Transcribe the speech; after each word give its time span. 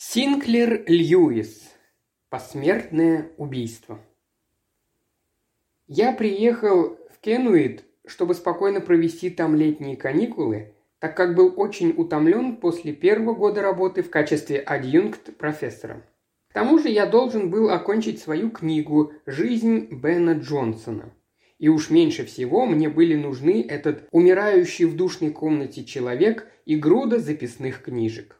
Синклер 0.00 0.84
Льюис. 0.86 1.74
Посмертное 2.30 3.32
убийство. 3.36 3.98
Я 5.88 6.12
приехал 6.12 6.96
в 7.10 7.18
Кенуит, 7.20 7.82
чтобы 8.06 8.34
спокойно 8.34 8.80
провести 8.80 9.28
там 9.28 9.56
летние 9.56 9.96
каникулы, 9.96 10.72
так 11.00 11.16
как 11.16 11.34
был 11.34 11.52
очень 11.56 11.92
утомлен 11.96 12.58
после 12.58 12.92
первого 12.92 13.34
года 13.34 13.60
работы 13.60 14.04
в 14.04 14.08
качестве 14.10 14.60
адъюнкт 14.60 15.36
профессора. 15.36 16.06
К 16.48 16.54
тому 16.54 16.78
же 16.78 16.90
я 16.90 17.04
должен 17.04 17.50
был 17.50 17.68
окончить 17.68 18.20
свою 18.20 18.52
книгу 18.52 19.12
«Жизнь 19.26 19.88
Бена 19.90 20.34
Джонсона». 20.34 21.12
И 21.58 21.68
уж 21.68 21.90
меньше 21.90 22.24
всего 22.24 22.66
мне 22.66 22.88
были 22.88 23.16
нужны 23.16 23.66
этот 23.68 24.06
умирающий 24.12 24.84
в 24.84 24.94
душной 24.94 25.32
комнате 25.32 25.84
человек 25.84 26.46
и 26.66 26.76
груда 26.76 27.18
записных 27.18 27.82
книжек. 27.82 28.37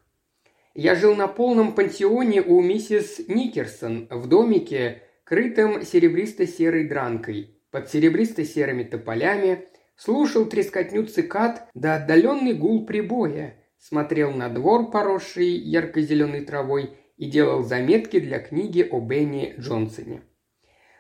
Я 0.79 0.95
жил 0.95 1.17
на 1.17 1.27
полном 1.27 1.75
пансионе 1.75 2.41
у 2.41 2.61
миссис 2.61 3.21
Никерсон 3.27 4.07
в 4.13 4.29
домике, 4.29 5.03
крытом 5.25 5.83
серебристо-серой 5.83 6.87
дранкой, 6.87 7.59
под 7.73 7.93
серебристо-серыми 7.93 8.85
тополями, 8.85 9.67
слушал 9.97 10.47
трескотню 10.47 11.07
цикад 11.07 11.69
да 11.75 11.97
отдаленный 11.97 12.55
гул 12.55 12.87
прибоя, 12.87 13.57
смотрел 13.77 14.31
на 14.31 14.49
двор, 14.51 14.93
поросший 14.93 15.49
ярко-зеленой 15.49 16.43
травой, 16.43 16.91
и 17.17 17.29
делал 17.29 17.65
заметки 17.65 18.21
для 18.21 18.39
книги 18.39 18.87
о 18.89 19.01
Бенни 19.01 19.57
Джонсоне. 19.59 20.23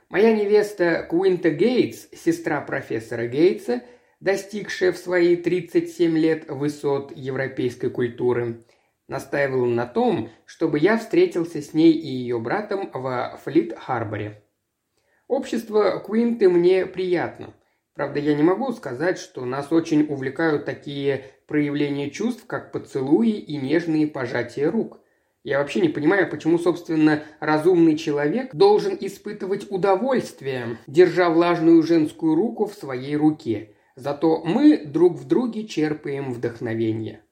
Моя 0.09 0.35
невеста 0.35 1.07
Куинта 1.09 1.51
Гейтс, 1.51 2.09
сестра 2.17 2.61
профессора 2.63 3.29
Гейтса, 3.29 3.85
достигшая 4.19 4.91
в 4.91 4.99
свои 4.99 5.37
37 5.37 6.19
лет 6.19 6.51
высот 6.51 7.17
европейской 7.17 7.91
культуры– 7.91 8.65
Настаивал 9.09 9.65
на 9.65 9.87
том, 9.87 10.31
чтобы 10.45 10.79
я 10.79 10.99
встретился 10.99 11.63
с 11.63 11.73
ней 11.73 11.93
и 11.93 12.07
ее 12.07 12.39
братом 12.39 12.91
во 12.93 13.41
Флит-Харборе. 13.43 14.43
Общество 15.27 15.99
Куинты 15.99 16.51
мне 16.51 16.85
приятно. 16.85 17.55
Правда, 17.95 18.21
я 18.21 18.35
не 18.35 18.43
могу 18.43 18.71
сказать, 18.73 19.19
что 19.19 19.47
нас 19.47 19.73
очень 19.73 20.07
увлекают 20.09 20.67
такие 20.67 21.25
проявления 21.47 22.11
чувств, 22.11 22.45
как 22.47 22.71
поцелуи 22.71 23.31
и 23.31 23.57
нежные 23.57 24.07
пожатия 24.07 24.71
рук. 24.71 25.01
Я 25.43 25.59
вообще 25.59 25.81
не 25.81 25.89
понимаю, 25.89 26.29
почему, 26.29 26.59
собственно, 26.59 27.23
разумный 27.41 27.97
человек 27.97 28.55
должен 28.55 28.97
испытывать 29.01 29.71
удовольствие, 29.71 30.79
держа 30.87 31.31
влажную 31.31 31.83
женскую 31.83 32.35
руку 32.35 32.67
в 32.67 32.75
своей 32.75 33.17
руке. 33.17 33.75
Зато 33.97 34.45
мы 34.45 34.85
друг 34.85 35.15
в 35.15 35.27
друге 35.27 35.67
черпаем 35.67 36.33
вдохновение. 36.33 37.23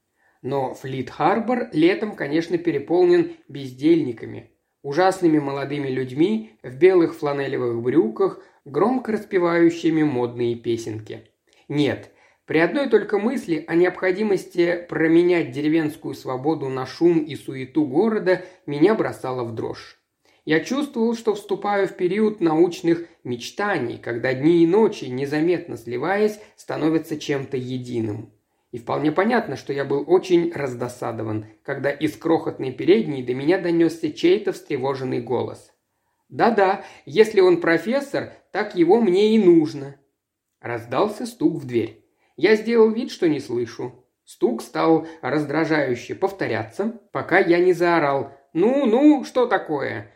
Но 0.46 0.74
Флит-Харбор 0.74 1.70
летом, 1.72 2.14
конечно, 2.14 2.56
переполнен 2.56 3.32
бездельниками, 3.48 4.52
ужасными 4.84 5.40
молодыми 5.40 5.88
людьми 5.88 6.52
в 6.62 6.76
белых 6.76 7.16
фланелевых 7.16 7.82
брюках, 7.82 8.40
громко 8.64 9.10
распевающими 9.10 10.04
модные 10.04 10.54
песенки. 10.54 11.28
Нет, 11.66 12.12
при 12.44 12.58
одной 12.58 12.88
только 12.88 13.18
мысли 13.18 13.64
о 13.66 13.74
необходимости 13.74 14.86
променять 14.88 15.50
деревенскую 15.50 16.14
свободу 16.14 16.68
на 16.68 16.86
шум 16.86 17.24
и 17.24 17.34
суету 17.34 17.84
города 17.84 18.44
меня 18.66 18.94
бросало 18.94 19.42
в 19.42 19.52
дрожь. 19.52 20.00
Я 20.44 20.60
чувствовал, 20.60 21.16
что 21.16 21.34
вступаю 21.34 21.88
в 21.88 21.96
период 21.96 22.40
научных 22.40 23.08
мечтаний, 23.24 23.98
когда 23.98 24.32
дни 24.32 24.62
и 24.62 24.66
ночи, 24.68 25.06
незаметно 25.06 25.76
сливаясь, 25.76 26.38
становятся 26.54 27.18
чем-то 27.18 27.56
единым. 27.56 28.30
И 28.76 28.78
вполне 28.78 29.10
понятно, 29.10 29.56
что 29.56 29.72
я 29.72 29.86
был 29.86 30.04
очень 30.06 30.52
раздосадован, 30.52 31.46
когда 31.62 31.90
из 31.90 32.14
крохотной 32.14 32.72
передней 32.72 33.22
до 33.22 33.32
меня 33.32 33.56
донесся 33.56 34.12
чей-то 34.12 34.52
встревоженный 34.52 35.22
голос. 35.22 35.72
«Да-да, 36.28 36.84
если 37.06 37.40
он 37.40 37.62
профессор, 37.62 38.34
так 38.52 38.74
его 38.74 39.00
мне 39.00 39.34
и 39.34 39.42
нужно». 39.42 39.96
Раздался 40.60 41.24
стук 41.24 41.54
в 41.54 41.66
дверь. 41.66 42.04
Я 42.36 42.54
сделал 42.54 42.90
вид, 42.90 43.10
что 43.10 43.30
не 43.30 43.40
слышу. 43.40 44.04
Стук 44.26 44.60
стал 44.60 45.06
раздражающе 45.22 46.14
повторяться, 46.14 47.00
пока 47.12 47.38
я 47.38 47.58
не 47.58 47.72
заорал 47.72 48.34
«Ну-ну, 48.52 49.24
что 49.24 49.46
такое?» 49.46 50.12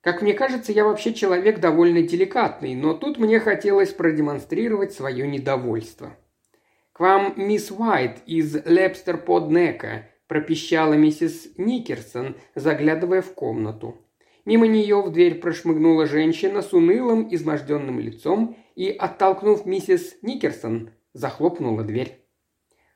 Как 0.00 0.22
мне 0.22 0.32
кажется, 0.32 0.72
я 0.72 0.86
вообще 0.86 1.12
человек 1.12 1.60
довольно 1.60 2.00
деликатный, 2.00 2.74
но 2.74 2.94
тут 2.94 3.18
мне 3.18 3.38
хотелось 3.38 3.92
продемонстрировать 3.92 4.94
свое 4.94 5.28
недовольство. 5.28 6.16
«К 6.92 7.00
вам 7.00 7.34
мисс 7.36 7.70
Уайт 7.70 8.18
из 8.26 8.54
Лепстер-под-Нека»,– 8.66 10.10
пропищала 10.26 10.92
миссис 10.92 11.48
Никерсон, 11.56 12.36
заглядывая 12.54 13.22
в 13.22 13.32
комнату. 13.32 13.96
Мимо 14.44 14.66
нее 14.66 15.00
в 15.00 15.10
дверь 15.10 15.36
прошмыгнула 15.36 16.06
женщина 16.06 16.60
с 16.60 16.74
унылым, 16.74 17.32
изможденным 17.34 17.98
лицом 17.98 18.56
и, 18.74 18.90
оттолкнув 18.90 19.64
миссис 19.64 20.16
Никерсон, 20.20 20.90
захлопнула 21.14 21.82
дверь. 21.82 22.26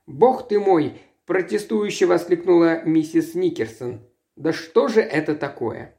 «Бог 0.06 0.46
ты 0.46 0.60
мой!»– 0.60 1.00
протестующе 1.26 2.04
воскликнула 2.04 2.82
миссис 2.84 3.34
Никерсон. 3.34 4.06
«Да 4.36 4.52
что 4.52 4.88
же 4.88 5.00
это 5.00 5.34
такое?» 5.34 5.96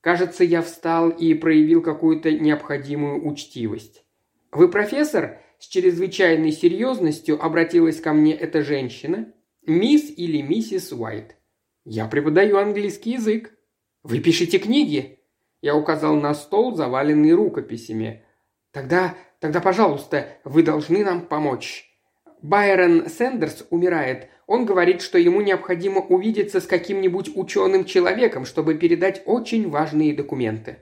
Кажется, 0.00 0.44
я 0.44 0.62
встал 0.62 1.10
и 1.10 1.34
проявил 1.34 1.82
какую-то 1.82 2.30
необходимую 2.30 3.26
учтивость. 3.26 4.04
«Вы 4.52 4.68
профессор?» 4.68 5.41
С 5.62 5.68
чрезвычайной 5.68 6.50
серьезностью 6.50 7.40
обратилась 7.40 8.00
ко 8.00 8.12
мне 8.12 8.34
эта 8.34 8.62
женщина. 8.62 9.32
Мисс 9.64 10.12
или 10.16 10.42
миссис 10.42 10.90
Уайт. 10.90 11.36
Я 11.84 12.08
преподаю 12.08 12.58
английский 12.58 13.12
язык. 13.12 13.56
Вы 14.02 14.18
пишете 14.18 14.58
книги? 14.58 15.20
Я 15.60 15.76
указал 15.76 16.16
на 16.16 16.34
стол, 16.34 16.74
заваленный 16.74 17.32
рукописями. 17.32 18.24
Тогда, 18.72 19.14
тогда, 19.38 19.60
пожалуйста, 19.60 20.40
вы 20.42 20.64
должны 20.64 21.04
нам 21.04 21.26
помочь. 21.26 21.96
Байрон 22.42 23.08
Сэндерс 23.08 23.64
умирает. 23.70 24.30
Он 24.48 24.66
говорит, 24.66 25.00
что 25.00 25.16
ему 25.16 25.42
необходимо 25.42 26.00
увидеться 26.00 26.60
с 26.60 26.66
каким-нибудь 26.66 27.36
ученым 27.36 27.84
человеком, 27.84 28.46
чтобы 28.46 28.74
передать 28.74 29.22
очень 29.26 29.70
важные 29.70 30.12
документы. 30.12 30.78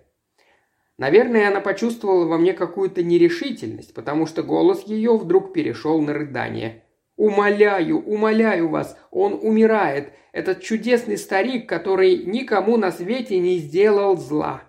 Наверное, 1.01 1.49
она 1.49 1.63
почувствовала 1.63 2.27
во 2.27 2.37
мне 2.37 2.53
какую-то 2.53 3.03
нерешительность, 3.03 3.95
потому 3.95 4.27
что 4.27 4.43
голос 4.43 4.83
ее 4.83 5.17
вдруг 5.17 5.55
перешел 5.55 5.99
на 6.03 6.13
рыдание. 6.13 6.85
«Умоляю, 7.17 8.05
умоляю 8.05 8.69
вас, 8.69 8.99
он 9.11 9.33
умирает. 9.41 10.13
Этот 10.33 10.61
чудесный 10.61 11.17
старик, 11.17 11.67
который 11.67 12.19
никому 12.27 12.77
на 12.77 12.93
свете 12.93 13.39
не 13.39 13.57
сделал 13.57 14.19
зла». 14.19 14.65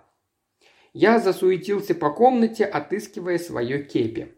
Я 0.94 1.18
засуетился 1.18 1.94
по 1.94 2.08
комнате, 2.08 2.64
отыскивая 2.64 3.36
свое 3.36 3.82
кепи. 3.82 4.34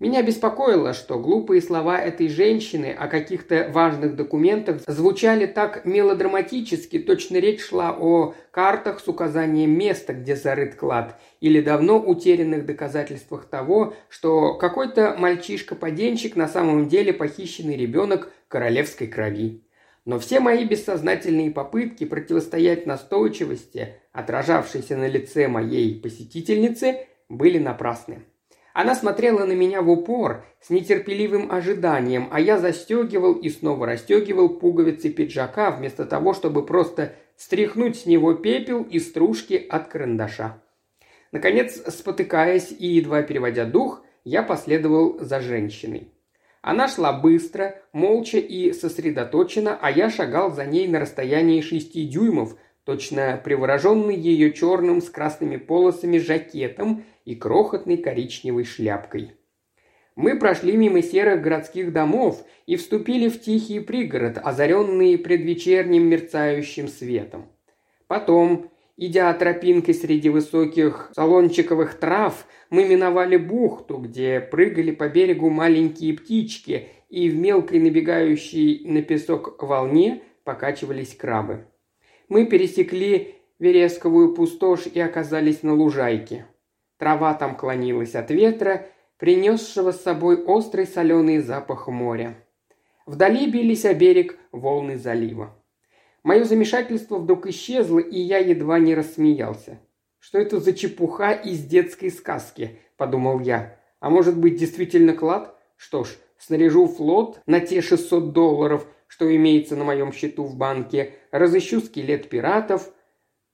Меня 0.00 0.22
беспокоило, 0.22 0.94
что 0.94 1.18
глупые 1.18 1.60
слова 1.60 2.00
этой 2.00 2.28
женщины 2.28 2.94
о 2.96 3.08
каких-то 3.08 3.68
важных 3.72 4.14
документах 4.14 4.80
звучали 4.86 5.44
так 5.44 5.84
мелодраматически, 5.84 7.00
точно 7.00 7.38
речь 7.38 7.64
шла 7.64 7.96
о 7.98 8.34
картах 8.52 9.00
с 9.00 9.08
указанием 9.08 9.76
места, 9.76 10.12
где 10.12 10.36
зарыт 10.36 10.76
клад, 10.76 11.18
или 11.40 11.60
давно 11.60 11.98
утерянных 11.98 12.64
доказательствах 12.64 13.46
того, 13.46 13.94
что 14.08 14.54
какой-то 14.54 15.16
мальчишка-поденщик 15.18 16.36
на 16.36 16.46
самом 16.46 16.86
деле 16.86 17.12
похищенный 17.12 17.76
ребенок 17.76 18.30
королевской 18.46 19.08
крови. 19.08 19.64
Но 20.04 20.20
все 20.20 20.38
мои 20.38 20.64
бессознательные 20.64 21.50
попытки 21.50 22.04
противостоять 22.04 22.86
настойчивости, 22.86 23.96
отражавшейся 24.12 24.96
на 24.96 25.08
лице 25.08 25.48
моей 25.48 26.00
посетительницы, 26.00 27.08
были 27.28 27.58
напрасны. 27.58 28.22
Она 28.78 28.94
смотрела 28.94 29.44
на 29.44 29.54
меня 29.54 29.82
в 29.82 29.90
упор, 29.90 30.44
с 30.60 30.70
нетерпеливым 30.70 31.50
ожиданием, 31.50 32.28
а 32.30 32.38
я 32.38 32.58
застегивал 32.58 33.32
и 33.32 33.48
снова 33.48 33.86
расстегивал 33.86 34.50
пуговицы 34.50 35.10
пиджака, 35.10 35.72
вместо 35.72 36.04
того, 36.04 36.32
чтобы 36.32 36.64
просто 36.64 37.16
стряхнуть 37.36 37.96
с 37.96 38.06
него 38.06 38.34
пепел 38.34 38.84
и 38.84 39.00
стружки 39.00 39.54
от 39.54 39.88
карандаша. 39.88 40.62
Наконец, 41.32 41.82
спотыкаясь 41.92 42.70
и 42.70 42.86
едва 42.86 43.22
переводя 43.22 43.64
дух, 43.64 44.04
я 44.22 44.44
последовал 44.44 45.18
за 45.18 45.40
женщиной. 45.40 46.12
Она 46.62 46.86
шла 46.86 47.12
быстро, 47.12 47.82
молча 47.92 48.38
и 48.38 48.72
сосредоточенно, 48.72 49.76
а 49.82 49.90
я 49.90 50.08
шагал 50.08 50.52
за 50.52 50.64
ней 50.64 50.86
на 50.86 51.00
расстоянии 51.00 51.62
шести 51.62 52.06
дюймов, 52.06 52.54
точно 52.88 53.38
привороженный 53.44 54.16
ее 54.16 54.50
черным 54.50 55.02
с 55.02 55.10
красными 55.10 55.58
полосами 55.58 56.16
жакетом 56.16 57.04
и 57.26 57.34
крохотной 57.34 57.98
коричневой 57.98 58.64
шляпкой. 58.64 59.32
Мы 60.16 60.38
прошли 60.38 60.74
мимо 60.74 61.02
серых 61.02 61.42
городских 61.42 61.92
домов 61.92 62.42
и 62.64 62.76
вступили 62.76 63.28
в 63.28 63.42
тихий 63.42 63.80
пригород, 63.80 64.38
озаренный 64.42 65.18
предвечерним 65.18 66.08
мерцающим 66.08 66.88
светом. 66.88 67.48
Потом, 68.06 68.70
идя 68.96 69.34
тропинкой 69.34 69.92
среди 69.92 70.30
высоких 70.30 71.10
салончиковых 71.14 71.92
трав, 71.92 72.46
мы 72.70 72.86
миновали 72.86 73.36
бухту, 73.36 73.98
где 73.98 74.40
прыгали 74.40 74.92
по 74.92 75.10
берегу 75.10 75.50
маленькие 75.50 76.14
птички, 76.14 76.88
и 77.10 77.28
в 77.28 77.36
мелкой 77.36 77.80
набегающей 77.80 78.82
на 78.86 79.02
песок 79.02 79.62
волне 79.62 80.22
покачивались 80.42 81.14
крабы. 81.14 81.66
Мы 82.28 82.46
пересекли 82.46 83.34
Вересковую 83.58 84.34
пустошь 84.34 84.86
и 84.86 85.00
оказались 85.00 85.64
на 85.64 85.74
лужайке. 85.74 86.46
Трава 86.96 87.34
там 87.34 87.56
клонилась 87.56 88.14
от 88.14 88.30
ветра, 88.30 88.86
принесшего 89.16 89.90
с 89.90 90.00
собой 90.00 90.44
острый 90.44 90.86
соленый 90.86 91.38
запах 91.38 91.88
моря. 91.88 92.36
Вдали 93.04 93.50
бились 93.50 93.84
о 93.84 93.94
берег 93.94 94.38
волны 94.52 94.96
залива. 94.96 95.56
Мое 96.22 96.44
замешательство 96.44 97.16
вдруг 97.16 97.46
исчезло, 97.46 97.98
и 97.98 98.18
я 98.18 98.38
едва 98.38 98.78
не 98.78 98.94
рассмеялся. 98.94 99.80
«Что 100.20 100.38
это 100.38 100.60
за 100.60 100.72
чепуха 100.72 101.32
из 101.32 101.64
детской 101.64 102.10
сказки?»– 102.10 102.78
подумал 102.96 103.40
я. 103.40 103.76
«А 103.98 104.10
может 104.10 104.38
быть, 104.38 104.56
действительно 104.56 105.14
клад? 105.14 105.56
Что 105.76 106.04
ж, 106.04 106.16
снаряжу 106.38 106.86
флот 106.86 107.40
на 107.46 107.60
те 107.60 107.80
600 107.80 108.32
долларов, 108.32 108.86
что 109.08 109.34
имеется 109.34 109.74
на 109.74 109.82
моем 109.84 110.12
счету 110.12 110.44
в 110.44 110.56
банке, 110.56 111.14
разыщу 111.32 111.80
скелет 111.80 112.28
пиратов. 112.28 112.92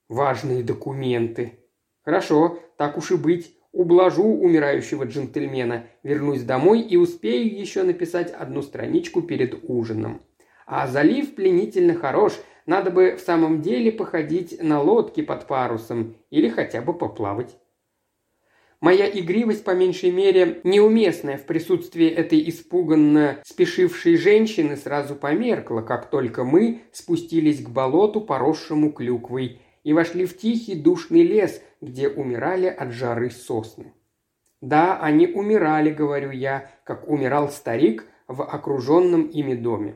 Важные 0.07 0.63
документы. 0.63 1.59
Хорошо, 2.03 2.59
так 2.77 2.97
уж 2.97 3.11
и 3.11 3.17
быть. 3.17 3.57
Ублажу 3.71 4.23
умирающего 4.23 5.03
джентльмена, 5.03 5.87
вернусь 6.03 6.43
домой 6.43 6.81
и 6.81 6.95
успею 6.95 7.59
еще 7.59 7.83
написать 7.83 8.31
одну 8.31 8.61
страничку 8.61 9.21
перед 9.21 9.59
ужином. 9.67 10.21
А 10.65 10.87
залив 10.87 11.35
пленительно 11.35 11.95
хорош, 11.95 12.39
надо 12.65 12.89
бы 12.89 13.15
в 13.15 13.19
самом 13.19 13.61
деле 13.61 13.91
походить 13.91 14.61
на 14.61 14.81
лодке 14.81 15.23
под 15.23 15.47
парусом 15.47 16.15
или 16.29 16.47
хотя 16.47 16.81
бы 16.81 16.93
поплавать. 16.93 17.57
Моя 18.85 19.09
игривость, 19.09 19.63
по 19.63 19.71
меньшей 19.71 20.11
мере, 20.11 20.61
неуместная 20.63 21.39
в 21.39 21.47
присутствии 21.47 22.07
этой 22.07 22.47
испуганно 22.47 23.39
спешившей 23.43 24.15
женщины, 24.15 24.77
сразу 24.77 25.15
померкла, 25.15 25.81
как 25.81 26.11
только 26.11 26.43
мы 26.43 26.81
спустились 26.91 27.63
к 27.63 27.69
болоту, 27.69 28.21
поросшему 28.21 28.91
клюквой, 28.91 29.59
и 29.83 29.91
вошли 29.91 30.27
в 30.27 30.37
тихий 30.37 30.75
душный 30.75 31.23
лес, 31.23 31.63
где 31.81 32.09
умирали 32.09 32.67
от 32.67 32.91
жары 32.91 33.31
сосны. 33.31 33.91
Да, 34.61 34.99
они 35.01 35.25
умирали, 35.25 35.89
говорю 35.89 36.29
я, 36.29 36.69
как 36.83 37.09
умирал 37.09 37.49
старик 37.49 38.05
в 38.27 38.43
окруженном 38.43 39.23
ими 39.23 39.55
доме. 39.55 39.95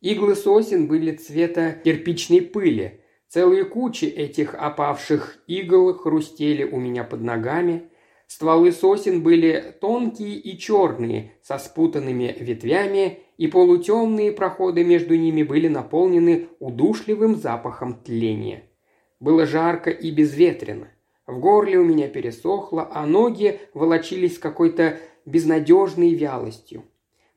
Иглы 0.00 0.36
сосен 0.36 0.86
были 0.86 1.16
цвета 1.16 1.72
кирпичной 1.72 2.42
пыли. 2.42 3.00
Целые 3.26 3.64
кучи 3.64 4.04
этих 4.04 4.54
опавших 4.54 5.38
игл 5.48 5.92
хрустели 5.94 6.62
у 6.62 6.78
меня 6.78 7.02
под 7.02 7.22
ногами. 7.22 7.89
Стволы 8.30 8.70
сосен 8.70 9.24
были 9.24 9.74
тонкие 9.80 10.36
и 10.36 10.56
черные, 10.56 11.32
со 11.42 11.58
спутанными 11.58 12.32
ветвями, 12.38 13.18
и 13.36 13.48
полутемные 13.48 14.30
проходы 14.30 14.84
между 14.84 15.16
ними 15.16 15.42
были 15.42 15.66
наполнены 15.66 16.46
удушливым 16.60 17.34
запахом 17.34 17.94
тления. 17.94 18.62
Было 19.18 19.46
жарко 19.46 19.90
и 19.90 20.12
безветренно. 20.12 20.92
В 21.26 21.40
горле 21.40 21.78
у 21.78 21.84
меня 21.84 22.06
пересохло, 22.06 22.88
а 22.94 23.04
ноги 23.04 23.58
волочились 23.74 24.38
какой-то 24.38 24.98
безнадежной 25.26 26.14
вялостью. 26.14 26.84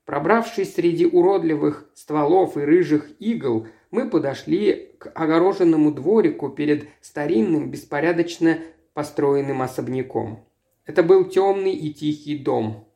Пробравшись 0.06 0.75
среди 0.75 1.07
уродливых 1.07 1.89
стволов 1.96 2.56
и 2.56 2.62
рыжих 2.62 3.10
игл, 3.19 3.66
мы 3.89 4.07
подошли 4.07 4.94
к 5.00 5.12
огороженному 5.16 5.92
дворику 5.92 6.50
перед 6.50 6.88
старинным, 7.01 7.72
беспорядочно 7.72 8.60
построенным 8.94 9.63
особняком. 9.63 10.46
Это 10.85 11.01
был 11.01 11.25
темный 11.25 11.74
и 11.74 11.94
тихий 11.94 12.38
дом. 12.38 12.89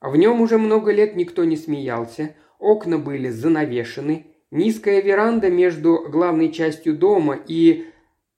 В 0.00 0.16
нем 0.16 0.40
уже 0.40 0.58
много 0.58 0.92
лет 0.92 1.16
никто 1.16 1.44
не 1.44 1.56
смеялся, 1.56 2.36
окна 2.58 2.98
были 2.98 3.30
занавешены, 3.30 4.26
низкая 4.50 5.02
веранда 5.02 5.50
между 5.50 6.08
главной 6.08 6.52
частью 6.52 6.96
дома 6.96 7.36
и 7.48 7.86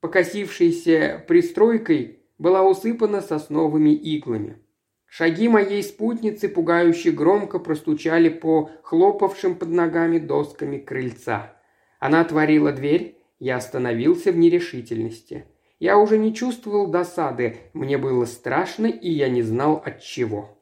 покосившейся 0.01 1.23
пристройкой 1.29 2.21
была 2.39 2.63
усыпана 2.63 3.21
сосновыми 3.21 3.91
иглами. 3.91 4.63
Шаги 5.05 5.49
моей 5.49 5.83
спутницы 5.83 6.49
пугающе 6.49 7.11
громко 7.11 7.59
простучали 7.59 8.29
по 8.29 8.71
хлопавшим 8.83 9.57
под 9.57 9.71
ногами 9.71 10.19
досками 10.19 10.79
крыльца. 10.79 11.57
Она 11.99 12.21
отворила 12.21 12.73
дверь, 12.73 13.19
я 13.39 13.57
остановился 13.57 14.33
в 14.33 14.37
нерешительности– 14.37 15.45
я 15.79 15.99
уже 15.99 16.19
не 16.19 16.35
чувствовал 16.35 16.89
досады, 16.89 17.57
мне 17.73 17.99
было 17.99 18.25
страшно, 18.25 18.87
и 18.87 19.11
я 19.11 19.29
не 19.29 19.43
знал 19.43 19.83
от 19.85 20.01
чего. 20.01 20.59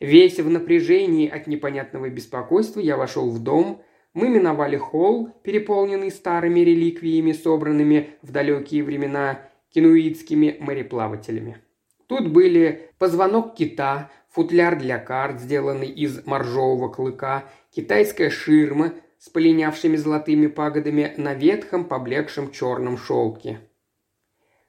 Весь 0.00 0.38
в 0.38 0.48
напряжении 0.48 1.28
от 1.28 1.46
непонятного 1.46 2.08
беспокойства 2.08 2.80
я 2.80 2.96
вошел 2.96 3.30
в 3.30 3.42
дом, 3.42 3.82
мы 4.12 4.28
миновали 4.28 4.76
холл, 4.76 5.28
переполненный 5.42 6.10
старыми 6.10 6.60
реликвиями, 6.60 7.32
собранными 7.32 8.10
в 8.22 8.32
далекие 8.32 8.82
времена 8.82 9.40
кинуитскими 9.72 10.56
мореплавателями. 10.58 11.58
Тут 12.06 12.28
были 12.28 12.90
позвонок 12.98 13.54
кита, 13.54 14.10
футляр 14.30 14.78
для 14.78 14.98
карт, 14.98 15.40
сделанный 15.40 15.88
из 15.88 16.26
моржового 16.26 16.88
клыка, 16.88 17.44
китайская 17.70 18.30
ширма 18.30 18.94
с 19.18 19.28
полинявшими 19.28 19.96
золотыми 19.96 20.48
пагодами 20.48 21.14
на 21.16 21.34
ветхом 21.34 21.84
поблекшем 21.84 22.50
черном 22.50 22.98
шелке. 22.98 23.60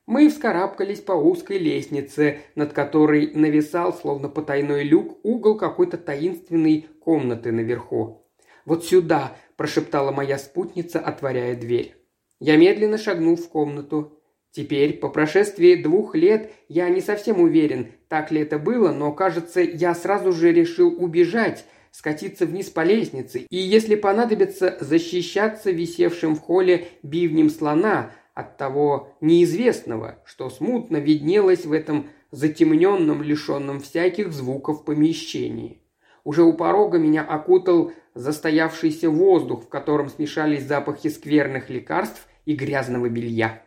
Мы 0.07 0.29
вскарабкались 0.29 0.99
по 0.99 1.13
узкой 1.13 1.57
лестнице, 1.57 2.39
над 2.55 2.73
которой 2.73 3.31
нависал, 3.33 3.93
словно 3.93 4.29
потайной 4.29 4.83
люк, 4.83 5.19
угол 5.23 5.57
какой-то 5.57 5.97
таинственной 5.97 6.87
комнаты 6.99 7.51
наверху. 7.51 8.27
«Вот 8.65 8.85
сюда!»– 8.85 9.37
прошептала 9.57 10.11
моя 10.11 10.37
спутница, 10.37 10.99
отворяя 10.99 11.55
дверь. 11.55 11.95
Я 12.39 12.57
медленно 12.57 12.97
шагнул 12.97 13.35
в 13.35 13.47
комнату. 13.49 14.17
Теперь, 14.51 14.97
по 14.97 15.09
прошествии 15.09 15.75
двух 15.75 16.15
лет, 16.15 16.51
я 16.67 16.89
не 16.89 16.99
совсем 16.99 17.39
уверен, 17.39 17.91
так 18.09 18.31
ли 18.31 18.41
это 18.41 18.59
было, 18.59 18.91
но, 18.91 19.13
кажется, 19.13 19.61
я 19.61 19.95
сразу 19.95 20.33
же 20.33 20.51
решил 20.51 20.93
убежать, 21.01 21.65
скатиться 21.91 22.45
вниз 22.45 22.69
по 22.69 22.83
лестнице 22.83 23.45
и, 23.49 23.57
если 23.57 23.95
понадобится, 23.95 24.77
защищаться 24.79 25.71
висевшим 25.71 26.35
в 26.35 26.39
холле 26.39 26.87
бивнем 27.03 27.49
слона, 27.49 28.11
от 28.33 28.57
того 28.57 29.09
неизвестного, 29.21 30.19
что 30.25 30.49
смутно 30.49 30.97
виднелось 30.97 31.65
в 31.65 31.73
этом 31.73 32.09
затемненном, 32.31 33.21
лишенном 33.21 33.79
всяких 33.79 34.31
звуков 34.31 34.85
помещении. 34.85 35.81
Уже 36.23 36.43
у 36.43 36.53
порога 36.53 36.97
меня 36.97 37.23
окутал 37.23 37.91
застоявшийся 38.13 39.09
воздух, 39.09 39.63
в 39.65 39.69
котором 39.69 40.09
смешались 40.09 40.63
запахи 40.63 41.09
скверных 41.09 41.69
лекарств 41.69 42.27
и 42.45 42.53
грязного 42.53 43.09
белья. 43.09 43.63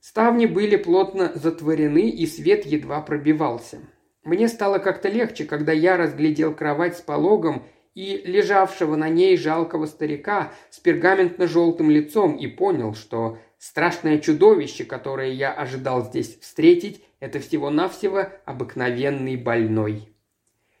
Ставни 0.00 0.46
были 0.46 0.76
плотно 0.76 1.32
затворены, 1.34 2.10
и 2.10 2.26
свет 2.26 2.66
едва 2.66 3.00
пробивался. 3.00 3.78
Мне 4.22 4.48
стало 4.48 4.78
как-то 4.78 5.08
легче, 5.08 5.44
когда 5.44 5.72
я 5.72 5.96
разглядел 5.96 6.54
кровать 6.54 6.96
с 6.96 7.00
пологом 7.00 7.62
и 7.94 8.22
лежавшего 8.24 8.96
на 8.96 9.08
ней 9.08 9.36
жалкого 9.36 9.86
старика 9.86 10.52
с 10.70 10.80
пергаментно-желтым 10.80 11.90
лицом 11.90 12.36
и 12.36 12.46
понял, 12.46 12.94
что 12.94 13.38
Страшное 13.66 14.18
чудовище, 14.18 14.84
которое 14.84 15.32
я 15.32 15.50
ожидал 15.50 16.04
здесь 16.04 16.38
встретить, 16.38 17.02
это 17.18 17.38
всего-навсего 17.38 18.26
обыкновенный 18.44 19.36
больной. 19.36 20.14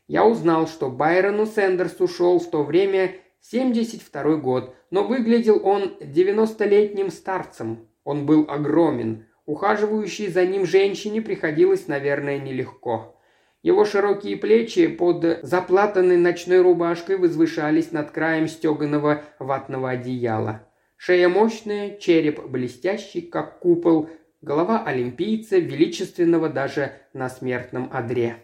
Я 0.06 0.26
узнал, 0.26 0.68
что 0.68 0.90
Байрону 0.90 1.46
Сэндерсу 1.46 2.06
шел 2.06 2.38
в 2.38 2.50
то 2.50 2.62
время 2.62 3.12
72 3.40 4.36
год, 4.36 4.76
но 4.90 5.02
выглядел 5.02 5.66
он 5.66 5.96
90-летним 5.98 7.10
старцем. 7.10 7.88
Он 8.04 8.26
был 8.26 8.44
огромен. 8.50 9.24
Ухаживающей 9.46 10.28
за 10.28 10.44
ним 10.44 10.66
женщине 10.66 11.22
приходилось, 11.22 11.88
наверное, 11.88 12.38
нелегко. 12.38 13.18
Его 13.62 13.86
широкие 13.86 14.36
плечи 14.36 14.88
под 14.88 15.38
заплатанной 15.40 16.18
ночной 16.18 16.60
рубашкой 16.60 17.16
возвышались 17.16 17.92
над 17.92 18.10
краем 18.10 18.46
стеганого 18.46 19.22
ватного 19.38 19.88
одеяла. 19.88 20.68
Шея 21.06 21.28
мощная, 21.28 21.98
череп 21.98 22.42
блестящий, 22.46 23.20
как 23.20 23.58
купол, 23.58 24.08
голова 24.40 24.84
олимпийца, 24.86 25.58
величественного 25.58 26.48
даже 26.48 26.92
на 27.12 27.28
смертном 27.28 27.90
одре. 27.92 28.36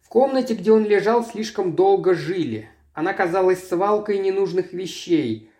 В 0.00 0.08
комнате, 0.08 0.54
где 0.54 0.72
он 0.72 0.84
лежал, 0.84 1.24
слишком 1.24 1.76
долго 1.76 2.14
жили. 2.14 2.68
Она 2.92 3.12
казалась 3.12 3.68
свалкой 3.68 4.18
ненужных 4.18 4.72
вещей. 4.72 5.52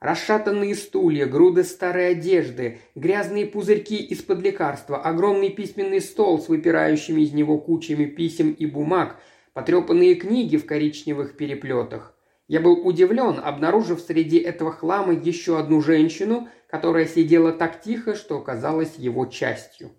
Расшатанные 0.00 0.74
стулья, 0.74 1.26
груды 1.26 1.64
старой 1.64 2.12
одежды, 2.12 2.78
грязные 2.94 3.44
пузырьки 3.44 3.96
из-под 3.96 4.40
лекарства, 4.40 5.02
огромный 5.02 5.50
письменный 5.50 6.00
стол 6.00 6.40
с 6.40 6.48
выпирающими 6.48 7.20
из 7.20 7.34
него 7.34 7.58
кучами 7.58 8.06
писем 8.06 8.52
и 8.52 8.64
бумаг, 8.64 9.20
потрепанные 9.52 10.14
книги 10.14 10.56
в 10.56 10.64
коричневых 10.64 11.36
переплетах. 11.36 12.17
Я 12.48 12.60
был 12.60 12.84
удивлен, 12.86 13.40
обнаружив 13.42 14.00
среди 14.00 14.38
этого 14.38 14.72
хлама 14.72 15.12
еще 15.12 15.58
одну 15.58 15.80
женщину, 15.80 16.48
которая 16.66 17.06
сидела 17.06 17.52
так 17.52 17.80
тихо, 17.80 18.14
что 18.14 18.40
казалась 18.40 18.96
его 18.96 19.26
частью. 19.26 19.92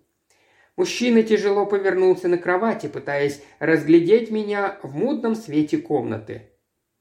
Мужчина 0.76 1.22
тяжело 1.22 1.64
повернулся 1.64 2.28
на 2.28 2.36
кровати, 2.36 2.88
пытаясь 2.88 3.42
разглядеть 3.58 4.30
меня 4.30 4.78
в 4.82 4.94
мутном 4.94 5.34
свете 5.34 5.78
комнаты. 5.78 6.50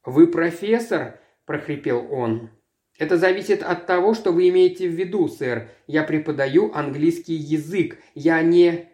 «Вы 0.06 0.27
профессор?»– 0.27 1.20
прохрипел 1.46 2.08
он. 2.12 2.51
Это 3.00 3.18
зависит 3.18 3.63
от 3.63 3.86
того, 3.88 4.13
что 4.13 4.34
вы 4.34 4.50
имеете 4.50 4.88
в 4.88 4.91
виду, 4.91 5.29
сэр. 5.29 5.70
Я 5.88 6.03
преподаю 6.03 6.72
английский 6.74 7.34
язык. 7.34 7.98
Я 8.13 8.41
не... 8.41 8.89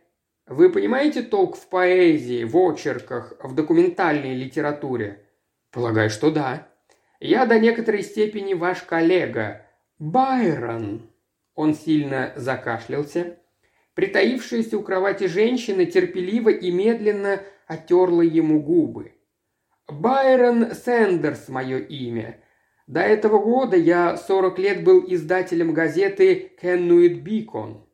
Вы 0.45 0.69
понимаете 0.71 1.23
толк 1.23 1.57
в 1.57 1.67
поэзии, 1.67 2.43
в 2.43 2.55
очерках, 2.55 3.33
в 3.41 3.55
документальной 3.55 4.35
литературе? 4.35 5.24
Полагаю, 5.75 6.09
что 6.09 6.31
да. 6.31 6.69
Я 7.19 7.45
до 7.45 7.59
некоторой 7.59 8.01
степени 8.01 8.53
ваш 8.53 8.81
коллега. 8.83 9.65
Байрон. 9.99 11.11
Он 11.53 11.75
сильно 11.75 12.31
закашлялся. 12.37 13.39
Притаившаяся 13.93 14.77
у 14.77 14.81
кровати 14.81 15.27
женщина 15.27 15.85
терпеливо 15.85 16.49
и 16.49 16.71
медленно 16.71 17.41
отерла 17.67 18.21
ему 18.21 18.61
губы. 18.61 19.15
«Байрон 19.87 20.73
Сэндерс– 20.73 21.47
мое 21.49 21.79
имя. 21.79 22.41
До 22.87 23.01
этого 23.01 23.39
года 23.39 23.75
я 23.75 24.15
40 24.15 24.59
лет 24.59 24.83
был 24.85 25.03
издателем 25.05 25.73
газеты 25.73 26.53
«Кеннуит 26.61 27.21
Бикон». 27.21 27.85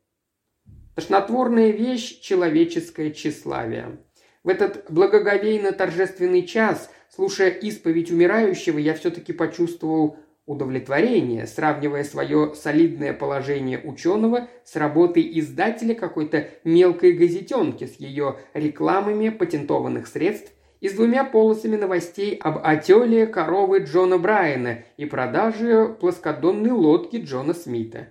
Тошнотворная 0.94 1.70
вещь– 1.70 2.20
человеческое 2.22 3.10
тщеславие. 3.10 3.98
В 4.44 4.48
этот 4.48 4.88
благоговейно-торжественный 4.88 6.46
час, 6.46 6.88
слушая 7.14 7.50
исповедь 7.50 8.10
умирающего, 8.10 8.78
я 8.78 8.94
все-таки 8.94 9.32
почувствовал 9.32 10.16
удовлетворение, 10.46 11.46
сравнивая 11.46 12.04
свое 12.04 12.54
солидное 12.54 13.12
положение 13.12 13.78
ученого 13.78 14.48
с 14.64 14.74
работой 14.76 15.38
издателя 15.38 15.94
какой-то 15.94 16.48
мелкой 16.64 17.12
газетенки 17.12 17.86
с 17.86 17.94
ее 18.00 18.38
рекламами 18.54 19.28
патентованных 19.28 20.06
средств 20.08 20.52
и 20.80 20.88
с 20.88 20.94
двумя 20.94 21.22
полосами 21.22 21.76
новостей 21.76 22.36
об 22.36 22.58
отеле 22.64 23.26
коровы 23.26 23.80
Джона 23.80 24.18
Брайана 24.18 24.82
и 24.96 25.04
продаже 25.04 25.96
плоскодонной 26.00 26.72
лодки 26.72 27.18
Джона 27.18 27.54
Смита. 27.54 28.08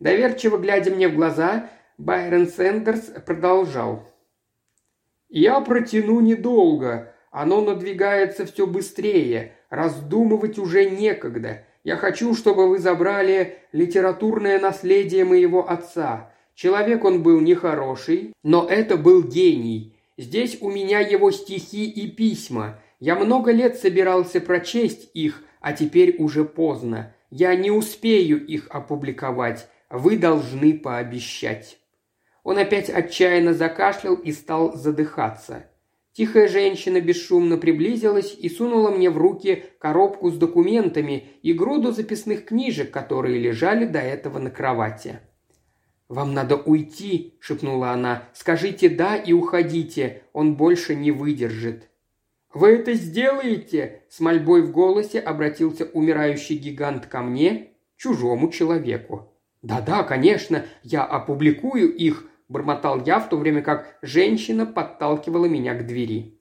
Доверчиво 0.00 0.56
глядя 0.56 0.90
мне 0.90 1.08
в 1.08 1.14
глаза, 1.14 1.68
Байрон 1.98 2.48
Сэндерс 2.48 3.12
продолжал. 3.26 4.08
«Я 5.28 5.60
протяну 5.60 6.20
недолго. 6.20 7.11
Оно 7.32 7.62
надвигается 7.62 8.44
все 8.44 8.66
быстрее. 8.66 9.52
Раздумывать 9.70 10.58
уже 10.58 10.88
некогда. 10.88 11.64
Я 11.82 11.96
хочу, 11.96 12.34
чтобы 12.34 12.68
вы 12.68 12.78
забрали 12.78 13.58
литературное 13.72 14.60
наследие 14.60 15.24
моего 15.24 15.68
отца. 15.68 16.30
Человек 16.54 17.04
он 17.04 17.22
был 17.22 17.40
нехороший, 17.40 18.34
но 18.42 18.68
это 18.68 18.98
был 18.98 19.22
гений. 19.22 19.96
Здесь 20.18 20.58
у 20.60 20.70
меня 20.70 21.00
его 21.00 21.30
стихи 21.30 21.88
и 21.88 22.06
письма. 22.06 22.78
Я 23.00 23.16
много 23.16 23.50
лет 23.50 23.78
собирался 23.78 24.40
прочесть 24.40 25.10
их, 25.14 25.42
а 25.60 25.72
теперь 25.72 26.16
уже 26.18 26.44
поздно. 26.44 27.14
Я 27.30 27.56
не 27.56 27.70
успею 27.70 28.46
их 28.46 28.68
опубликовать. 28.68 29.66
Вы 29.88 30.18
должны 30.18 30.78
пообещать». 30.78 31.78
Он 32.44 32.58
опять 32.58 32.90
отчаянно 32.90 33.54
закашлял 33.54 34.16
и 34.16 34.32
стал 34.32 34.76
задыхаться. 34.76 35.64
Тихая 36.12 36.46
женщина 36.46 37.00
бесшумно 37.00 37.56
приблизилась 37.56 38.36
и 38.38 38.50
сунула 38.50 38.90
мне 38.90 39.08
в 39.08 39.16
руки 39.16 39.64
коробку 39.78 40.30
с 40.30 40.36
документами 40.36 41.28
и 41.42 41.54
груду 41.54 41.90
записных 41.90 42.44
книжек, 42.44 42.90
которые 42.90 43.38
лежали 43.38 43.86
до 43.86 44.00
этого 44.00 44.38
на 44.38 44.50
кровати. 44.50 45.20
«Вам 46.08 46.34
надо 46.34 46.56
уйти»,– 46.56 47.38
шепнула 47.40 47.92
она. 47.92 48.28
«Скажите 48.34 48.90
«да» 48.90 49.16
и 49.16 49.32
уходите. 49.32 50.24
Он 50.34 50.54
больше 50.54 50.94
не 50.94 51.10
выдержит». 51.10 51.88
«Вы 52.52 52.72
это 52.72 52.92
сделаете?»– 52.92 54.02
с 54.10 54.20
мольбой 54.20 54.60
в 54.60 54.70
голосе 54.70 55.18
обратился 55.18 55.86
умирающий 55.86 56.56
гигант 56.56 57.06
ко 57.06 57.22
мне, 57.22 57.68
чужому 57.96 58.50
человеку. 58.50 59.32
«Да-да, 59.62 60.02
конечно, 60.02 60.66
я 60.82 61.04
опубликую 61.04 61.94
их», 61.94 62.28
бормотал 62.52 63.02
я, 63.04 63.18
в 63.18 63.28
то 63.28 63.36
время 63.36 63.62
как 63.62 63.98
женщина 64.02 64.66
подталкивала 64.66 65.46
меня 65.46 65.74
к 65.74 65.86
двери. 65.86 66.38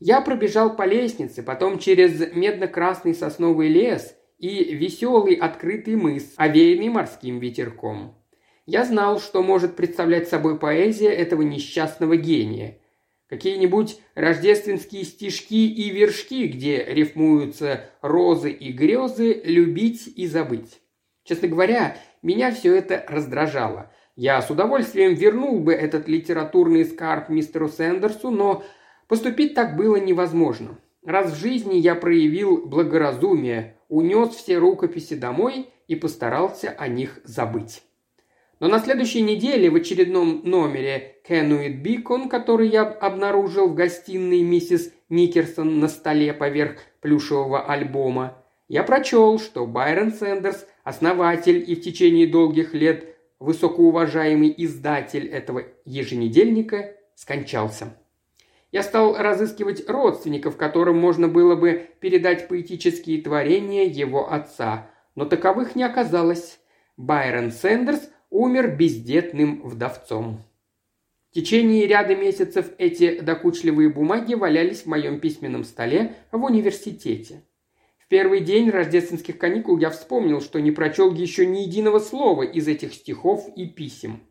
Я 0.00 0.20
пробежал 0.20 0.74
по 0.74 0.84
лестнице, 0.84 1.42
потом 1.42 1.78
через 1.78 2.34
медно-красный 2.34 3.14
сосновый 3.14 3.68
лес 3.68 4.16
и 4.38 4.74
веселый 4.74 5.34
открытый 5.34 5.94
мыс, 5.94 6.34
овеянный 6.36 6.88
морским 6.88 7.38
ветерком. 7.38 8.18
Я 8.66 8.84
знал, 8.84 9.20
что 9.20 9.42
может 9.42 9.76
представлять 9.76 10.28
собой 10.28 10.58
поэзия 10.58 11.10
этого 11.10 11.42
несчастного 11.42 12.16
гения. 12.16 12.78
Какие-нибудь 13.28 14.00
рождественские 14.14 15.04
стишки 15.04 15.66
и 15.66 15.90
вершки, 15.90 16.46
где 16.48 16.84
рифмуются 16.84 17.90
розы 18.00 18.50
и 18.50 18.72
грезы, 18.72 19.40
любить 19.44 20.06
и 20.16 20.26
забыть. 20.26 20.80
Честно 21.24 21.48
говоря, 21.48 21.96
меня 22.22 22.52
все 22.52 22.74
это 22.74 23.04
раздражало– 23.08 23.90
я 24.16 24.40
с 24.40 24.50
удовольствием 24.50 25.14
вернул 25.14 25.58
бы 25.58 25.72
этот 25.72 26.08
литературный 26.08 26.84
скарб 26.84 27.28
мистеру 27.28 27.68
Сэндерсу, 27.68 28.30
но 28.30 28.62
поступить 29.08 29.54
так 29.54 29.76
было 29.76 29.96
невозможно. 29.96 30.78
Раз 31.04 31.32
в 31.32 31.40
жизни 31.40 31.76
я 31.76 31.94
проявил 31.94 32.66
благоразумие, 32.66 33.76
унес 33.88 34.30
все 34.30 34.58
рукописи 34.58 35.14
домой 35.14 35.68
и 35.88 35.96
постарался 35.96 36.70
о 36.70 36.88
них 36.88 37.20
забыть. 37.24 37.82
Но 38.60 38.68
на 38.68 38.78
следующей 38.78 39.20
неделе 39.20 39.68
в 39.68 39.74
очередном 39.74 40.42
номере 40.44 41.16
«Кенуит 41.28 41.82
Бикон», 41.82 42.28
который 42.28 42.68
я 42.68 42.82
обнаружил 42.84 43.68
в 43.68 43.74
гостиной 43.74 44.42
миссис 44.42 44.92
Никерсон 45.08 45.80
на 45.80 45.88
столе 45.88 46.32
поверх 46.32 46.76
плюшевого 47.00 47.66
альбома, 47.66 48.38
я 48.68 48.82
прочел, 48.82 49.38
что 49.38 49.66
Байрон 49.66 50.12
Сэндерс, 50.12 50.66
основатель 50.84 51.62
и 51.66 51.74
в 51.74 51.82
течение 51.82 52.26
долгих 52.26 52.72
лет 52.72 53.13
высокоуважаемый 53.44 54.52
издатель 54.56 55.28
этого 55.28 55.64
еженедельника, 55.84 56.96
скончался. 57.14 57.94
Я 58.72 58.82
стал 58.82 59.16
разыскивать 59.16 59.88
родственников, 59.88 60.56
которым 60.56 60.98
можно 60.98 61.28
было 61.28 61.54
бы 61.54 61.90
передать 62.00 62.48
поэтические 62.48 63.22
творения 63.22 63.84
его 63.84 64.32
отца, 64.32 64.90
но 65.14 65.26
таковых 65.26 65.76
не 65.76 65.84
оказалось. 65.84 66.58
Байрон 66.96 67.52
Сэндерс 67.52 68.08
умер 68.30 68.76
бездетным 68.76 69.62
вдовцом. 69.62 70.42
В 71.30 71.34
течение 71.34 71.86
ряда 71.86 72.16
месяцев 72.16 72.70
эти 72.78 73.20
докучливые 73.20 73.90
бумаги 73.90 74.34
валялись 74.34 74.82
в 74.82 74.86
моем 74.86 75.20
письменном 75.20 75.64
столе 75.64 76.14
в 76.32 76.42
университете 76.42 77.42
первый 78.14 78.38
день 78.38 78.70
рождественских 78.70 79.38
каникул 79.38 79.76
я 79.76 79.90
вспомнил, 79.90 80.40
что 80.40 80.60
не 80.60 80.70
прочел 80.70 81.12
еще 81.12 81.44
ни 81.46 81.62
единого 81.62 81.98
слова 81.98 82.44
из 82.44 82.68
этих 82.68 82.94
стихов 82.94 83.48
и 83.56 83.66
писем. 83.66 84.22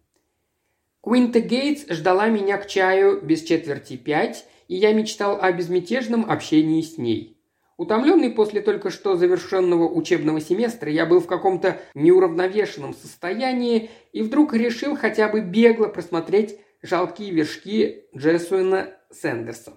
Куинта 1.01 1.41
Гейтс 1.41 1.89
ждала 1.89 2.29
меня 2.29 2.55
к 2.55 2.67
чаю 2.67 3.19
без 3.21 3.43
четверти 3.43 3.97
пять, 3.97 4.45
и 4.69 4.75
я 4.75 4.93
мечтал 4.93 5.37
о 5.41 5.51
безмятежном 5.51 6.31
общении 6.31 6.81
с 6.81 6.97
ней. 6.97 7.37
Утомленный 7.75 8.29
после 8.29 8.61
только 8.61 8.89
что 8.89 9.17
завершенного 9.17 9.89
учебного 9.89 10.39
семестра, 10.39 10.89
я 10.89 11.05
был 11.05 11.19
в 11.19 11.27
каком-то 11.27 11.81
неуравновешенном 11.93 12.93
состоянии 12.93 13.89
и 14.13 14.21
вдруг 14.21 14.53
решил 14.53 14.95
хотя 14.95 15.27
бы 15.27 15.41
бегло 15.41 15.87
просмотреть 15.87 16.57
жалкие 16.81 17.31
вершки 17.31 18.05
Джессуэна 18.15 18.93
Сэндерса. 19.11 19.73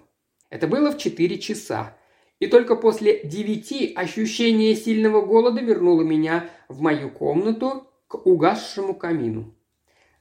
Это 0.49 0.67
было 0.67 0.93
в 0.93 0.97
четыре 0.97 1.37
часа. 1.39 1.97
И 2.39 2.47
только 2.47 2.75
после 2.75 3.21
девяти 3.23 3.93
ощущение 3.95 4.75
сильного 4.75 5.21
голода 5.21 5.61
вернуло 5.61 6.03
меня 6.03 6.49
в 6.67 6.81
мою 6.81 7.09
комнату 7.09 7.87
к 8.07 8.25
угасшему 8.27 8.93
камину. 8.93 9.55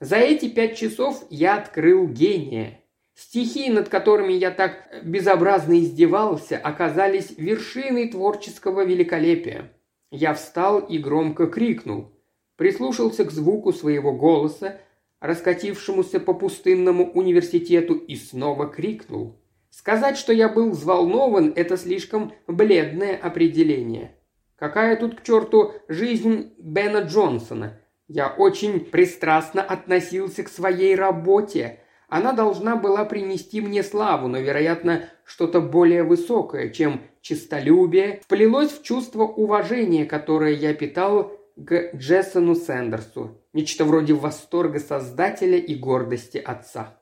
За 0.00 0.16
эти 0.16 0.48
пять 0.48 0.76
часов 0.76 1.24
я 1.30 1.56
открыл 1.56 2.06
гения. 2.06 2.80
Стихи, 3.14 3.70
над 3.70 3.88
которыми 3.88 4.32
я 4.32 4.50
так 4.50 4.88
безобразно 5.02 5.78
издевался, 5.78 6.58
оказались 6.58 7.32
вершиной 7.36 8.08
творческого 8.08 8.84
великолепия. 8.84 9.72
Я 10.10 10.34
встал 10.34 10.80
и 10.80 10.98
громко 10.98 11.46
крикнул. 11.46 12.12
Прислушался 12.56 13.24
к 13.24 13.30
звуку 13.30 13.72
своего 13.72 14.12
голоса, 14.12 14.80
раскатившемуся 15.20 16.20
по 16.20 16.32
пустынному 16.32 17.10
университету, 17.10 17.94
и 17.94 18.16
снова 18.16 18.66
крикнул– 18.66 19.36
Сказать, 19.76 20.16
что 20.16 20.32
я 20.32 20.48
был 20.48 20.70
взволнован, 20.70 21.52
это 21.54 21.76
слишком 21.76 22.32
бледное 22.46 23.14
определение. 23.14 24.16
Какая 24.56 24.96
тут 24.96 25.20
к 25.20 25.22
черту 25.22 25.74
жизнь 25.86 26.54
Бена 26.56 27.00
Джонсона? 27.00 27.78
Я 28.08 28.28
очень 28.28 28.80
пристрастно 28.80 29.62
относился 29.62 30.44
к 30.44 30.48
своей 30.48 30.96
работе. 30.96 31.80
Она 32.08 32.32
должна 32.32 32.76
была 32.76 33.04
принести 33.04 33.60
мне 33.60 33.82
славу, 33.82 34.28
но, 34.28 34.38
вероятно, 34.38 35.10
что-то 35.26 35.60
более 35.60 36.04
высокое, 36.04 36.70
чем 36.70 37.02
честолюбие, 37.20 38.22
вплелось 38.24 38.72
в 38.72 38.82
чувство 38.82 39.24
уважения, 39.24 40.06
которое 40.06 40.54
я 40.54 40.72
питал 40.72 41.32
к 41.54 41.94
Джессону 41.94 42.54
Сэндерсу. 42.54 43.42
Нечто 43.52 43.84
вроде 43.84 44.14
восторга 44.14 44.80
создателя 44.80 45.58
и 45.58 45.74
гордости 45.74 46.38
отца. 46.38 46.98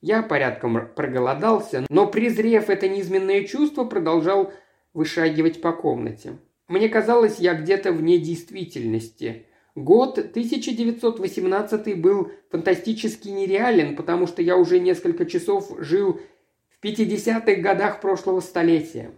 Я 0.00 0.22
порядком 0.22 0.88
проголодался, 0.94 1.84
но, 1.88 2.06
презрев 2.06 2.70
это 2.70 2.88
низменное 2.88 3.44
чувство, 3.44 3.84
продолжал 3.84 4.52
вышагивать 4.94 5.60
по 5.60 5.72
комнате. 5.72 6.38
Мне 6.68 6.88
казалось, 6.88 7.38
я 7.38 7.54
где-то 7.54 7.92
вне 7.92 8.18
действительности. 8.18 9.46
Год 9.74 10.18
1918 10.18 12.00
был 12.00 12.30
фантастически 12.50 13.28
нереален, 13.28 13.96
потому 13.96 14.26
что 14.26 14.42
я 14.42 14.56
уже 14.56 14.78
несколько 14.78 15.24
часов 15.24 15.74
жил 15.78 16.20
в 16.68 16.84
50-х 16.84 17.54
годах 17.60 18.00
прошлого 18.00 18.40
столетия. 18.40 19.10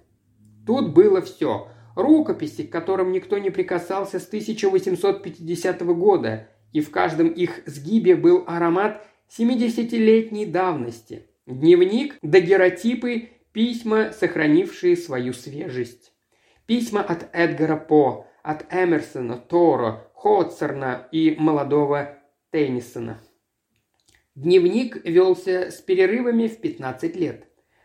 Тут 0.66 0.94
было 0.94 1.20
все. 1.20 1.68
Рукописи, 1.96 2.62
к 2.62 2.72
которым 2.72 3.12
никто 3.12 3.38
не 3.38 3.50
прикасался 3.50 4.20
с 4.20 4.26
1850 4.26 5.82
года, 5.82 6.49
и 6.72 6.80
в 6.80 6.90
каждом 6.90 7.28
их 7.28 7.62
сгибе 7.66 8.16
был 8.16 8.44
аромат 8.46 9.04
70-летней 9.37 10.46
давности. 10.46 11.26
Дневник, 11.46 12.16
дагеротипы, 12.20 13.28
письма, 13.52 14.12
сохранившие 14.12 14.96
свою 14.96 15.32
свежесть. 15.32 16.12
Письма 16.66 17.02
от 17.02 17.28
Эдгара 17.32 17.76
По, 17.76 18.26
от 18.42 18.72
Эмерсона, 18.72 19.37
Торо, 19.37 20.10
Хотсерна 20.14 21.08
и 21.12 21.37
молодого 21.38 22.18
Теннисона. 22.50 23.20
Дневник 24.34 25.04
велся 25.04 25.70
с 25.70 25.80
перерывами 25.80 26.49
в 26.49 26.60
15 26.60 27.16
лет. 27.16 27.44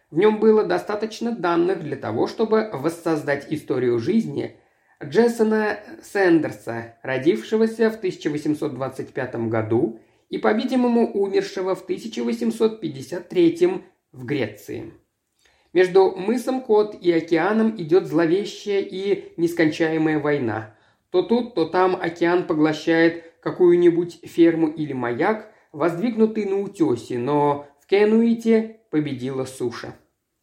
В 0.10 0.18
нем 0.18 0.40
было 0.40 0.64
достаточно 0.64 1.32
данных 1.32 1.84
для 1.84 1.96
того, 1.96 2.28
чтобы 2.28 2.70
воссоздать 2.72 3.52
историю 3.52 4.00
жизни 4.00 4.60
Джессона 5.04 5.80
Сэндерса, 6.02 6.98
родившегося 7.04 7.90
в 7.90 7.98
1825 7.98 9.36
году 9.50 10.00
и, 10.30 10.38
по-видимому, 10.38 11.12
умершего 11.12 11.76
в 11.76 11.84
1853 11.84 13.84
в 14.12 14.26
Греции. 14.26 14.94
Между 15.74 16.12
мысом 16.12 16.62
Кот 16.62 16.96
и 17.02 17.12
океаном 17.12 17.76
идет 17.78 18.08
зловещая 18.08 18.82
и 18.82 19.34
нескончаемая 19.36 20.20
война. 20.20 20.76
То 21.10 21.22
тут, 21.22 21.54
то 21.54 21.66
там 21.66 21.98
океан 22.02 22.48
поглощает 22.48 23.34
какую-нибудь 23.42 24.20
ферму 24.24 24.68
или 24.68 24.94
маяк, 24.94 25.52
воздвигнутый 25.72 26.46
на 26.46 26.62
утесе, 26.62 27.18
но 27.18 27.68
в 27.82 27.88
Кенуите 27.88 28.80
победила 28.90 29.44
суша. 29.44 29.96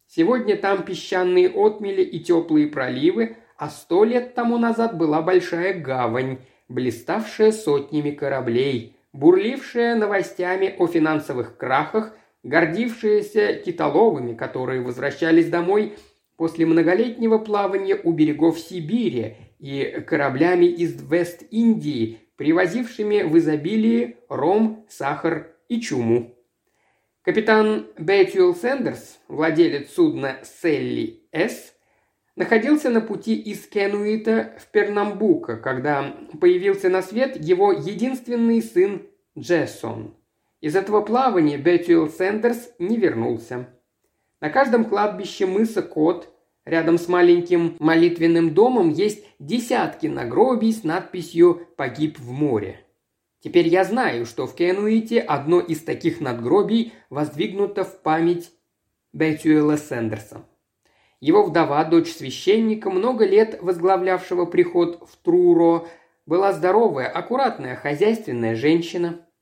Сегодня 0.07 0.55
там 0.55 0.83
песчаные 0.83 1.49
отмели 1.49 2.03
и 2.03 2.19
теплые 2.19 2.67
проливы, 2.67 3.37
а 3.57 3.69
сто 3.69 4.03
лет 4.03 4.35
тому 4.35 4.59
назад 4.59 4.97
была 4.97 5.23
большая 5.23 5.73
гавань, 5.73 6.37
блиставшая 6.69 7.51
сотнями 7.51 8.11
кораблей, 8.11 8.95
бурлившая 9.13 9.95
новостями 9.95 10.75
о 10.77 10.87
финансовых 10.87 11.57
крахах 11.57 12.13
гордившиеся 12.43 13.53
китоловыми, 13.55 14.33
которые 14.33 14.81
возвращались 14.81 15.49
домой 15.49 15.95
после 16.35 16.65
многолетнего 16.65 17.37
плавания 17.37 17.95
у 18.03 18.11
берегов 18.11 18.59
Сибири 18.59 19.37
и 19.59 20.03
кораблями 20.05 20.65
из 20.65 21.01
Вест-Индии, 21.09 22.19
привозившими 22.35 23.21
в 23.21 23.37
изобилии 23.37 24.17
ром, 24.27 24.85
сахар 24.89 25.55
и 25.69 25.79
чуму. 25.79 26.35
Капитан 27.21 27.87
Бэтюэл 27.97 28.53
Сэндерс, 28.53 29.19
владелец 29.29 29.91
судна 29.91 30.39
Селли 30.43 31.23
С, 31.31 31.72
находился 32.35 32.89
на 32.89 33.01
пути 33.01 33.35
из 33.35 33.67
Кенуита 33.67 34.55
в 34.59 34.67
Пернамбука, 34.71 35.57
когда 35.57 36.15
появился 36.39 36.89
на 36.89 37.01
свет 37.01 37.35
его 37.35 37.71
единственный 37.71 38.61
сын 38.61 39.03
Джессон– 39.37 40.15
из 40.63 40.77
этого 40.77 41.01
плавания 41.01 41.57
Бетюэл 41.57 42.07
Сэндерс 42.07 42.71
не 42.79 42.95
вернулся. 42.95 43.67
На 44.39 44.49
каждом 44.49 44.85
кладбище 44.85 45.45
мыса 45.45 45.81
Кот, 45.81 46.33
рядом 46.63 46.97
с 46.97 47.09
маленьким 47.09 47.75
молитвенным 47.79 48.53
домом, 48.53 48.89
есть 48.89 49.25
десятки 49.39 50.07
нагробий 50.07 50.71
с 50.71 50.85
надписью 50.85 51.67
«Погиб 51.75 52.17
в 52.17 52.31
море». 52.31 52.79
Теперь 53.41 53.67
я 53.67 53.83
знаю, 53.83 54.25
что 54.25 54.47
в 54.47 54.55
Кенуите 54.55 55.19
одно 55.19 55.59
из 55.59 55.81
таких 55.81 56.21
надгробий 56.21 56.93
воздвигнуто 57.09 57.83
в 57.83 58.01
память 58.01 58.49
Бетюэла 59.11 59.75
Сэндерса. 59.75 60.45
Его 61.23 61.43
вдова, 61.43 61.83
дочь 61.85 62.11
священника, 62.11 62.89
много 62.89 63.25
лет 63.25 63.59
возглавлявшего 63.61 64.45
приход 64.45 65.07
в 65.09 65.15
Труро, 65.23 65.87
была 66.25 66.51
здоровая, 66.51 67.07
аккуратная, 67.07 67.75
хозяйственная 67.75 68.55
женщина– 68.55 69.25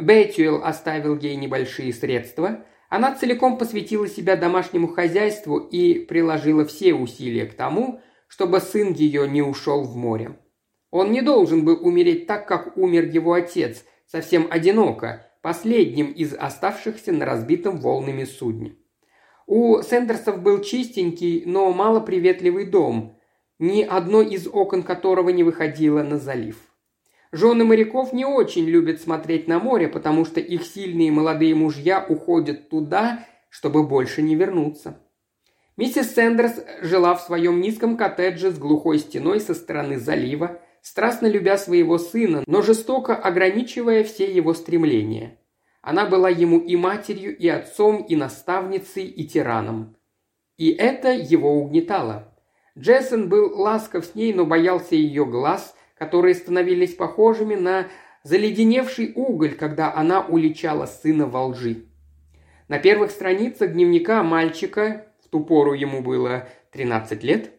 Бэтюэл 0.00 0.62
оставил 0.62 1.18
ей 1.18 1.36
небольшие 1.36 1.92
средства. 1.92 2.64
Она 2.88 3.14
целиком 3.14 3.58
посвятила 3.58 4.08
себя 4.08 4.36
домашнему 4.36 4.88
хозяйству 4.88 5.58
и 5.58 5.98
приложила 5.98 6.64
все 6.64 6.94
усилия 6.94 7.46
к 7.46 7.54
тому, 7.54 8.00
чтобы 8.28 8.60
сын 8.60 8.92
ее 8.92 9.28
не 9.28 9.42
ушел 9.42 9.82
в 9.82 9.96
море. 9.96 10.38
Он 10.90 11.12
не 11.12 11.20
должен 11.20 11.64
был 11.64 11.84
умереть 11.84 12.26
так, 12.26 12.46
как 12.46 12.76
умер 12.76 13.06
его 13.06 13.34
отец, 13.34 13.84
совсем 14.06 14.46
одиноко, 14.50 15.30
последним 15.42 16.12
из 16.12 16.32
оставшихся 16.32 17.12
на 17.12 17.26
разбитом 17.26 17.80
волнами 17.80 18.24
судне. 18.24 18.76
У 19.50 19.80
Сендерсов 19.80 20.42
был 20.42 20.60
чистенький, 20.60 21.44
но 21.46 21.72
малоприветливый 21.72 22.66
дом, 22.66 23.16
ни 23.58 23.80
одно 23.82 24.20
из 24.20 24.46
окон 24.46 24.82
которого 24.82 25.30
не 25.30 25.42
выходило 25.42 26.02
на 26.02 26.18
залив. 26.18 26.58
Жены 27.32 27.64
моряков 27.64 28.12
не 28.12 28.26
очень 28.26 28.66
любят 28.66 29.00
смотреть 29.00 29.48
на 29.48 29.58
море, 29.58 29.88
потому 29.88 30.26
что 30.26 30.38
их 30.38 30.64
сильные 30.64 31.10
молодые 31.10 31.54
мужья 31.54 32.04
уходят 32.06 32.68
туда, 32.68 33.26
чтобы 33.48 33.84
больше 33.84 34.20
не 34.20 34.36
вернуться. 34.36 35.00
Миссис 35.78 36.12
Сэндерс 36.12 36.60
жила 36.82 37.14
в 37.14 37.22
своем 37.22 37.62
низком 37.62 37.96
коттедже 37.96 38.50
с 38.50 38.58
глухой 38.58 38.98
стеной 38.98 39.40
со 39.40 39.54
стороны 39.54 39.98
залива, 39.98 40.60
страстно 40.82 41.26
любя 41.26 41.56
своего 41.56 41.96
сына, 41.96 42.44
но 42.46 42.60
жестоко 42.60 43.16
ограничивая 43.16 44.04
все 44.04 44.30
его 44.30 44.52
стремления. 44.52 45.37
Она 45.80 46.06
была 46.06 46.28
ему 46.28 46.58
и 46.58 46.76
матерью, 46.76 47.36
и 47.36 47.48
отцом, 47.48 48.02
и 48.02 48.16
наставницей, 48.16 49.04
и 49.04 49.26
тираном. 49.26 49.96
И 50.56 50.70
это 50.70 51.12
его 51.12 51.60
угнетало. 51.60 52.34
Джессон 52.76 53.28
был 53.28 53.58
ласков 53.60 54.04
с 54.04 54.14
ней, 54.14 54.32
но 54.32 54.44
боялся 54.44 54.94
ее 54.94 55.24
глаз, 55.24 55.74
которые 55.96 56.34
становились 56.34 56.94
похожими 56.94 57.54
на 57.54 57.88
заледеневший 58.22 59.12
уголь, 59.14 59.54
когда 59.54 59.94
она 59.94 60.20
уличала 60.20 60.86
сына 60.86 61.26
во 61.26 61.46
лжи. 61.46 61.84
На 62.68 62.78
первых 62.78 63.10
страницах 63.10 63.72
дневника 63.72 64.22
мальчика, 64.22 65.06
в 65.24 65.28
ту 65.28 65.44
пору 65.44 65.72
ему 65.72 66.02
было 66.02 66.48
13 66.72 67.22
лет, 67.22 67.57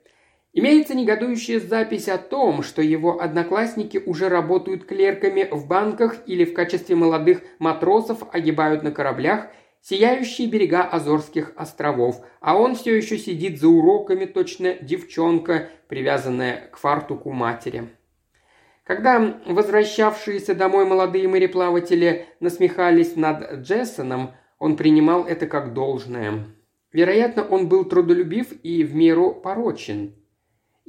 имеется 0.53 0.95
негодующая 0.95 1.59
запись 1.59 2.07
о 2.07 2.17
том, 2.17 2.63
что 2.63 2.81
его 2.81 3.21
одноклассники 3.21 4.01
уже 4.05 4.29
работают 4.29 4.85
клерками 4.85 5.47
в 5.49 5.67
банках 5.67 6.17
или 6.25 6.45
в 6.45 6.53
качестве 6.53 6.95
молодых 6.95 7.41
матросов 7.59 8.23
огибают 8.33 8.83
на 8.83 8.91
кораблях 8.91 9.47
сияющие 9.81 10.47
берега 10.47 10.83
Азорских 10.83 11.53
островов, 11.55 12.23
а 12.41 12.57
он 12.57 12.75
все 12.75 12.95
еще 12.95 13.17
сидит 13.17 13.59
за 13.59 13.69
уроками, 13.69 14.25
точно 14.25 14.73
девчонка, 14.73 15.69
привязанная 15.87 16.69
к 16.71 16.77
фартуку 16.77 17.31
матери. 17.31 17.89
Когда 18.83 19.39
возвращавшиеся 19.45 20.55
домой 20.55 20.85
молодые 20.85 21.27
мореплаватели 21.27 22.25
насмехались 22.39 23.15
над 23.15 23.61
Джессоном, 23.61 24.31
он 24.57 24.75
принимал 24.77 25.25
это 25.25 25.45
как 25.47 25.73
должное. 25.73 26.45
Вероятно, 26.91 27.43
он 27.43 27.69
был 27.69 27.85
трудолюбив 27.85 28.51
и 28.63 28.83
в 28.83 28.95
меру 28.95 29.33
порочен. 29.33 30.15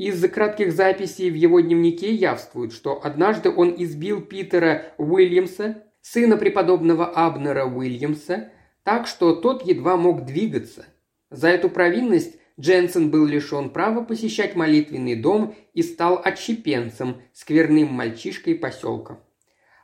Из 0.00 0.26
кратких 0.30 0.72
записей 0.72 1.30
в 1.30 1.34
его 1.34 1.60
дневнике 1.60 2.14
явствует, 2.14 2.72
что 2.72 3.04
однажды 3.04 3.50
он 3.50 3.74
избил 3.76 4.22
Питера 4.22 4.94
Уильямса, 4.96 5.84
сына 6.00 6.38
преподобного 6.38 7.04
Абнера 7.04 7.66
Уильямса, 7.66 8.50
так 8.82 9.06
что 9.06 9.34
тот 9.34 9.62
едва 9.66 9.98
мог 9.98 10.24
двигаться. 10.24 10.86
За 11.28 11.48
эту 11.48 11.68
провинность 11.68 12.38
Дженсен 12.58 13.10
был 13.10 13.26
лишен 13.26 13.68
права 13.68 14.02
посещать 14.02 14.56
молитвенный 14.56 15.16
дом 15.16 15.54
и 15.74 15.82
стал 15.82 16.18
отщепенцем, 16.24 17.20
скверным 17.34 17.92
мальчишкой 17.92 18.54
поселка. 18.54 19.20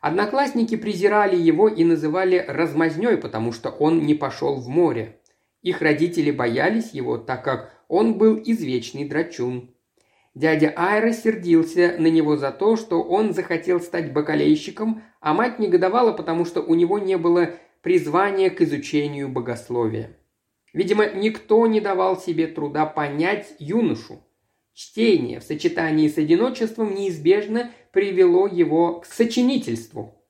Одноклассники 0.01 0.79
презирали 0.79 1.37
его 1.37 1.69
и 1.69 1.85
называли 1.85 2.43
размазней, 2.49 3.19
потому 3.19 3.53
что 3.53 3.69
он 3.69 4.07
не 4.07 4.15
пошел 4.15 4.55
в 4.63 4.67
море. 4.67 5.21
Их 5.61 5.83
родители 5.83 6.31
боялись 6.31 6.93
его, 6.93 7.19
так 7.19 7.45
как 7.45 7.85
он 7.89 8.17
был 8.17 8.41
извечный 8.43 9.07
драчун. 9.07 9.76
Дядя 10.37 10.71
Айра 10.77 11.15
сердился 11.15 11.97
на 11.99 12.09
него 12.09 12.37
за 12.37 12.53
то, 12.53 12.77
что 12.77 13.03
он 13.03 13.33
захотел 13.33 13.81
стать 13.81 14.13
бакалейщиком, 14.13 15.03
а 15.19 15.33
мать 15.33 15.59
негодовала, 15.59 16.13
потому 16.13 16.45
что 16.45 16.61
у 16.61 16.75
него 16.75 16.99
не 16.99 17.17
было 17.17 17.55
призвания 17.81 18.51
к 18.51 18.61
изучению 18.61 19.31
богословия. 19.31 20.15
Видимо, 20.75 21.07
никто 21.07 21.67
не 21.67 21.81
давал 21.81 22.21
себе 22.21 22.49
труда 22.49 22.85
понять 22.85 23.55
юношу. 23.59 24.23
Чтение 24.75 25.41
в 25.41 25.43
сочетании 25.43 26.07
с 26.07 26.19
одиночеством 26.19 26.95
неизбежно 26.95 27.71
привело 27.91 28.47
его 28.47 29.01
к 29.01 29.07
сочинительству. 29.07 30.23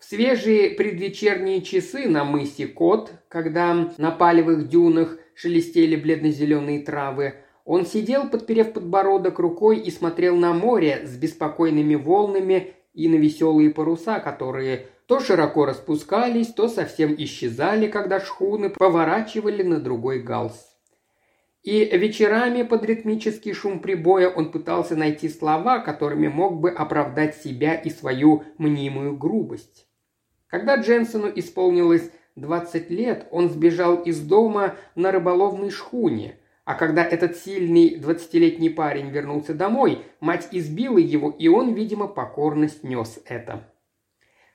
В 0.00 0.04
свежие 0.04 0.70
предвечерние 0.70 1.62
часы 1.62 2.08
на 2.08 2.24
мысе 2.24 2.66
Кот, 2.66 3.12
когда 3.28 3.94
на 3.98 4.10
палевых 4.10 4.68
дюнах 4.68 5.16
шелестели 5.36 5.94
бледно-зеленые 5.94 6.80
травы, 6.80 7.34
Он 7.68 7.84
сидел, 7.84 8.30
подперев 8.30 8.72
подбородок 8.72 9.38
рукой 9.38 9.78
и 9.78 9.90
смотрел 9.90 10.36
на 10.36 10.54
море 10.54 11.02
с 11.04 11.18
беспокойными 11.18 11.96
волнами 11.96 12.72
и 12.94 13.10
на 13.10 13.16
веселые 13.16 13.68
паруса, 13.68 14.20
которые 14.20 14.86
то 15.04 15.20
широко 15.20 15.66
распускались, 15.66 16.46
то 16.46 16.68
совсем 16.68 17.14
исчезали, 17.18 17.86
когда 17.86 18.20
шхуны 18.20 18.70
поворачивали 18.70 19.62
на 19.62 19.80
другой 19.80 20.20
галс. 20.20 20.78
И 21.62 21.84
вечерами 21.84 22.62
под 22.62 22.86
ритмический 22.86 23.52
шум 23.52 23.80
прибоя 23.80 24.30
он 24.30 24.50
пытался 24.50 24.96
найти 24.96 25.28
слова, 25.28 25.80
которыми 25.80 26.28
мог 26.28 26.60
бы 26.60 26.70
оправдать 26.70 27.36
себя 27.36 27.74
и 27.74 27.90
свою 27.90 28.44
мнимую 28.56 29.14
грубость. 29.14 29.86
Когда 30.46 30.76
Дженсону 30.76 31.30
исполнилось 31.34 32.10
20 32.36 32.88
лет, 32.88 33.28
он 33.30 33.50
сбежал 33.50 33.96
из 33.96 34.20
дома 34.20 34.76
на 34.94 35.12
рыболовной 35.12 35.68
шхуне, 35.68 36.38
а 36.68 36.74
когда 36.74 37.02
этот 37.02 37.34
сильный 37.38 37.98
20-летний 37.98 38.68
парень 38.68 39.08
вернулся 39.08 39.54
домой, 39.54 40.02
мать 40.20 40.48
избила 40.50 40.98
его, 40.98 41.30
и 41.30 41.48
он, 41.48 41.72
видимо, 41.72 42.08
покорно 42.08 42.68
снес 42.68 43.20
это. 43.24 43.72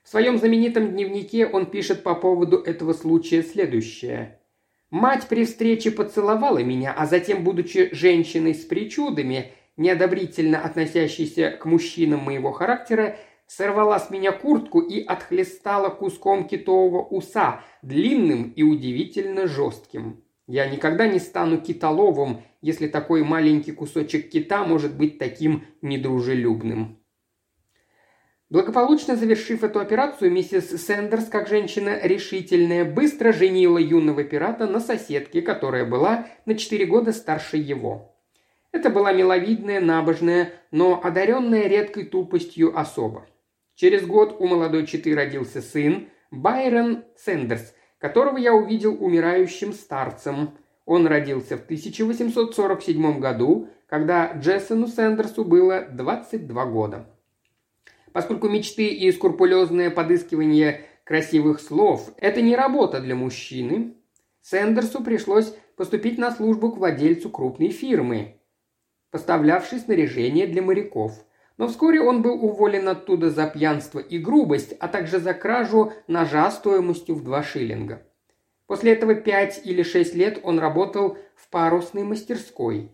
В 0.04 0.10
своем 0.10 0.38
знаменитом 0.38 0.92
дневнике 0.92 1.44
он 1.44 1.66
пишет 1.66 2.04
по 2.04 2.14
поводу 2.14 2.58
этого 2.58 2.92
случая 2.92 3.42
следующее. 3.42 4.38
«Мать 4.90 5.26
при 5.28 5.44
встрече 5.44 5.90
поцеловала 5.90 6.62
меня, 6.62 6.94
а 6.96 7.06
затем, 7.06 7.42
будучи 7.42 7.92
женщиной 7.92 8.54
с 8.54 8.64
причудами, 8.64 9.50
неодобрительно 9.76 10.60
относящейся 10.60 11.50
к 11.50 11.64
мужчинам 11.64 12.20
моего 12.20 12.52
характера, 12.52 13.16
сорвала 13.48 13.98
с 13.98 14.10
меня 14.10 14.30
куртку 14.30 14.80
и 14.80 15.02
отхлестала 15.02 15.88
куском 15.88 16.46
китового 16.46 17.02
уса, 17.02 17.62
длинным 17.82 18.52
и 18.54 18.62
удивительно 18.62 19.48
жестким. 19.48 20.23
Я 20.46 20.68
никогда 20.68 21.06
не 21.06 21.18
стану 21.18 21.60
китоловым, 21.60 22.42
если 22.60 22.86
такой 22.86 23.24
маленький 23.24 23.72
кусочек 23.72 24.30
кита 24.30 24.64
может 24.64 24.96
быть 24.96 25.18
таким 25.18 25.64
недружелюбным. 25.80 27.00
Благополучно 28.50 29.16
завершив 29.16 29.64
эту 29.64 29.80
операцию, 29.80 30.30
миссис 30.30 30.70
Сэндерс, 30.70 31.26
как 31.26 31.48
женщина 31.48 31.98
решительная, 32.02 32.84
быстро 32.84 33.32
женила 33.32 33.78
юного 33.78 34.22
пирата 34.22 34.66
на 34.66 34.80
соседке, 34.80 35.42
которая 35.42 35.84
была 35.84 36.28
на 36.44 36.54
четыре 36.54 36.86
года 36.86 37.12
старше 37.12 37.56
его. 37.56 38.14
Это 38.70 38.90
была 38.90 39.12
миловидная, 39.12 39.80
набожная, 39.80 40.52
но 40.70 41.00
одаренная 41.02 41.68
редкой 41.68 42.04
тупостью 42.04 42.78
особа. 42.78 43.26
Через 43.74 44.06
год 44.06 44.36
у 44.38 44.46
молодой 44.46 44.86
четы 44.86 45.14
родился 45.14 45.60
сын 45.60 46.08
Байрон 46.30 47.04
Сэндерс, 47.16 47.73
которого 48.04 48.36
я 48.36 48.52
увидел 48.52 49.02
умирающим 49.02 49.72
старцем. 49.72 50.50
Он 50.84 51.06
родился 51.06 51.56
в 51.56 51.62
1847 51.62 53.18
году, 53.18 53.70
когда 53.86 54.30
Джессону 54.32 54.88
Сэндерсу 54.88 55.42
было 55.42 55.86
22 55.90 56.66
года. 56.66 57.06
Поскольку 58.12 58.50
мечты 58.50 58.88
и 58.88 59.10
скрупулезное 59.10 59.88
подыскивание 59.88 60.82
красивых 61.04 61.62
слов– 61.62 62.12
это 62.18 62.42
не 62.42 62.54
работа 62.54 63.00
для 63.00 63.14
мужчины, 63.14 63.94
Сэндерсу 64.42 65.02
пришлось 65.02 65.56
поступить 65.74 66.18
на 66.18 66.30
службу 66.30 66.72
к 66.72 66.76
владельцу 66.76 67.30
крупной 67.30 67.70
фирмы, 67.70 68.38
поставлявшей 69.12 69.78
снаряжение 69.78 70.46
для 70.46 70.60
моряков. 70.60 71.24
Но 71.56 71.68
вскоре 71.68 72.00
он 72.00 72.22
был 72.22 72.44
уволен 72.44 72.88
оттуда 72.88 73.30
за 73.30 73.46
пьянство 73.46 74.00
и 74.00 74.18
грубость, 74.18 74.74
а 74.80 74.88
также 74.88 75.20
за 75.20 75.34
кражу 75.34 75.92
ножа 76.08 76.50
стоимостью 76.50 77.14
в 77.14 77.22
два 77.22 77.42
шиллинга. 77.42 78.02
После 78.66 78.92
этого 78.92 79.14
пять 79.14 79.60
или 79.64 79.82
шесть 79.82 80.14
лет 80.14 80.40
он 80.42 80.58
работал 80.58 81.18
в 81.36 81.48
парусной 81.50 82.02
мастерской. 82.02 82.90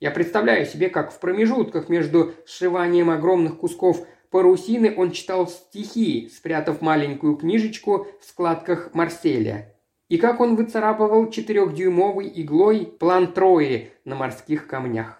Я 0.00 0.10
представляю 0.10 0.64
себе, 0.64 0.88
как 0.88 1.12
в 1.12 1.20
промежутках 1.20 1.88
между 1.88 2.32
сшиванием 2.46 3.10
огромных 3.10 3.58
кусков 3.58 4.06
парусины 4.30 4.94
он 4.96 5.10
читал 5.10 5.46
стихи, 5.46 6.30
спрятав 6.34 6.80
маленькую 6.80 7.36
книжечку 7.36 8.06
в 8.20 8.24
складках 8.24 8.94
Марселя. 8.94 9.76
И 10.08 10.16
как 10.16 10.40
он 10.40 10.56
выцарапывал 10.56 11.30
четырехдюймовой 11.30 12.32
иглой 12.34 12.86
план 12.86 13.32
Трои 13.32 13.92
на 14.04 14.16
морских 14.16 14.66
камнях. 14.66 15.19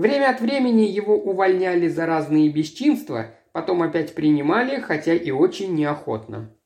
Время 0.00 0.30
от 0.30 0.40
времени 0.40 0.84
его 0.84 1.14
увольняли 1.14 1.86
за 1.86 2.06
разные 2.06 2.48
бесчинства, 2.48 3.34
потом 3.52 3.82
опять 3.82 4.14
принимали, 4.14 4.80
хотя 4.80 5.12
и 5.12 5.30
очень 5.30 5.74
неохотно. 5.74 6.56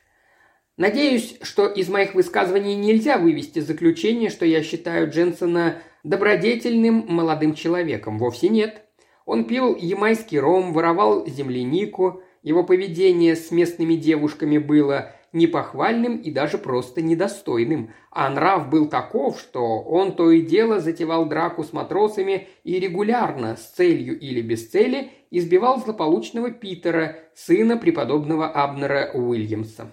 Надеюсь, 0.76 1.38
что 1.42 1.66
из 1.66 1.88
моих 1.88 2.14
высказываний 2.14 2.76
нельзя 2.76 3.18
вывести 3.18 3.58
заключение, 3.58 4.30
что 4.30 4.46
я 4.46 4.62
считаю 4.62 5.10
Дженсона 5.10 5.78
добродетельным 6.04 7.06
молодым 7.08 7.54
человеком. 7.54 8.20
Вовсе 8.20 8.50
нет. 8.50 8.82
Он 9.26 9.46
пил 9.46 9.74
ямайский 9.74 10.38
ром, 10.38 10.72
воровал 10.72 11.26
землянику, 11.26 12.22
его 12.44 12.62
поведение 12.62 13.34
с 13.34 13.50
местными 13.50 13.96
девушками 13.96 14.58
было 14.58 15.10
непохвальным 15.34 16.16
и 16.16 16.30
даже 16.30 16.56
просто 16.56 17.02
недостойным, 17.02 17.92
а 18.10 18.30
нрав 18.30 18.70
был 18.70 18.88
таков, 18.88 19.38
что 19.38 19.80
он 19.82 20.14
то 20.14 20.30
и 20.30 20.40
дело 20.40 20.80
затевал 20.80 21.26
драку 21.26 21.64
с 21.64 21.72
матросами 21.72 22.48
и 22.62 22.78
регулярно, 22.78 23.56
с 23.56 23.70
целью 23.72 24.18
или 24.18 24.40
без 24.40 24.68
цели, 24.68 25.10
избивал 25.30 25.80
злополучного 25.80 26.50
Питера, 26.50 27.16
сына 27.34 27.76
преподобного 27.76 28.48
Абнера 28.48 29.10
Уильямса. 29.12 29.90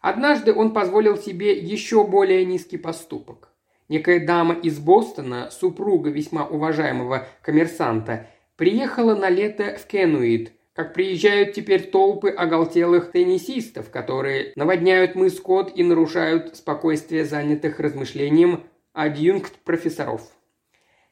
Однажды 0.00 0.54
он 0.54 0.72
позволил 0.72 1.16
себе 1.16 1.58
еще 1.58 2.06
более 2.06 2.44
низкий 2.44 2.78
поступок. 2.78 3.50
Некая 3.88 4.24
дама 4.24 4.54
из 4.54 4.78
Бостона, 4.78 5.50
супруга 5.50 6.10
весьма 6.10 6.46
уважаемого 6.46 7.26
коммерсанта, 7.42 8.28
приехала 8.56 9.14
на 9.14 9.28
лето 9.28 9.76
в 9.78 9.86
Кенуит, 9.86 10.52
как 10.74 10.94
приезжают 10.94 11.52
теперь 11.52 11.90
толпы 11.90 12.30
оголтелых 12.30 13.12
теннисистов, 13.12 13.90
которые 13.90 14.52
наводняют 14.56 15.14
мыс 15.14 15.38
Кот 15.40 15.72
и 15.76 15.82
нарушают 15.82 16.56
спокойствие 16.56 17.24
занятых 17.24 17.78
размышлением 17.78 18.64
адъюнкт 18.92 19.56
профессоров. 19.64 20.22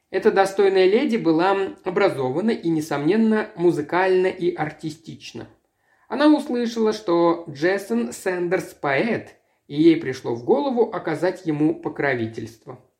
Эта 0.09 0.31
достойная 0.31 0.87
леди 0.87 1.17
была 1.17 1.75
образована 1.83 2.51
и, 2.51 2.69
несомненно, 2.69 3.49
музыкальна 3.55 4.27
и 4.27 4.53
артистична. 4.53 5.47
Она 6.09 6.27
услышала, 6.27 6.91
что 6.91 7.45
Джессон 7.49 8.11
Сэндерс 8.11 8.73
поэт, 8.73 9.35
и 9.67 9.81
ей 9.81 9.95
пришло 9.95 10.35
в 10.35 10.43
голову 10.43 10.91
оказать 10.91 11.45
ему 11.45 11.75
покровительство– 11.75 12.79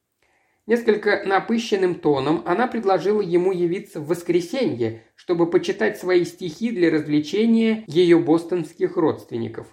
Несколько 0.71 1.23
напыщенным 1.25 1.95
тоном 1.95 2.43
она 2.45 2.65
предложила 2.65 3.19
ему 3.19 3.51
явиться 3.51 3.99
в 3.99 4.07
воскресенье, 4.07 5.03
чтобы 5.15 5.49
почитать 5.49 5.99
свои 5.99 6.23
стихи 6.23 6.71
для 6.71 6.89
развлечения 6.89 7.84
ее 7.88 8.17
бостонских 8.19 8.95
родственников. 8.95 9.67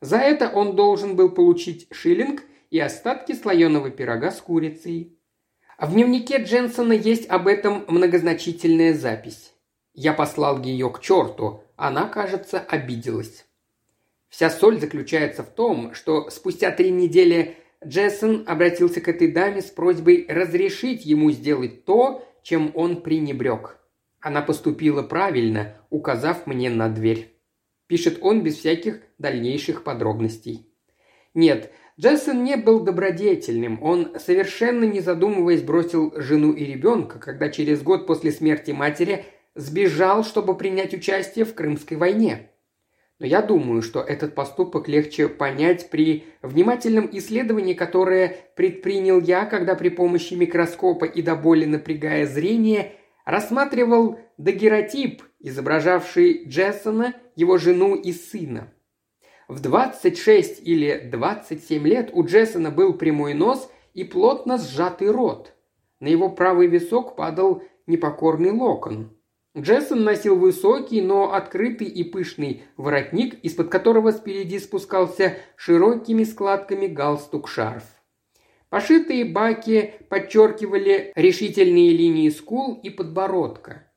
За 0.00 0.16
это 0.16 0.48
он 0.48 0.74
должен 0.74 1.14
был 1.14 1.30
получить 1.30 1.86
шиллинг 1.92 2.42
и 2.70 2.80
остатки 2.80 3.34
слоеного 3.34 3.90
пирога 3.90 4.32
с 4.32 4.40
курицей. 4.40 5.16
В 5.78 5.92
дневнике 5.92 6.42
Дженсона 6.42 6.94
есть 6.94 7.28
об 7.28 7.46
этом 7.46 7.84
многозначительная 7.86 8.94
запись. 8.94 9.52
Я 9.94 10.12
послал 10.12 10.60
ее 10.60 10.90
к 10.90 10.98
черту, 10.98 11.62
она, 11.76 12.08
кажется, 12.08 12.58
обиделась. 12.58 13.46
Вся 14.28 14.50
соль 14.50 14.80
заключается 14.80 15.44
в 15.44 15.50
том, 15.50 15.94
что 15.94 16.30
спустя 16.30 16.72
три 16.72 16.90
недели 16.90 17.58
Джессон 17.86 18.44
обратился 18.46 19.00
к 19.00 19.08
этой 19.08 19.30
даме 19.30 19.60
с 19.60 19.70
просьбой 19.70 20.26
разрешить 20.28 21.04
ему 21.04 21.30
сделать 21.30 21.84
то, 21.84 22.26
чем 22.42 22.70
он 22.74 23.02
пренебрег. 23.02 23.78
Она 24.20 24.42
поступила 24.42 25.02
правильно, 25.02 25.76
указав 25.90 26.46
мне 26.46 26.70
на 26.70 26.88
дверь. 26.88 27.36
Пишет 27.88 28.18
он 28.20 28.42
без 28.42 28.56
всяких 28.56 29.00
дальнейших 29.18 29.84
подробностей. 29.84 30.66
Нет, 31.34 31.72
Джессон 31.98 32.44
не 32.44 32.56
был 32.56 32.80
добродетельным. 32.80 33.82
Он, 33.82 34.18
совершенно 34.18 34.84
не 34.84 35.00
задумываясь, 35.00 35.62
бросил 35.62 36.12
жену 36.16 36.52
и 36.52 36.64
ребенка, 36.64 37.18
когда 37.18 37.48
через 37.48 37.82
год 37.82 38.06
после 38.06 38.32
смерти 38.32 38.70
матери 38.70 39.26
сбежал, 39.54 40.24
чтобы 40.24 40.56
принять 40.56 40.94
участие 40.94 41.44
в 41.44 41.54
Крымской 41.54 41.96
войне. 41.96 42.51
Но 43.22 43.28
я 43.28 43.40
думаю, 43.40 43.82
что 43.82 44.00
этот 44.00 44.34
поступок 44.34 44.88
легче 44.88 45.28
понять 45.28 45.90
при 45.90 46.24
внимательном 46.42 47.08
исследовании, 47.12 47.72
которое 47.72 48.36
предпринял 48.56 49.20
я, 49.20 49.44
когда 49.44 49.76
при 49.76 49.90
помощи 49.90 50.34
микроскопа 50.34 51.04
и 51.04 51.22
до 51.22 51.36
боли 51.36 51.64
напрягая 51.64 52.26
зрение 52.26 52.94
рассматривал 53.24 54.18
дагеротип, 54.38 55.22
изображавший 55.38 56.46
Джессона, 56.48 57.14
его 57.36 57.58
жену 57.58 57.94
и 57.94 58.12
сына. 58.12 58.72
В 59.46 59.60
26 59.60 60.60
или 60.66 61.08
27 61.08 61.86
лет 61.86 62.10
у 62.12 62.24
Джессона 62.24 62.72
был 62.72 62.94
прямой 62.94 63.34
нос 63.34 63.70
и 63.94 64.02
плотно 64.02 64.58
сжатый 64.58 65.12
рот. 65.12 65.54
На 66.00 66.08
его 66.08 66.28
правый 66.28 66.66
висок 66.66 67.14
падал 67.14 67.62
непокорный 67.86 68.50
локон. 68.50 69.16
Джессон 69.56 70.04
носил 70.04 70.38
высокий, 70.38 71.02
но 71.02 71.34
открытый 71.34 71.86
и 71.86 72.04
пышный 72.04 72.62
воротник, 72.76 73.34
из-под 73.44 73.68
которого 73.68 74.10
спереди 74.10 74.58
спускался 74.58 75.36
широкими 75.56 76.24
складками 76.24 76.86
галстук-шарф. 76.86 77.82
Пошитые 78.70 79.26
баки 79.26 79.92
подчеркивали 80.08 81.12
решительные 81.14 81.90
линии 81.92 82.30
скул 82.30 82.80
и 82.82 82.88
подбородка. 82.88 83.92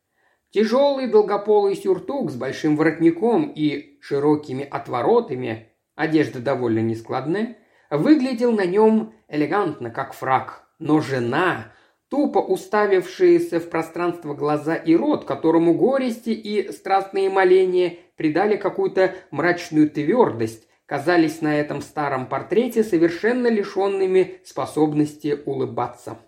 Тяжелый 0.49 1.07
долгополый 1.07 1.75
сюртук 1.75 2.31
с 2.31 2.35
большим 2.35 2.75
воротником 2.75 3.53
и 3.55 3.97
широкими 4.01 4.67
отворотами, 4.69 5.69
одежда 5.95 6.39
довольно 6.39 6.79
нескладная, 6.79 7.57
выглядел 7.89 8.51
на 8.51 8.65
нем 8.65 9.13
элегантно, 9.29 9.89
как 9.89 10.13
фраг. 10.13 10.67
Но 10.79 10.99
жена, 10.99 11.71
тупо 12.09 12.39
уставившиеся 12.39 13.59
в 13.59 13.69
пространство 13.69 14.33
глаза 14.33 14.75
и 14.75 14.95
рот, 14.95 15.25
которому 15.25 15.73
горести 15.73 16.29
и 16.29 16.71
страстные 16.71 17.29
моления 17.29 17.97
придали 18.15 18.55
какую-то 18.55 19.15
мрачную 19.31 19.89
твердость, 19.89 20.67
казались 20.85 21.41
на 21.41 21.59
этом 21.59 21.81
старом 21.81 22.27
портрете 22.27 22.83
совершенно 22.83 23.47
лишенными 23.47 24.39
способности 24.43 25.39
улыбаться. 25.45 26.19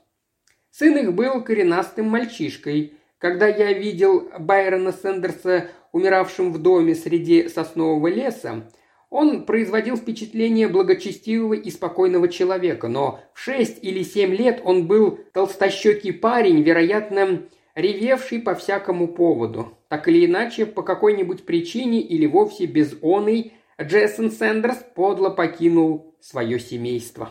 Сын 0.71 0.97
их 0.97 1.13
был 1.13 1.43
коренастым 1.43 2.07
мальчишкой. 2.07 2.93
Когда 3.17 3.47
я 3.47 3.73
видел 3.73 4.29
Байрона 4.37 4.91
Сендерса 4.91 5.69
умиравшим 5.91 6.53
в 6.53 6.59
доме 6.59 6.93
среди 6.93 7.49
соснового 7.49 8.07
леса, 8.07 8.69
он 9.09 9.45
производил 9.45 9.95
впечатление 9.95 10.67
благочестивого 10.67 11.53
и 11.53 11.69
спокойного 11.71 12.27
человека, 12.27 12.87
но 12.87 13.21
в 13.33 13.39
шесть 13.39 13.79
или 13.81 14.03
семь 14.03 14.33
лет 14.33 14.61
он 14.63 14.87
был 14.87 15.19
толстощекий 15.33 16.11
парень, 16.11 16.61
вероятно, 16.61 17.43
ревевший 17.75 18.39
по 18.39 18.53
всякому 18.53 19.07
поводу. 19.07 19.77
Так 19.87 20.07
или 20.09 20.25
иначе, 20.25 20.65
по 20.65 20.81
какой-нибудь 20.81 21.45
причине 21.45 22.01
или 22.01 22.25
вовсе 22.25 22.65
без 22.65 22.97
оной, 23.01 23.53
Джессон 23.81 24.31
Сэндерс 24.31 24.83
подло 24.95 25.29
покинул 25.29 26.15
свое 26.19 26.59
семейство. 26.59 27.29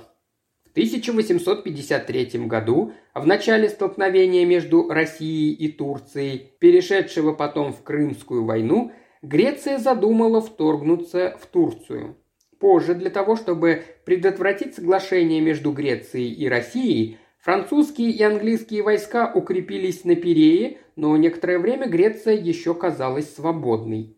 В 0.64 0.70
1853 0.70 2.46
году, 2.46 2.92
в 3.14 3.26
начале 3.26 3.68
столкновения 3.68 4.46
между 4.46 4.88
Россией 4.88 5.52
и 5.52 5.72
Турцией, 5.72 6.52
перешедшего 6.58 7.32
потом 7.32 7.72
в 7.72 7.82
Крымскую 7.82 8.44
войну, 8.44 8.92
Греция 9.22 9.78
задумала 9.78 10.40
вторгнуться 10.40 11.36
в 11.40 11.46
Турцию. 11.46 12.16
Позже, 12.58 12.94
для 12.94 13.10
того, 13.10 13.36
чтобы 13.36 13.82
предотвратить 14.04 14.74
соглашение 14.74 15.40
между 15.40 15.72
Грецией 15.72 16.32
и 16.32 16.48
Россией, 16.48 17.18
французские 17.38 18.10
и 18.10 18.22
английские 18.22 18.82
войска 18.82 19.30
укрепились 19.34 20.04
на 20.04 20.16
Пирее, 20.16 20.78
но 20.96 21.16
некоторое 21.16 21.58
время 21.58 21.88
Греция 21.88 22.34
еще 22.34 22.74
казалась 22.74 23.34
свободной. 23.34 24.16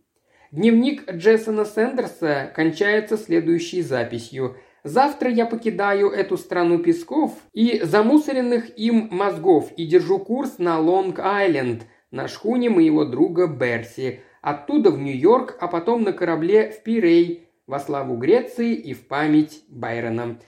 Дневник 0.51 1.11
Джессона 1.11 1.65
Сэндерса 1.65 2.51
кончается 2.55 3.17
следующей 3.17 3.83
записью. 3.83 4.57
«Завтра 4.85 5.31
я 5.31 5.45
покидаю 5.45 6.09
эту 6.09 6.39
страну 6.39 6.79
песков 6.79 7.33
и 7.53 7.81
замусоренных 7.83 8.79
им 8.79 9.09
мозгов 9.11 9.73
и 9.77 9.85
держу 9.87 10.19
курс 10.19 10.59
на 10.59 10.79
Лонг-Айленд 10.79 11.83
на 12.11 12.29
шхуне 12.29 12.71
моего 12.71 13.05
друга 13.05 13.47
Берси, 13.47 14.21
оттуда 14.41 14.91
в 14.91 14.99
Нью-Йорк, 14.99 15.57
а 15.61 15.69
потом 15.69 16.03
на 16.03 16.13
корабле 16.13 16.71
в 16.71 16.83
Пирей, 16.83 17.49
во 17.67 17.79
славу 17.79 18.17
Греции 18.17 18.75
и 18.75 18.95
в 18.95 19.07
память 19.07 19.63
Байрона. 19.69 20.39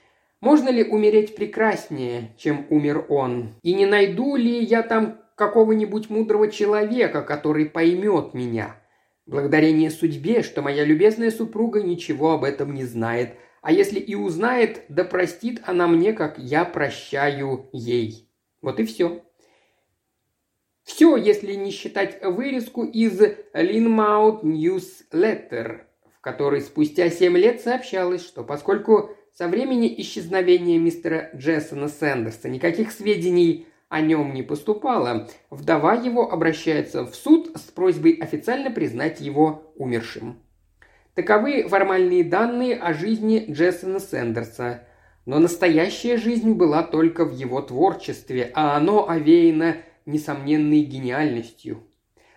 Можно 0.41 0.71
ли 0.71 0.85
умереть 0.85 1.37
прекраснее, 1.37 2.35
чем 2.39 2.67
умер 2.71 3.07
он? 3.09 3.55
И 3.63 3.75
не 3.75 3.87
найду 3.87 4.37
ли 4.37 4.59
я 4.65 4.83
там 4.83 5.19
какого-нибудь 5.37 6.11
мудрого 6.11 6.51
человека, 6.51 7.23
который 7.23 7.67
поймет 7.67 8.35
меня?» 8.35 8.77
Благодарение 9.31 9.91
судьбе, 9.91 10.43
что 10.43 10.61
моя 10.61 10.85
любезная 10.85 11.31
супруга 11.31 11.83
ничего 11.83 12.33
об 12.33 12.43
этом 12.43 12.75
не 12.75 12.85
знает. 12.85 13.37
А 13.63 13.71
если 13.71 14.01
и 14.01 14.17
узнает, 14.17 14.83
да 14.89 15.05
простит 15.05 15.63
она 15.67 15.87
мне, 15.87 16.13
как 16.13 16.37
я 16.39 16.65
прощаю 16.65 17.69
ей. 17.73 18.29
Вот 18.61 18.81
и 18.81 18.85
все. 18.85 19.23
Все, 20.93 21.15
если 21.15 21.55
не 21.55 21.71
считать 21.71 22.19
вырезку 22.21 22.83
из 22.83 23.21
Linmouth 23.55 24.43
Newsletter, 24.43 25.83
в 26.19 26.21
которой 26.21 26.61
спустя 26.63 27.09
семь 27.11 27.37
лет 27.37 27.61
сообщалось, 27.61 28.27
что 28.27 28.43
поскольку 28.43 29.11
со 29.33 29.47
времени 29.47 29.95
исчезновения 29.99 30.81
мистера 30.81 31.31
Джессона 31.33 31.87
Сэндерса 31.87 32.49
никаких 32.49 32.91
сведений 32.91 33.69
о 33.89 34.01
нем 34.01 34.35
не 34.35 34.43
поступало, 34.43 35.29
вдова 35.49 35.95
его 35.95 36.29
обращается 36.33 37.07
в 37.07 37.15
суд 37.15 37.53
с 37.57 37.71
просьбой 37.71 38.15
официально 38.15 38.73
признать 38.73 39.21
его 39.21 39.73
умершим. 39.77 40.43
Таковы 41.15 41.69
формальные 41.69 42.25
данные 42.25 42.77
о 42.77 42.95
жизни 42.95 43.47
Джессона 43.49 44.01
Сэндерса. 44.01 44.89
Но 45.25 45.39
настоящая 45.39 46.17
жизнь 46.17 46.55
была 46.55 46.83
только 46.83 47.25
в 47.25 47.33
его 47.33 47.63
творчестве, 47.63 48.51
а 48.55 48.77
оно 48.77 49.09
овеяно 49.09 49.77
несомненной 50.07 50.83
гениальностью. 50.83 51.83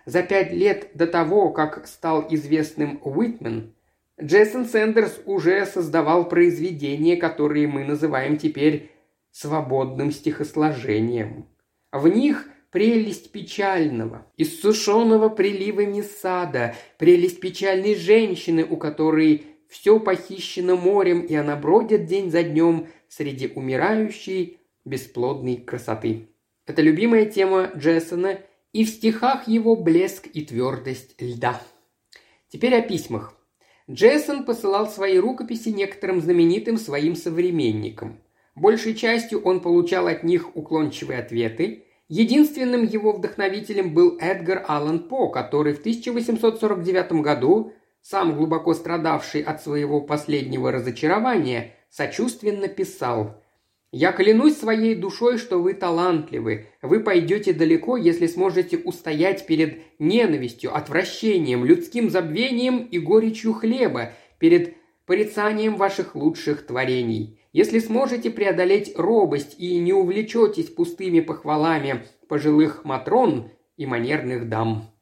За 0.06 0.22
пять 0.22 0.52
лет 0.52 0.90
до 0.94 1.06
того, 1.06 1.50
как 1.50 1.86
стал 1.86 2.26
известным 2.30 3.00
Уитмен, 3.02 3.74
Джессон 4.22 4.66
Сэндерс 4.66 5.20
уже 5.24 5.66
создавал 5.66 6.28
произведения, 6.28 7.16
которые 7.16 7.66
мы 7.66 7.84
называем 7.84 8.36
теперь 8.36 8.90
свободным 9.32 10.12
стихосложением. 10.12 11.46
В 11.90 12.06
них 12.06 12.48
прелесть 12.70 13.32
печального, 13.32 14.26
иссушенного 14.36 15.28
приливами 15.28 16.02
сада, 16.02 16.74
прелесть 16.98 17.40
печальной 17.40 17.94
женщины, 17.94 18.64
у 18.64 18.76
которой 18.76 19.46
все 19.68 19.98
похищено 19.98 20.76
морем, 20.76 21.22
и 21.22 21.34
она 21.34 21.56
бродит 21.56 22.06
день 22.06 22.30
за 22.30 22.42
днем 22.42 22.88
среди 23.08 23.48
умирающей 23.48 24.58
бесплодной 24.84 25.56
красоты. 25.56 26.28
Это 26.66 26.80
любимая 26.80 27.26
тема 27.26 27.70
Джессона, 27.76 28.40
и 28.72 28.84
в 28.84 28.88
стихах 28.88 29.46
его 29.46 29.76
блеск 29.76 30.26
и 30.32 30.44
твердость 30.44 31.14
льда. 31.20 31.60
Теперь 32.48 32.74
о 32.74 32.82
письмах. 32.82 33.34
Джессон 33.90 34.44
посылал 34.44 34.88
свои 34.88 35.18
рукописи 35.18 35.68
некоторым 35.68 36.22
знаменитым 36.22 36.78
своим 36.78 37.16
современникам. 37.16 38.18
Большей 38.54 38.94
частью 38.94 39.42
он 39.42 39.60
получал 39.60 40.06
от 40.06 40.24
них 40.24 40.56
уклончивые 40.56 41.18
ответы. 41.18 41.84
Единственным 42.08 42.84
его 42.84 43.12
вдохновителем 43.12 43.92
был 43.92 44.16
Эдгар 44.18 44.64
Аллан 44.66 45.08
По, 45.08 45.28
который 45.28 45.74
в 45.74 45.80
1849 45.80 47.12
году, 47.20 47.72
сам 48.00 48.36
глубоко 48.36 48.74
страдавший 48.74 49.42
от 49.42 49.62
своего 49.62 50.00
последнего 50.00 50.72
разочарования, 50.72 51.74
сочувственно 51.90 52.68
писал 52.68 53.43
«Я 53.96 54.10
клянусь 54.10 54.56
своей 54.56 54.96
душой, 54.96 55.38
что 55.38 55.62
вы 55.62 55.72
талантливы. 55.72 56.66
Вы 56.82 56.98
пойдете 56.98 57.52
далеко, 57.52 57.96
если 57.96 58.26
сможете 58.26 58.76
устоять 58.76 59.46
перед 59.46 59.82
ненавистью, 60.00 60.74
отвращением, 60.74 61.64
людским 61.64 62.10
забвением 62.10 62.78
и 62.78 62.98
горечью 62.98 63.52
хлеба, 63.52 64.10
перед 64.40 64.74
порицанием 65.06 65.76
ваших 65.76 66.16
лучших 66.16 66.66
творений. 66.66 67.38
Если 67.52 67.78
сможете 67.78 68.30
преодолеть 68.30 68.94
робость 68.96 69.54
и 69.58 69.78
не 69.78 69.92
увлечетесь 69.92 70.70
пустыми 70.70 71.20
похвалами 71.20 72.02
пожилых 72.26 72.84
матрон 72.84 73.52
и 73.76 73.86
манерных 73.86 74.48
дам. 74.48 74.92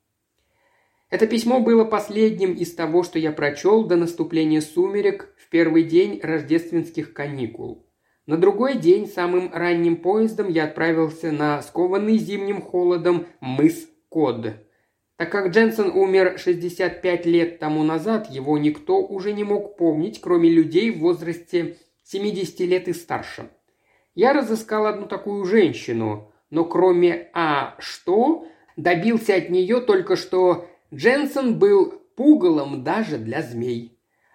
Это 1.08 1.26
письмо 1.26 1.60
было 1.60 1.86
последним 1.86 2.52
из 2.52 2.74
того, 2.74 3.04
что 3.04 3.18
я 3.18 3.32
прочел 3.32 3.84
до 3.84 3.96
наступления 3.96 4.60
сумерек 4.60 5.34
в 5.38 5.48
первый 5.48 5.84
день 5.84 6.20
рождественских 6.22 7.14
каникул. 7.14 7.86
На 8.26 8.36
другой 8.36 8.76
день 8.76 9.08
самым 9.08 9.50
ранним 9.52 9.96
поездом 9.96 10.48
я 10.48 10.64
отправился 10.64 11.32
на 11.32 11.60
скованный 11.60 12.18
зимним 12.18 12.62
холодом 12.62 13.26
мыс 13.40 13.88
Код. 14.08 14.54
Так 15.16 15.32
как 15.32 15.48
Дженсен 15.48 15.90
умер 15.90 16.38
65 16.38 17.26
лет 17.26 17.58
тому 17.58 17.82
назад, 17.82 18.30
его 18.30 18.58
никто 18.58 19.00
уже 19.00 19.32
не 19.32 19.42
мог 19.42 19.76
помнить, 19.76 20.20
кроме 20.20 20.50
людей 20.50 20.90
в 20.90 21.00
возрасте 21.00 21.78
70 22.04 22.60
лет 22.60 22.88
и 22.88 22.92
старше. 22.92 23.48
Я 24.14 24.32
разыскал 24.32 24.86
одну 24.86 25.06
такую 25.06 25.44
женщину, 25.44 26.32
но 26.50 26.64
кроме 26.64 27.30
«а 27.32 27.74
что?» 27.78 28.46
добился 28.76 29.34
от 29.34 29.48
нее 29.48 29.80
только 29.80 30.16
что 30.16 30.68
Дженсен 30.94 31.58
был 31.58 31.94
пугалом 32.16 32.84
даже 32.84 33.18
для 33.18 33.42
змей. 33.42 33.91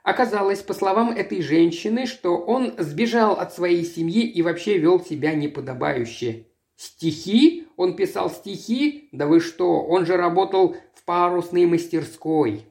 Оказалось, 0.07 0.61
по 0.61 0.73
словам 0.73 1.11
этой 1.11 1.41
женщины, 1.41 2.05
что 2.05 2.37
он 2.37 2.75
сбежал 2.77 3.33
от 3.33 3.53
своей 3.53 3.83
семьи 3.83 4.25
и 4.25 4.41
вообще 4.41 4.77
вел 4.77 5.03
себя 5.03 5.35
неподобающе. 5.35 6.45
Стихи? 6.77 7.67
Он 7.75 7.93
писал 7.93 8.29
стихи? 8.29 9.09
Да 9.11 9.27
вы 9.27 9.41
что, 9.41 9.81
он 9.81 10.05
же 10.05 10.15
работал 10.15 10.77
в 10.93 11.03
парусной 11.03 11.65
мастерской. 11.65 12.63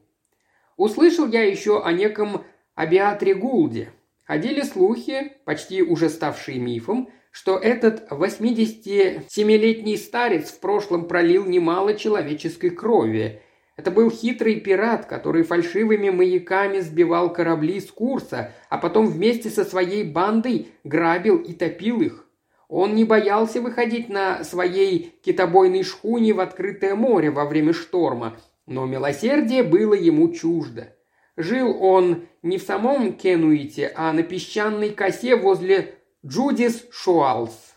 Услышал 0.79 1.29
я 1.29 1.43
еще 1.43 1.85
о 1.85 1.93
неком 1.93 2.43
Абиатре 2.75 3.35
Гулде. 3.35 3.91
Ходили 4.25 4.63
слухи, 4.63 5.35
почти 5.45 5.83
уже 5.83 6.09
ставшие 6.09 6.59
мифом, 6.59 7.11
что 7.31 7.59
этот 7.59 8.11
87-летний 8.11 9.99
старец 9.99 10.49
в 10.53 10.61
прошлом 10.61 11.07
пролил 11.07 11.45
немало 11.45 11.93
человеческой 11.93 12.71
крови. 12.71 13.43
Это 13.77 13.91
был 13.91 14.11
хитрый 14.11 14.59
пират, 14.61 15.05
который 15.05 15.43
фальшивыми 15.43 16.09
маяками 16.09 16.81
сбивал 16.81 17.33
корабли 17.33 17.79
с 17.81 17.91
курса, 17.91 18.53
а 18.71 18.79
потом 18.79 19.07
вместе 19.07 19.51
со 19.51 19.65
своей 19.65 20.03
бандой 20.03 20.69
грабил 20.83 21.37
и 21.37 21.53
топил 21.53 22.01
их. 22.01 22.27
Он 22.69 22.95
не 22.95 23.05
боялся 23.05 23.61
выходить 23.61 24.09
на 24.09 24.43
своей 24.45 25.15
китобойной 25.23 25.85
шхуне 25.85 26.33
в 26.33 26.41
открытое 26.41 26.95
море 26.95 27.31
во 27.31 27.45
время 27.45 27.73
шторма, 27.73 28.37
но 28.67 28.87
милосердие 28.87 29.63
было 29.63 29.95
ему 29.95 30.33
чуждо. 30.33 30.97
Жил 31.37 31.77
он 31.81 32.27
не 32.43 32.57
в 32.57 32.63
самом 32.63 33.13
Кенуите, 33.13 33.93
а 33.95 34.13
на 34.13 34.23
песчаной 34.23 34.91
косе 34.91 35.37
возле 35.37 35.97
Джудис 36.25 36.87
Шуалс. 36.91 37.75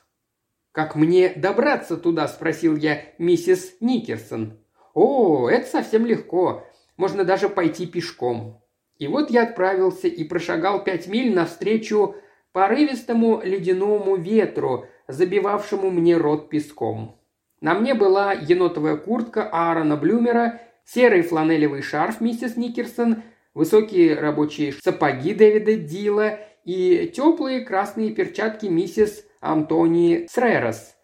«Как 0.72 0.96
мне 0.96 1.34
добраться 1.36 1.98
туда?»– 1.98 2.28
спросил 2.30 2.78
я 2.78 3.04
миссис 3.18 3.76
Никерсон. 3.82 4.58
«О, 4.94 5.50
это 5.50 5.68
совсем 5.68 6.06
легко. 6.06 6.64
Можно 6.98 7.24
даже 7.24 7.50
пойти 7.50 7.86
пешком». 7.86 8.62
И 8.98 9.08
вот 9.08 9.32
я 9.32 9.44
отправился 9.44 10.08
и 10.08 10.24
прошагал 10.24 10.84
пять 10.84 11.08
миль 11.08 11.34
навстречу 11.34 12.16
порывистому 12.52 13.42
ледяному 13.44 14.16
ветру, 14.18 14.86
забивавшему 15.08 15.90
мне 15.90 16.18
рот 16.18 16.50
песком. 16.50 17.20
На 17.62 17.74
мне 17.74 17.94
была 17.94 18.34
енотовая 18.34 18.98
куртка 18.98 19.50
Аарона 19.50 19.96
Блюмера, 19.96 20.62
серый 20.86 21.22
фланелевый 21.22 21.82
шарф 21.82 22.22
миссис 22.22 22.58
Никерсон, 22.58 23.24
высокие 23.54 24.20
рабочие 24.20 24.74
сапоги 24.74 25.34
Дэвида 25.34 25.76
Дила 25.76 26.40
и 26.66 27.12
теплые 27.14 27.62
красные 27.62 28.12
перчатки 28.12 28.66
миссис 28.66 29.26
Антонии 29.40 30.28
Срерос. 30.30 30.96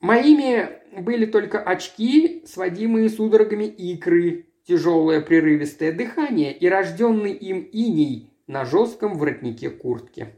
Моими 0.00 0.79
были 0.92 1.26
только 1.26 1.60
очки, 1.60 2.42
сводимые 2.46 3.08
судорогами 3.08 3.64
икры, 3.64 4.46
тяжелое 4.66 5.20
прерывистое 5.20 5.92
дыхание 5.92 6.52
и 6.52 6.68
рожденный 6.68 7.32
им 7.32 7.62
иней 7.62 8.32
на 8.46 8.64
жестком 8.64 9.14
воротнике 9.14 9.70
куртки. 9.70 10.28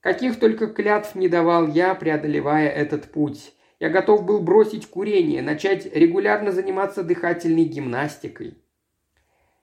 Каких 0.00 0.38
только 0.38 0.66
клятв 0.66 1.14
не 1.14 1.28
давал 1.28 1.66
я, 1.68 1.94
преодолевая 1.94 2.68
этот 2.68 3.10
путь. 3.10 3.54
Я 3.80 3.88
готов 3.88 4.24
был 4.24 4.40
бросить 4.40 4.86
курение, 4.86 5.42
начать 5.42 5.92
регулярно 5.94 6.52
заниматься 6.52 7.02
дыхательной 7.02 7.64
гимнастикой. 7.64 8.58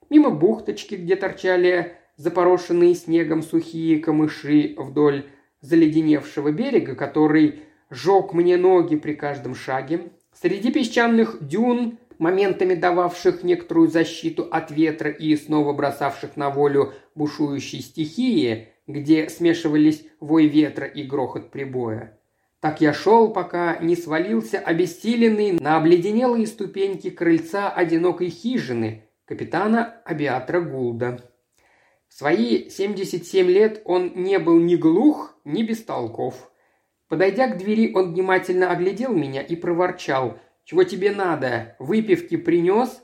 Мимо 0.10 0.30
бухточки, 0.30 0.96
где 0.96 1.16
торчали 1.16 1.96
запорошенные 2.18 2.94
снегом 2.96 3.42
сухие 3.42 4.00
камыши 4.00 4.76
вдоль 4.78 5.26
заледеневшего 5.62 6.52
берега, 6.52 6.96
который 6.96 7.62
жег 7.92 8.34
мне 8.34 8.58
ноги 8.58 8.96
при 8.96 9.14
каждом 9.14 9.54
шаге, 9.54 10.12
среди 10.34 10.72
песчаных 10.72 11.38
дюн, 11.48 12.00
моментами 12.18 12.74
дававших 12.74 13.44
некоторую 13.44 13.90
защиту 13.90 14.48
от 14.50 14.72
ветра 14.72 15.12
и 15.12 15.36
снова 15.36 15.74
бросавших 15.74 16.38
на 16.38 16.50
волю 16.50 16.94
бушующей 17.14 17.82
стихии, 17.82 18.70
где 18.88 19.30
смешивались 19.30 20.06
вой 20.20 20.48
ветра 20.48 20.88
и 20.88 21.04
грохот 21.04 21.52
прибоя. 21.52 22.18
Так 22.60 22.80
я 22.80 22.94
шел, 22.94 23.34
пока 23.34 23.78
не 23.78 23.96
свалился 23.96 24.60
обессиленный 24.60 25.54
на 25.54 25.78
обледенелые 25.78 26.46
ступеньки 26.46 27.10
крыльца 27.10 27.72
одинокой 27.72 28.30
хижины 28.30 29.04
капитана 29.26 30.02
Абиатра 30.06 30.62
Гулда. 30.62 31.28
В 32.08 32.14
свои 32.14 32.70
77 32.70 33.48
лет 33.48 33.82
он 33.86 34.12
не 34.14 34.38
был 34.38 34.60
ни 34.60 34.76
глух, 34.76 35.36
ни 35.44 35.64
бестолков. 35.64 36.51
Подойдя 37.12 37.50
к 37.50 37.58
двери, 37.58 37.92
он 37.94 38.14
внимательно 38.14 38.72
оглядел 38.72 39.14
меня 39.14 39.42
и 39.42 39.58
проворчал. 39.58 40.40
«Чего 40.64 40.84
тебе 40.84 41.12
надо? 41.12 41.76
Выпивки 41.78 42.38
принес?» 42.38 43.04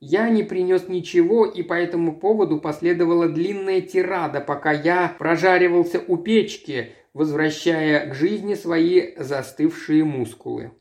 Я 0.00 0.28
не 0.28 0.42
принес 0.42 0.86
ничего, 0.86 1.46
и 1.46 1.62
по 1.62 1.72
этому 1.72 2.14
поводу 2.14 2.60
последовала 2.60 3.30
длинная 3.30 3.80
тирада, 3.80 4.42
пока 4.42 4.70
я 4.72 5.16
прожаривался 5.18 5.98
у 6.06 6.18
печки, 6.18 6.92
возвращая 7.14 8.10
к 8.10 8.14
жизни 8.14 8.52
свои 8.52 9.16
застывшие 9.16 10.04
мускулы. 10.04 10.72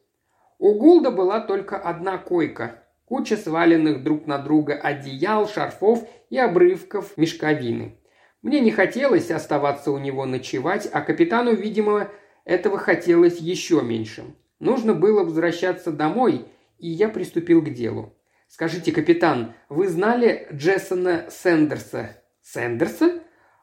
У 0.59 0.73
Гулда 0.73 1.09
была 1.09 1.39
только 1.39 1.77
одна 1.77 2.17
койка, 2.17 2.83
куча 3.05 3.37
сваленных 3.37 4.03
друг 4.03 4.27
на 4.27 4.37
друга 4.39 4.73
одеял, 4.73 5.47
шарфов 5.47 6.05
и 6.29 6.37
обрывков 6.37 7.15
мешковины. 7.15 7.95
Мне 8.41 8.59
не 8.59 8.71
хотелось 8.71 9.31
оставаться 9.31 9.91
у 9.91 9.99
него 9.99 10.25
ночевать, 10.25 10.89
а 10.91 10.99
капитану, 10.99 11.53
видимо, 11.53 12.09
этого 12.45 12.77
хотелось 12.77 13.39
еще 13.39 13.81
меньше. 13.81 14.23
Нужно 14.59 14.93
было 14.93 15.23
возвращаться 15.23 15.91
домой, 15.91 16.45
и 16.77 16.87
я 16.87 17.09
приступил 17.09 17.61
к 17.61 17.69
делу. 17.69 18.15
Скажите, 18.47 18.91
капитан, 18.91 19.53
вы 19.69 19.87
знали 19.87 20.47
Джессона 20.51 21.27
Сендерса? 21.29 22.17
Сендерса? 22.41 23.21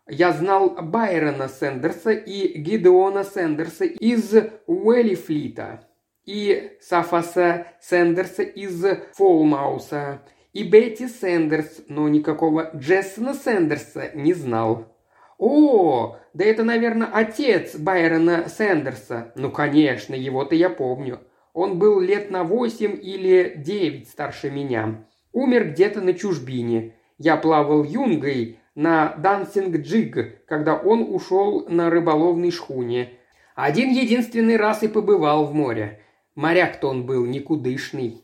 Я 0.08 0.32
знал 0.32 0.70
Байрона 0.70 1.48
Сендерса 1.48 2.12
и 2.12 2.58
Гидеона 2.58 3.24
Сендерса 3.24 3.84
из 3.84 4.34
Уэллифлита, 4.66 5.86
и 6.24 6.78
Сафаса 6.80 7.66
Сендерса 7.80 8.42
из 8.42 8.82
Фолмауса, 9.12 10.22
и 10.54 10.62
Бетти 10.62 11.08
Сендерс, 11.08 11.82
но 11.88 12.08
никакого 12.08 12.70
Джессона 12.74 13.34
Сендерса 13.34 14.10
не 14.14 14.32
знал. 14.32 14.94
«О, 15.38 16.18
да 16.35 16.44
это, 16.44 16.64
наверное, 16.64 17.09
отец 17.12 17.77
Байрона 17.77 18.48
Сендерса. 18.48 19.33
Ну, 19.37 19.51
конечно, 19.51 20.14
его-то 20.14 20.55
я 20.55 20.68
помню. 20.68 21.20
Он 21.53 21.79
был 21.79 22.01
лет 22.01 22.31
на 22.31 22.44
восемь 22.44 22.98
или 23.01 23.55
девять 23.57 24.09
старше 24.09 24.51
меня. 24.51 25.05
Умер 25.33 25.70
где-то 25.70 26.01
на 26.01 26.12
чужбине. 26.12 26.94
Я 27.18 27.37
плавал 27.37 27.85
юнгой 27.85 28.59
на 28.74 29.14
Дансинг-Джиг, 29.16 30.44
когда 30.46 30.77
он 30.77 31.12
ушел 31.12 31.66
на 31.68 31.90
рыболовной 31.90 32.51
шхуне. 32.51 33.11
Один 33.55 33.90
единственный 33.90 34.57
раз 34.57 34.83
и 34.83 34.88
побывал 34.88 35.46
в 35.46 35.55
море. 35.55 36.01
Моряк-то 36.37 36.88
он 36.88 37.07
был 37.07 37.27
никудышный. 37.27 38.22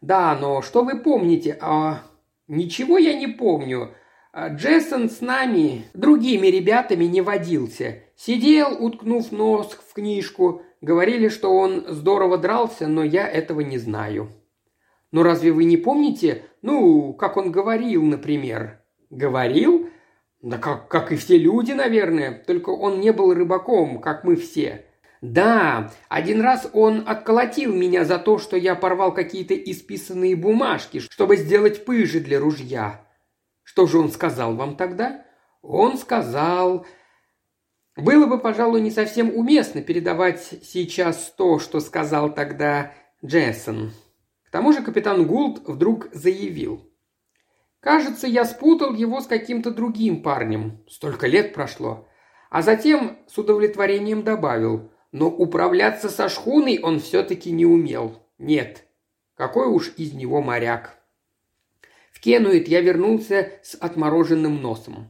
Да, 0.00 0.34
но 0.40 0.62
что 0.62 0.84
вы 0.84 0.98
помните? 0.98 1.58
А... 1.60 2.02
Ничего 2.48 2.98
я 2.98 3.14
не 3.14 3.28
помню. 3.28 3.94
А 4.32 4.48
Джессон 4.48 5.10
с 5.10 5.20
нами, 5.20 5.86
другими 5.94 6.46
ребятами, 6.46 7.04
не 7.04 7.20
водился. 7.20 8.02
Сидел, 8.16 8.76
уткнув 8.84 9.32
нос 9.32 9.78
в 9.88 9.94
книжку, 9.94 10.62
Говорили, 10.80 11.28
что 11.28 11.54
он 11.54 11.84
здорово 11.88 12.38
дрался, 12.38 12.86
но 12.88 13.04
я 13.04 13.28
этого 13.28 13.60
не 13.60 13.76
знаю. 13.76 14.30
Но 15.12 15.22
разве 15.22 15.52
вы 15.52 15.64
не 15.64 15.76
помните, 15.76 16.44
ну, 16.62 17.12
как 17.12 17.36
он 17.36 17.52
говорил, 17.52 18.02
например? 18.02 18.80
Говорил? 19.10 19.90
Да 20.40 20.56
как, 20.56 20.88
как 20.88 21.12
и 21.12 21.16
все 21.16 21.36
люди, 21.36 21.72
наверное, 21.72 22.32
только 22.46 22.70
он 22.70 23.00
не 23.00 23.12
был 23.12 23.34
рыбаком, 23.34 24.00
как 24.00 24.24
мы 24.24 24.36
все. 24.36 24.86
Да, 25.20 25.92
один 26.08 26.40
раз 26.40 26.70
он 26.72 27.04
отколотил 27.06 27.74
меня 27.74 28.06
за 28.06 28.18
то, 28.18 28.38
что 28.38 28.56
я 28.56 28.74
порвал 28.74 29.12
какие-то 29.12 29.54
исписанные 29.54 30.34
бумажки, 30.34 31.00
чтобы 31.00 31.36
сделать 31.36 31.84
пыжи 31.84 32.20
для 32.20 32.40
ружья. 32.40 33.06
Что 33.70 33.86
же 33.86 34.00
он 34.00 34.10
сказал 34.10 34.56
вам 34.56 34.74
тогда? 34.74 35.24
Он 35.62 35.96
сказал, 35.96 36.84
было 37.94 38.26
бы, 38.26 38.40
пожалуй, 38.40 38.80
не 38.80 38.90
совсем 38.90 39.32
уместно 39.32 39.80
передавать 39.80 40.42
сейчас 40.64 41.32
то, 41.36 41.60
что 41.60 41.78
сказал 41.78 42.34
тогда 42.34 42.92
Джессон. 43.24 43.92
К 44.44 44.50
тому 44.50 44.72
же 44.72 44.82
капитан 44.82 45.24
Гулд 45.24 45.68
вдруг 45.68 46.08
заявил. 46.12 46.84
«Кажется, 47.78 48.26
я 48.26 48.44
спутал 48.44 48.92
его 48.92 49.20
с 49.20 49.28
каким-то 49.28 49.70
другим 49.70 50.24
парнем. 50.24 50.84
Столько 50.88 51.28
лет 51.28 51.54
прошло». 51.54 52.08
А 52.50 52.62
затем 52.62 53.18
с 53.28 53.38
удовлетворением 53.38 54.24
добавил. 54.24 54.90
«Но 55.12 55.28
управляться 55.28 56.08
со 56.08 56.28
шхуной 56.28 56.80
он 56.82 56.98
все-таки 56.98 57.52
не 57.52 57.66
умел. 57.66 58.26
Нет. 58.36 58.88
Какой 59.36 59.68
уж 59.68 59.92
из 59.96 60.12
него 60.12 60.42
моряк». 60.42 60.99
Кенуит 62.20 62.68
я 62.68 62.80
вернулся 62.80 63.52
с 63.62 63.74
отмороженным 63.74 64.60
носом. 64.60 65.08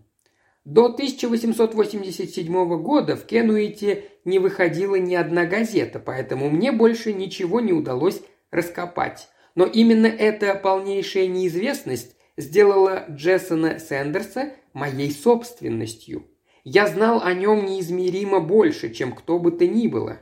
До 0.64 0.86
1887 0.86 2.82
года 2.82 3.16
в 3.16 3.26
Кенуите 3.26 4.04
не 4.24 4.38
выходила 4.38 4.94
ни 4.94 5.14
одна 5.14 5.44
газета, 5.44 5.98
поэтому 5.98 6.48
мне 6.50 6.70
больше 6.70 7.12
ничего 7.12 7.60
не 7.60 7.72
удалось 7.72 8.22
раскопать. 8.50 9.28
Но 9.54 9.64
именно 9.66 10.06
эта 10.06 10.54
полнейшая 10.54 11.26
неизвестность 11.26 12.14
сделала 12.36 13.06
Джессона 13.10 13.78
Сэндерса 13.78 14.52
моей 14.72 15.10
собственностью. 15.10 16.26
Я 16.62 16.86
знал 16.86 17.22
о 17.22 17.32
нем 17.32 17.64
неизмеримо 17.64 18.40
больше, 18.40 18.92
чем 18.92 19.12
кто 19.12 19.38
бы 19.38 19.50
то 19.50 19.66
ни 19.66 19.88
было. 19.88 20.20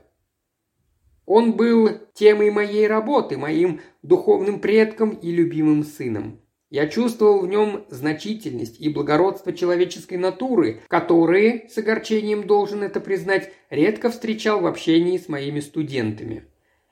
Он 1.26 1.52
был 1.52 1.90
темой 2.14 2.50
моей 2.50 2.86
работы, 2.86 3.36
моим 3.36 3.80
духовным 4.02 4.60
предком 4.60 5.10
и 5.10 5.30
любимым 5.30 5.84
сыном. 5.84 6.40
Я 6.70 6.86
чувствовал 6.86 7.40
в 7.40 7.48
нем 7.48 7.86
значительность 7.88 8.78
и 8.78 8.90
благородство 8.90 9.54
человеческой 9.54 10.18
натуры, 10.18 10.82
которые, 10.88 11.66
с 11.70 11.78
огорчением 11.78 12.46
должен 12.46 12.82
это 12.82 13.00
признать, 13.00 13.50
редко 13.70 14.10
встречал 14.10 14.60
в 14.60 14.66
общении 14.66 15.16
с 15.16 15.28
моими 15.28 15.60
студентами. 15.60 16.44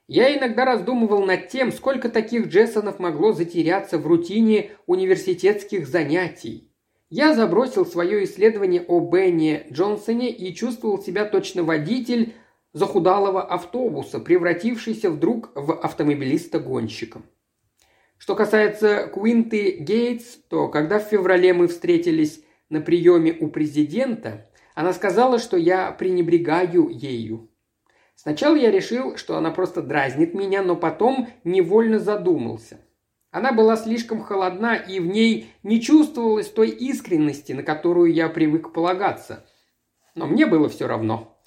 Я 0.09 0.35
иногда 0.35 0.65
раздумывал 0.65 1.27
над 1.27 1.49
тем, 1.49 1.73
сколько 1.73 2.09
таких 2.09 2.47
Джессонов 2.47 2.99
могло 3.01 3.33
затеряться 3.33 3.99
в 3.99 4.07
рутине 4.07 4.71
университетских 4.87 5.87
занятий. 5.87 6.71
Я 7.11 7.35
забросил 7.35 7.85
свое 7.85 8.25
исследование 8.25 8.83
о 8.83 9.01
Бенне 9.01 9.67
Джонсоне 9.71 10.31
и 10.31 10.55
чувствовал 10.55 11.03
себя 11.03 11.25
точно 11.25 11.65
водитель 11.65 12.35
захудалого 12.73 13.43
автобуса, 13.43 14.21
превратившийся 14.21 15.11
вдруг 15.11 15.51
в 15.55 15.73
автомобилиста-гонщика. 15.73 17.23
Что 18.19 18.35
касается 18.35 19.09
Куинты 19.09 19.77
Гейтс, 19.79 20.37
то 20.49 20.69
когда 20.69 20.99
в 20.99 21.05
феврале 21.05 21.53
мы 21.53 21.69
встретились 21.69 22.43
на 22.71 22.81
приеме 22.81 23.37
у 23.39 23.49
президента, 23.49 24.49
она 24.75 24.93
сказала, 24.93 25.39
что 25.39 25.57
я 25.57 25.93
пренебрегаю 25.93 26.89
ею. 26.89 27.51
Сначала 28.15 28.57
я 28.57 28.71
решил, 28.71 29.17
что 29.17 29.37
она 29.37 29.51
просто 29.51 29.83
дразнит 29.83 30.35
меня, 30.35 30.63
но 30.63 30.75
потом 30.75 31.29
невольно 31.45 31.99
задумался. 31.99 32.81
Она 33.31 33.53
была 33.53 33.77
слишком 33.77 34.23
холодна, 34.23 34.75
и 34.75 34.99
в 34.99 35.07
ней 35.07 35.53
не 35.63 35.83
чувствовалось 35.83 36.49
той 36.49 36.71
искренности, 36.71 37.53
на 37.53 37.63
которую 37.63 38.13
я 38.13 38.31
привык 38.31 38.73
полагаться. 38.73 39.47
Но 40.15 40.27
мне 40.27 40.47
было 40.47 40.71
все 40.71 40.87
равно. 40.87 41.39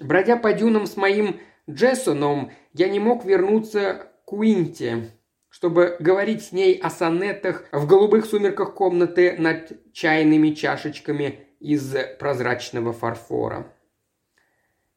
Бродя 0.00 0.36
по 0.36 0.52
дюнам 0.52 0.86
с 0.86 0.96
моим 0.96 1.38
Джессоном, 1.70 2.50
я 2.72 2.88
не 2.88 2.98
мог 2.98 3.24
вернуться 3.24 4.10
к 4.24 4.32
Уинте, 4.32 5.12
чтобы 5.58 5.96
говорить 5.98 6.44
с 6.44 6.52
ней 6.52 6.78
о 6.78 6.88
сонетах 6.88 7.64
в 7.72 7.84
голубых 7.84 8.26
сумерках 8.26 8.74
комнаты 8.74 9.34
над 9.38 9.72
чайными 9.92 10.50
чашечками 10.50 11.40
из 11.58 11.96
прозрачного 12.20 12.92
фарфора. 12.92 13.66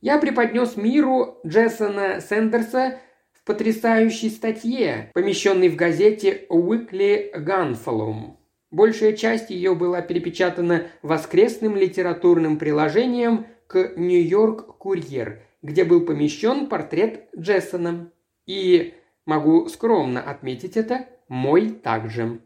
Я 0.01 0.19
преподнес 0.19 0.77
миру 0.77 1.39
Джессона 1.43 2.21
Сендерса 2.21 2.99
в 3.33 3.43
потрясающей 3.43 4.29
статье, 4.29 5.09
помещенной 5.15 5.69
в 5.69 5.75
газете 5.75 6.45
Weekly 6.47 7.33
Gunfallow. 7.35 8.35
Большая 8.69 9.13
часть 9.13 9.49
ее 9.49 9.73
была 9.73 10.03
перепечатана 10.03 10.89
воскресным 11.01 11.75
литературным 11.75 12.59
приложением 12.59 13.47
к 13.65 13.93
«Нью-Йорк 13.95 14.77
Курьер», 14.77 15.41
где 15.63 15.85
был 15.85 16.01
помещен 16.01 16.67
портрет 16.67 17.29
Джессона. 17.35 18.11
И, 18.45 18.93
могу 19.25 19.67
скромно 19.67 20.21
отметить 20.21 20.77
это, 20.77 21.07
мой 21.27 21.69
также. 21.69 22.41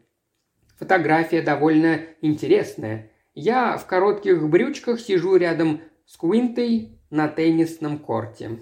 Фотография 0.78 1.42
довольно 1.42 2.00
интересная. 2.20 3.10
Я 3.34 3.76
в 3.76 3.86
коротких 3.86 4.48
брючках 4.48 5.00
сижу 5.00 5.36
рядом 5.36 5.80
с 6.06 6.16
Куинтой 6.16 7.00
на 7.10 7.28
теннисном 7.28 7.98
корте. 7.98 8.60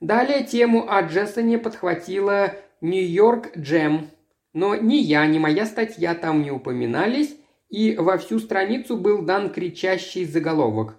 Далее 0.00 0.44
тему 0.44 0.90
о 0.90 1.02
Джессоне 1.02 1.58
подхватила 1.58 2.54
«Нью-Йорк 2.80 3.56
Джем», 3.56 4.08
но 4.52 4.74
ни 4.74 4.96
я, 4.96 5.26
ни 5.26 5.38
моя 5.38 5.66
статья 5.66 6.14
там 6.14 6.42
не 6.42 6.50
упоминались, 6.50 7.36
и 7.68 7.96
во 7.96 8.18
всю 8.18 8.38
страницу 8.38 8.96
был 8.96 9.22
дан 9.22 9.50
кричащий 9.50 10.24
заголовок. 10.24 10.96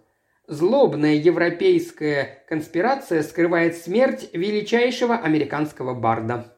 Злобная 0.52 1.14
европейская 1.14 2.44
конспирация 2.50 3.24
скрывает 3.24 3.78
смерть 3.78 4.30
величайшего 4.34 5.16
американского 5.16 5.94
барда. 5.94 6.58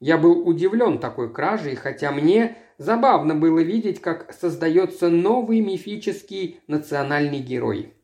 Я 0.00 0.18
был 0.18 0.48
удивлен 0.48 0.98
такой 0.98 1.32
кражей, 1.32 1.76
хотя 1.76 2.10
мне 2.10 2.56
забавно 2.76 3.36
было 3.36 3.60
видеть, 3.60 4.00
как 4.00 4.32
создается 4.32 5.10
новый 5.10 5.60
мифический 5.60 6.58
национальный 6.66 7.38
герой. 7.38 7.94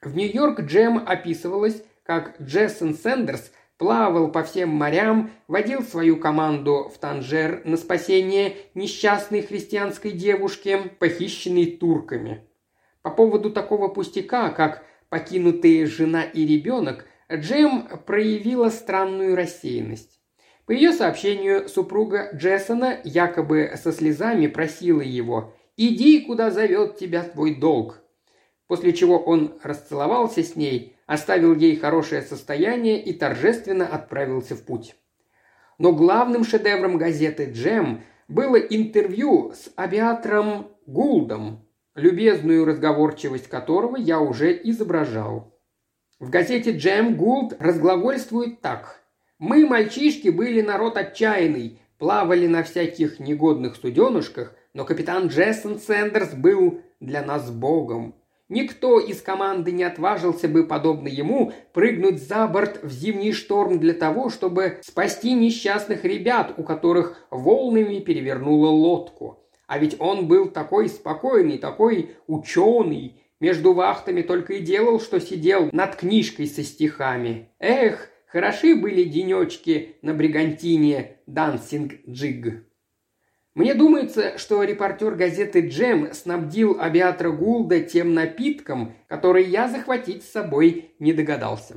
В 0.00 0.14
Нью-Йорк 0.14 0.60
Джем 0.60 1.02
описывалось, 1.04 1.82
как 2.04 2.40
Джессон 2.40 2.94
Сэндерс 2.94 3.50
плавал 3.78 4.30
по 4.30 4.44
всем 4.44 4.68
морям, 4.68 5.32
водил 5.48 5.82
свою 5.82 6.18
команду 6.18 6.88
в 6.94 6.98
Танжер 6.98 7.62
на 7.64 7.76
спасение 7.76 8.54
несчастной 8.76 9.42
христианской 9.42 10.12
девушки, 10.12 10.78
похищенной 11.00 11.66
турками. 11.66 12.47
По 13.02 13.10
поводу 13.10 13.50
такого 13.50 13.88
пустяка, 13.88 14.50
как 14.50 14.84
покинутые 15.08 15.86
жена 15.86 16.22
и 16.22 16.46
ребенок, 16.46 17.06
Джем 17.32 17.88
проявила 18.06 18.70
странную 18.70 19.36
рассеянность. 19.36 20.20
По 20.66 20.72
ее 20.72 20.92
сообщению, 20.92 21.68
супруга 21.68 22.30
Джессона 22.34 23.00
якобы 23.04 23.72
со 23.82 23.92
слезами 23.92 24.46
просила 24.46 25.00
его 25.00 25.54
«Иди, 25.76 26.20
куда 26.20 26.50
зовет 26.50 26.98
тебя 26.98 27.22
твой 27.22 27.54
долг», 27.54 28.02
после 28.66 28.92
чего 28.92 29.18
он 29.18 29.58
расцеловался 29.62 30.42
с 30.42 30.56
ней, 30.56 30.96
оставил 31.06 31.54
ей 31.54 31.76
хорошее 31.76 32.22
состояние 32.22 33.02
и 33.02 33.12
торжественно 33.12 33.86
отправился 33.86 34.56
в 34.56 34.64
путь. 34.64 34.94
Но 35.78 35.92
главным 35.92 36.44
шедевром 36.44 36.98
газеты 36.98 37.50
«Джем» 37.50 38.02
было 38.26 38.56
интервью 38.56 39.52
с 39.54 39.70
авиатором 39.76 40.68
Гулдом, 40.86 41.67
любезную 41.98 42.64
разговорчивость 42.64 43.48
которого 43.48 43.96
я 43.96 44.20
уже 44.20 44.52
изображал. 44.64 45.58
В 46.18 46.30
газете 46.30 46.72
«Джем» 46.72 47.16
Гулд 47.16 47.54
разглагольствует 47.60 48.60
так. 48.60 49.02
«Мы, 49.38 49.66
мальчишки, 49.66 50.30
были 50.30 50.60
народ 50.60 50.96
отчаянный, 50.96 51.80
плавали 51.98 52.46
на 52.46 52.62
всяких 52.62 53.20
негодных 53.20 53.76
суденушках, 53.76 54.54
но 54.74 54.84
капитан 54.84 55.28
Джессон 55.28 55.78
Сэндерс 55.78 56.34
был 56.34 56.80
для 57.00 57.22
нас 57.22 57.50
богом. 57.50 58.14
Никто 58.48 58.98
из 58.98 59.20
команды 59.20 59.72
не 59.72 59.84
отважился 59.84 60.48
бы, 60.48 60.66
подобно 60.66 61.08
ему, 61.08 61.52
прыгнуть 61.74 62.22
за 62.22 62.46
борт 62.46 62.82
в 62.82 62.90
зимний 62.90 63.32
шторм 63.32 63.78
для 63.78 63.92
того, 63.92 64.30
чтобы 64.30 64.78
спасти 64.82 65.34
несчастных 65.34 66.04
ребят, 66.04 66.54
у 66.56 66.62
которых 66.62 67.26
волнами 67.30 67.98
перевернуло 68.00 68.68
лодку. 68.68 69.44
А 69.68 69.78
ведь 69.78 69.96
он 70.00 70.26
был 70.26 70.48
такой 70.48 70.88
спокойный, 70.88 71.58
такой 71.58 72.16
ученый, 72.26 73.22
между 73.38 73.74
вахтами 73.74 74.22
только 74.22 74.54
и 74.54 74.60
делал, 74.60 74.98
что 74.98 75.20
сидел 75.20 75.68
над 75.72 75.94
книжкой 75.94 76.46
со 76.46 76.64
стихами. 76.64 77.50
Эх, 77.60 78.08
хороши 78.26 78.74
были 78.74 79.04
денечки 79.04 79.96
на 80.00 80.14
бригантине 80.14 81.18
«Дансинг 81.26 81.92
Джиг». 82.08 82.64
Мне 83.54 83.74
думается, 83.74 84.38
что 84.38 84.62
репортер 84.62 85.14
газеты 85.14 85.68
«Джем» 85.68 86.14
снабдил 86.14 86.80
авиатора 86.80 87.30
Гулда 87.30 87.80
тем 87.80 88.14
напитком, 88.14 88.96
который 89.06 89.44
я 89.44 89.68
захватить 89.68 90.24
с 90.24 90.30
собой 90.30 90.94
не 90.98 91.12
догадался. 91.12 91.76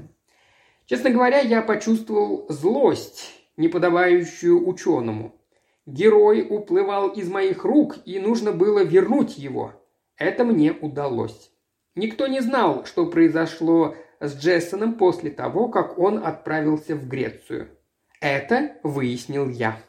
Честно 0.85 1.09
говоря, 1.09 1.39
я 1.39 1.61
почувствовал 1.61 2.45
злость, 2.47 3.33
неподобающую 3.57 4.65
ученому. 4.65 5.35
Герой 5.91 6.47
уплывал 6.49 7.09
из 7.09 7.29
моих 7.29 7.65
рук, 7.65 7.97
и 8.05 8.17
нужно 8.17 8.53
было 8.53 8.81
вернуть 8.81 9.37
его. 9.37 9.73
Это 10.17 10.45
мне 10.45 10.71
удалось. 10.71 11.51
Никто 11.95 12.27
не 12.27 12.39
знал, 12.39 12.85
что 12.85 13.07
произошло 13.07 13.95
с 14.21 14.37
Джессоном 14.37 14.93
после 14.93 15.31
того, 15.31 15.67
как 15.67 15.99
он 15.99 16.25
отправился 16.25 16.95
в 16.95 17.09
Грецию. 17.09 17.67
Это 18.21 18.77
выяснил 18.83 19.49
я. 19.49 19.81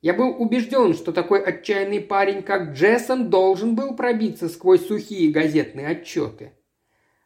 Я 0.00 0.14
был 0.14 0.40
убежден, 0.40 0.94
что 0.94 1.12
такой 1.12 1.42
отчаянный 1.42 2.00
парень, 2.00 2.42
как 2.42 2.72
Джессон, 2.72 3.30
должен 3.30 3.74
был 3.74 3.96
пробиться 3.96 4.48
сквозь 4.48 4.86
сухие 4.86 5.32
газетные 5.32 5.88
отчеты. 5.88 6.52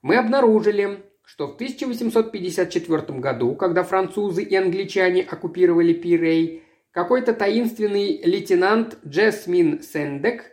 Мы 0.00 0.16
обнаружили, 0.16 1.02
что 1.22 1.48
в 1.48 1.54
1854 1.54 3.18
году, 3.18 3.54
когда 3.54 3.82
французы 3.82 4.42
и 4.42 4.56
англичане 4.56 5.22
оккупировали 5.22 5.92
Пирей, 5.92 6.62
какой-то 6.92 7.34
таинственный 7.34 8.22
лейтенант 8.22 8.98
Джесмин 9.06 9.82
Сендек 9.82 10.52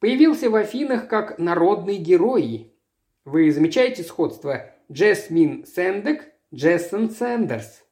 появился 0.00 0.50
в 0.50 0.56
Афинах 0.56 1.08
как 1.08 1.38
народный 1.38 1.96
герой. 1.96 2.74
Вы 3.24 3.50
замечаете 3.52 4.02
сходство? 4.02 4.72
Джесмин 4.90 5.64
Сендек, 5.66 6.24
Джессон 6.52 7.10
Сэндерс. 7.10 7.84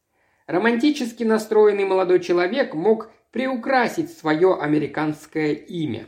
Романтически 0.48 1.24
настроенный 1.24 1.84
молодой 1.84 2.20
человек 2.20 2.74
мог 2.74 3.10
приукрасить 3.30 4.10
свое 4.10 4.54
американское 4.54 5.52
имя. 5.52 6.06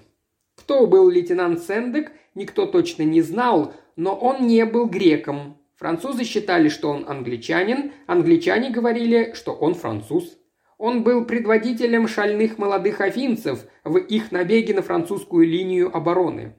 Кто 0.57 0.87
был 0.87 1.09
лейтенант 1.09 1.61
Сендек, 1.63 2.13
никто 2.35 2.67
точно 2.67 3.03
не 3.03 3.23
знал, 3.23 3.75
но 3.97 4.15
он 4.15 4.47
не 4.47 4.65
был 4.65 4.87
греком. 4.87 5.59
Французы 5.77 6.25
считали, 6.25 6.69
что 6.69 6.91
он 6.91 7.09
англичанин, 7.09 7.93
англичане 8.07 8.71
говорили, 8.71 9.33
что 9.35 9.53
он 9.53 9.75
француз. 9.75 10.39
Он 10.77 11.03
был 11.03 11.25
предводителем 11.25 12.09
шальных 12.09 12.59
молодых 12.59 13.01
афинцев 13.01 13.67
в 13.85 13.97
их 13.97 14.33
набеге 14.33 14.75
на 14.75 14.83
французскую 14.83 15.47
линию 15.47 15.95
обороны. 15.95 16.55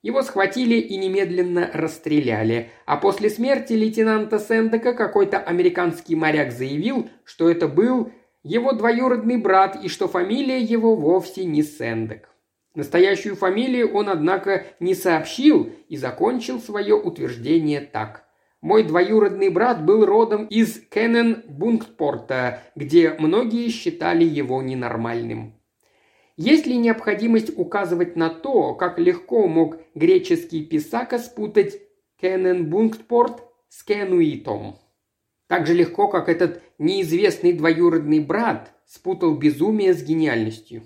Его 0.00 0.22
схватили 0.22 0.76
и 0.76 0.96
немедленно 0.96 1.70
расстреляли, 1.72 2.70
а 2.86 2.96
после 2.96 3.28
смерти 3.30 3.72
лейтенанта 3.72 4.38
Сендека 4.38 4.94
какой-то 4.94 5.38
американский 5.38 6.14
моряк 6.14 6.52
заявил, 6.52 7.10
что 7.24 7.50
это 7.50 7.66
был 7.66 8.12
его 8.48 8.72
двоюродный 8.72 9.36
брат 9.36 9.78
и 9.82 9.88
что 9.88 10.08
фамилия 10.08 10.58
его 10.58 10.96
вовсе 10.96 11.44
не 11.44 11.62
Сендек. 11.62 12.30
Настоящую 12.74 13.36
фамилию 13.36 13.92
он, 13.92 14.08
однако, 14.08 14.64
не 14.80 14.94
сообщил 14.94 15.70
и 15.88 15.96
закончил 15.96 16.60
свое 16.60 16.94
утверждение 16.94 17.80
так. 17.80 18.24
Мой 18.60 18.84
двоюродный 18.84 19.50
брат 19.50 19.84
был 19.84 20.06
родом 20.06 20.46
из 20.46 20.82
Кеннен-Бунктпорта, 20.90 22.60
где 22.74 23.14
многие 23.18 23.68
считали 23.68 24.24
его 24.24 24.62
ненормальным. 24.62 25.54
Есть 26.36 26.66
ли 26.66 26.76
необходимость 26.76 27.56
указывать 27.56 28.16
на 28.16 28.30
то, 28.30 28.74
как 28.74 28.98
легко 28.98 29.46
мог 29.46 29.76
греческий 29.94 30.64
писака 30.64 31.18
спутать 31.18 31.80
Кенненбунктпорт 32.20 33.42
с 33.68 33.82
Кенуитом? 33.82 34.78
Так 35.48 35.66
же 35.66 35.74
легко, 35.74 36.08
как 36.08 36.28
этот 36.28 36.62
неизвестный 36.78 37.54
двоюродный 37.54 38.20
брат 38.20 38.70
спутал 38.86 39.34
безумие 39.34 39.94
с 39.94 40.02
гениальностью. 40.02 40.82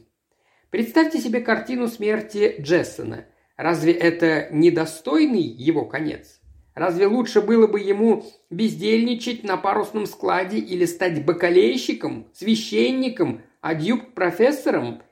Представьте 0.70 1.18
себе 1.18 1.40
картину 1.40 1.88
смерти 1.88 2.54
Джессона. 2.60 3.26
Разве 3.56 3.92
это 3.92 4.48
недостойный 4.52 5.42
его 5.42 5.84
конец? 5.84 6.40
Разве 6.74 7.06
лучше 7.06 7.42
было 7.42 7.66
бы 7.66 7.80
ему 7.80 8.24
бездельничать 8.48 9.44
на 9.44 9.56
парусном 9.56 10.06
складе 10.06 10.58
или 10.58 10.86
стать 10.86 11.24
бакалейщиком, 11.24 12.28
священником, 12.32 13.42
адъюнкт-профессором 13.60 15.02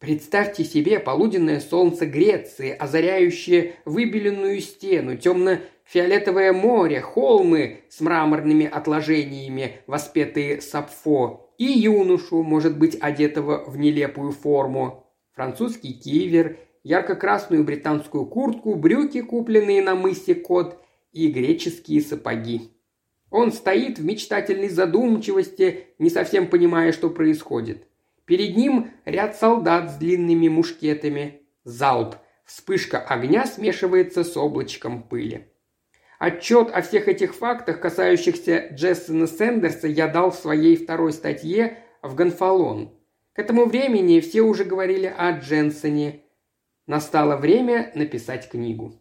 Представьте 0.00 0.64
себе 0.64 0.98
полуденное 0.98 1.60
солнце 1.60 2.06
Греции, 2.06 2.70
озаряющее 2.70 3.74
выбеленную 3.84 4.58
стену, 4.62 5.18
темно-фиолетовое 5.90 6.52
море, 6.52 7.00
холмы 7.00 7.82
с 7.88 8.00
мраморными 8.00 8.66
отложениями, 8.66 9.80
воспетые 9.86 10.60
сапфо, 10.60 11.52
и 11.58 11.64
юношу, 11.64 12.42
может 12.42 12.78
быть, 12.78 12.96
одетого 13.00 13.64
в 13.66 13.76
нелепую 13.76 14.32
форму. 14.32 15.06
Французский 15.34 15.92
кивер, 15.92 16.58
ярко-красную 16.82 17.64
британскую 17.64 18.26
куртку, 18.26 18.74
брюки, 18.74 19.20
купленные 19.20 19.82
на 19.82 19.94
мысе 19.94 20.34
Кот, 20.34 20.82
и 21.12 21.28
греческие 21.28 22.00
сапоги. 22.00 22.70
Он 23.30 23.52
стоит 23.52 23.98
в 23.98 24.04
мечтательной 24.04 24.68
задумчивости, 24.68 25.86
не 25.98 26.08
совсем 26.08 26.46
понимая, 26.46 26.92
что 26.92 27.10
происходит. 27.10 27.86
Перед 28.26 28.56
ним 28.56 28.90
ряд 29.04 29.36
солдат 29.36 29.90
с 29.90 29.96
длинными 29.96 30.48
мушкетами. 30.48 31.42
Залп. 31.64 32.14
Вспышка 32.44 32.98
огня 32.98 33.44
смешивается 33.46 34.24
с 34.24 34.36
облачком 34.36 35.02
пыли. 35.02 35.49
Отчет 36.20 36.70
о 36.70 36.82
всех 36.82 37.08
этих 37.08 37.34
фактах, 37.34 37.80
касающихся 37.80 38.68
Джессона 38.74 39.26
Сэндерса, 39.26 39.88
я 39.88 40.06
дал 40.06 40.30
в 40.30 40.34
своей 40.34 40.76
второй 40.76 41.14
статье 41.14 41.78
в 42.02 42.14
Гонфалон. 42.14 42.90
К 43.32 43.38
этому 43.38 43.64
времени 43.64 44.20
все 44.20 44.42
уже 44.42 44.64
говорили 44.64 45.06
о 45.06 45.32
Дженсоне. 45.38 46.20
Настало 46.86 47.38
время 47.38 47.90
написать 47.94 48.50
книгу. 48.50 49.00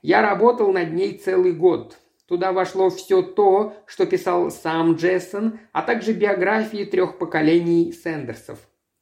Я 0.00 0.22
работал 0.22 0.72
над 0.72 0.94
ней 0.94 1.18
целый 1.18 1.52
год. 1.52 1.98
Туда 2.26 2.52
вошло 2.52 2.88
все 2.88 3.20
то, 3.20 3.74
что 3.84 4.06
писал 4.06 4.50
сам 4.50 4.94
Джессон, 4.94 5.60
а 5.72 5.82
также 5.82 6.14
биографии 6.14 6.84
трех 6.86 7.18
поколений 7.18 7.92
Сэндерсов. 7.92 8.58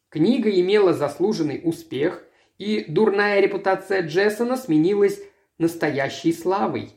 Книга 0.08 0.50
имела 0.50 0.94
заслуженный 0.94 1.60
успех, 1.62 2.24
и 2.58 2.86
дурная 2.88 3.38
репутация 3.38 4.02
Джессона 4.02 4.56
сменилась 4.56 5.20
настоящей 5.58 6.32
славой. 6.32 6.90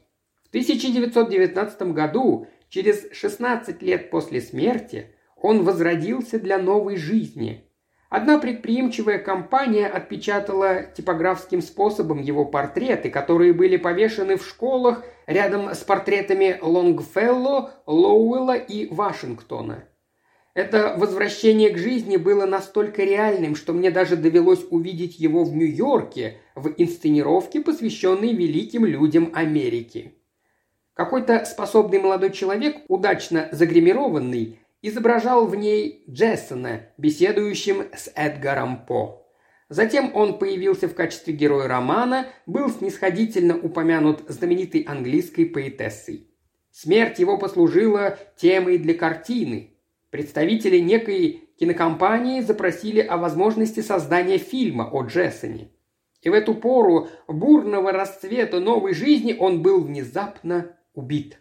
В 0.56 0.58
1919 0.58 1.82
году, 1.91 2.47
через 2.70 3.12
16 3.12 3.82
лет 3.82 4.10
после 4.10 4.39
смерти, 4.39 5.08
он 5.36 5.66
возродился 5.66 6.39
для 6.39 6.58
новой 6.58 6.95
жизни. 6.95 7.70
Одна 8.10 8.39
предприимчивая 8.39 9.18
компания 9.18 9.86
отпечатала 9.86 10.84
типографским 10.84 11.62
способом 11.62 12.22
его 12.22 12.45
портреты, 12.45 13.10
которые 13.10 13.51
были 13.51 13.76
повешены 13.76 14.38
в 14.38 14.47
школах 14.47 15.03
рядом 15.28 15.72
с 15.72 15.80
портретами 15.80 16.58
Лонгфелло, 16.62 17.74
Лоуэлла 17.86 18.56
и 18.56 18.88
Вашингтона. 18.88 19.84
Это 20.53 20.95
возвращение 20.97 21.72
к 21.72 21.78
жизни 21.78 22.16
было 22.16 22.45
настолько 22.45 23.03
реальным, 23.03 23.58
что 23.58 23.74
мне 23.74 23.91
даже 23.91 24.16
довелось 24.16 24.66
увидеть 24.70 25.20
его 25.20 25.43
в 25.43 25.53
Нью-Йорке 25.53 26.38
в 26.56 26.74
инсценировке, 26.78 27.60
посвященной 27.60 28.32
великим 28.32 28.86
людям 28.86 29.32
Америки. 29.34 30.14
Какой-то 30.95 31.43
способный 31.43 31.99
молодой 31.99 32.31
человек, 32.31 32.77
удачно 32.87 33.49
загримированный, 33.51 34.59
изображал 34.81 35.45
в 35.45 35.53
ней 35.53 36.05
Джессона, 36.09 36.83
беседующим 36.97 37.83
с 37.93 38.09
Эдгаром 38.15 38.85
По. 38.85 39.27
Затем 39.67 40.15
он 40.15 40.39
появился 40.39 40.87
в 40.87 40.93
качестве 40.93 41.33
героя 41.33 41.67
романа, 41.67 42.27
был 42.45 42.69
снисходительно 42.69 43.57
упомянут 43.57 44.23
знаменитой 44.29 44.83
английской 44.83 45.43
поэтессой. 45.43 46.29
Смерть 46.71 47.19
его 47.19 47.37
послужила 47.37 48.17
темой 48.37 48.77
для 48.77 48.93
картины. 48.93 49.75
Представители 50.11 50.77
некой 50.77 51.49
кинокомпании 51.59 52.39
запросили 52.39 53.01
о 53.01 53.17
возможности 53.17 53.81
создания 53.81 54.37
фильма 54.37 54.89
о 54.89 55.01
Джессоне. 55.03 55.71
И 56.21 56.29
в 56.29 56.33
эту 56.33 56.53
пору 56.53 57.09
бурного 57.27 57.91
расцвета 57.91 58.61
новой 58.61 58.93
жизни 58.93 59.35
он 59.37 59.61
был 59.61 59.83
внезапно 59.83 60.71
убит. 60.95 61.39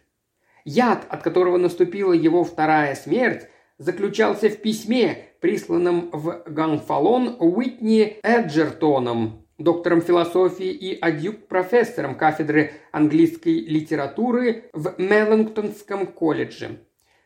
Яд, 0.63 1.05
от 1.09 1.21
которого 1.23 1.57
наступила 1.57 2.13
его 2.13 2.43
вторая 2.43 2.95
смерть, 2.95 3.47
заключался 3.77 4.49
в 4.49 4.57
письме, 4.57 5.29
присланном 5.39 6.09
в 6.11 6.43
Ганфалон 6.47 7.37
Уитни 7.39 8.17
Эджертоном, 8.23 9.45
доктором 9.57 10.01
философии 10.01 10.69
и 10.69 10.97
адъюнкт-профессором 10.99 12.15
кафедры 12.15 12.73
английской 12.91 13.59
литературы 13.59 14.69
в 14.73 14.95
Меллингтонском 14.97 16.07
колледже. 16.07 16.79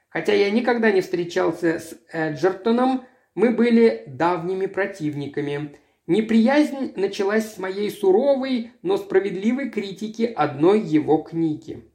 Хотя 0.10 0.34
я 0.34 0.50
никогда 0.50 0.92
не 0.92 1.02
встречался 1.02 1.80
с 1.80 1.98
Эджертоном, 2.12 3.06
мы 3.36 3.52
были 3.52 4.04
давними 4.08 4.66
противниками. 4.66 5.78
Неприязнь 6.08 6.94
началась 6.96 7.54
с 7.54 7.58
моей 7.60 7.92
суровой, 7.92 8.72
но 8.82 8.98
справедливой 8.98 9.70
критики 9.70 10.24
одной 10.24 10.82
его 10.82 11.18
книги. 11.18 11.89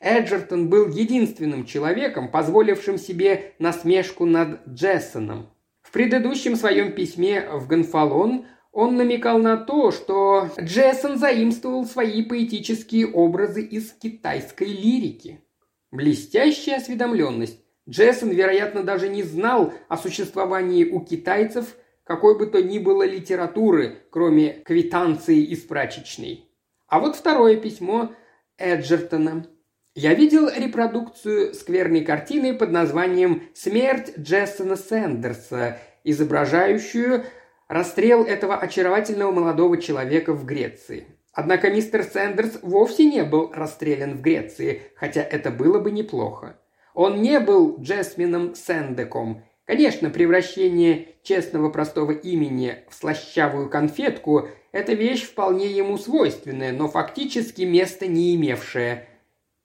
Эджертон 0.00 0.70
был 0.70 0.88
единственным 0.88 1.66
человеком, 1.66 2.30
позволившим 2.30 2.96
себе 2.96 3.52
насмешку 3.58 4.24
над 4.24 4.66
Джессоном. 4.66 5.50
В 5.82 5.92
предыдущем 5.92 6.56
своем 6.56 6.92
письме 6.92 7.46
в 7.52 7.66
Гонфалон 7.66 8.46
он 8.72 8.96
намекал 8.96 9.38
на 9.38 9.58
то, 9.58 9.90
что 9.90 10.48
Джессон 10.58 11.18
заимствовал 11.18 11.84
свои 11.84 12.22
поэтические 12.22 13.08
образы 13.08 13.62
из 13.62 13.92
китайской 13.92 14.68
лирики. 14.68 15.44
Блестящая 15.90 16.76
осведомленность. 16.76 17.60
Джессон, 17.88 18.30
вероятно, 18.30 18.84
даже 18.84 19.08
не 19.08 19.22
знал 19.22 19.74
о 19.88 19.96
существовании 19.96 20.84
у 20.84 21.00
китайцев 21.00 21.76
какой 22.04 22.38
бы 22.38 22.46
то 22.46 22.60
ни 22.60 22.78
было 22.78 23.06
литературы, 23.06 23.98
кроме 24.10 24.54
квитанции 24.64 25.44
из 25.44 25.60
прачечной. 25.60 26.48
А 26.88 26.98
вот 26.98 27.14
второе 27.16 27.56
письмо 27.56 28.12
Эджертона– 28.58 29.46
я 29.94 30.14
видел 30.14 30.48
репродукцию 30.48 31.52
скверной 31.52 32.02
картины 32.02 32.54
под 32.54 32.70
названием 32.70 33.42
«Смерть 33.54 34.16
Джессона 34.18 34.76
Сэндерса», 34.76 35.78
изображающую 36.04 37.24
расстрел 37.66 38.24
этого 38.24 38.56
очаровательного 38.56 39.32
молодого 39.32 39.78
человека 39.78 40.32
в 40.32 40.44
Греции. 40.44 41.06
Однако 41.32 41.70
мистер 41.70 42.04
Сэндерс 42.04 42.60
вовсе 42.62 43.04
не 43.04 43.24
был 43.24 43.50
расстрелян 43.52 44.16
в 44.16 44.20
Греции, 44.20 44.82
хотя 44.94 45.22
это 45.22 45.50
было 45.50 45.80
бы 45.80 45.90
неплохо. 45.90 46.58
Он 46.94 47.20
не 47.20 47.40
был 47.40 47.76
Джесмином 47.80 48.54
Сэндеком. 48.54 49.42
Конечно, 49.64 50.10
превращение 50.10 51.08
честного 51.22 51.68
простого 51.68 52.12
имени 52.12 52.84
в 52.88 52.94
слащавую 52.94 53.68
конфетку– 53.68 54.48
это 54.72 54.92
вещь 54.92 55.24
вполне 55.24 55.66
ему 55.66 55.98
свойственная, 55.98 56.72
но 56.72 56.88
фактически 56.88 57.62
места 57.62 58.06
не 58.06 58.36
имевшая– 58.36 59.08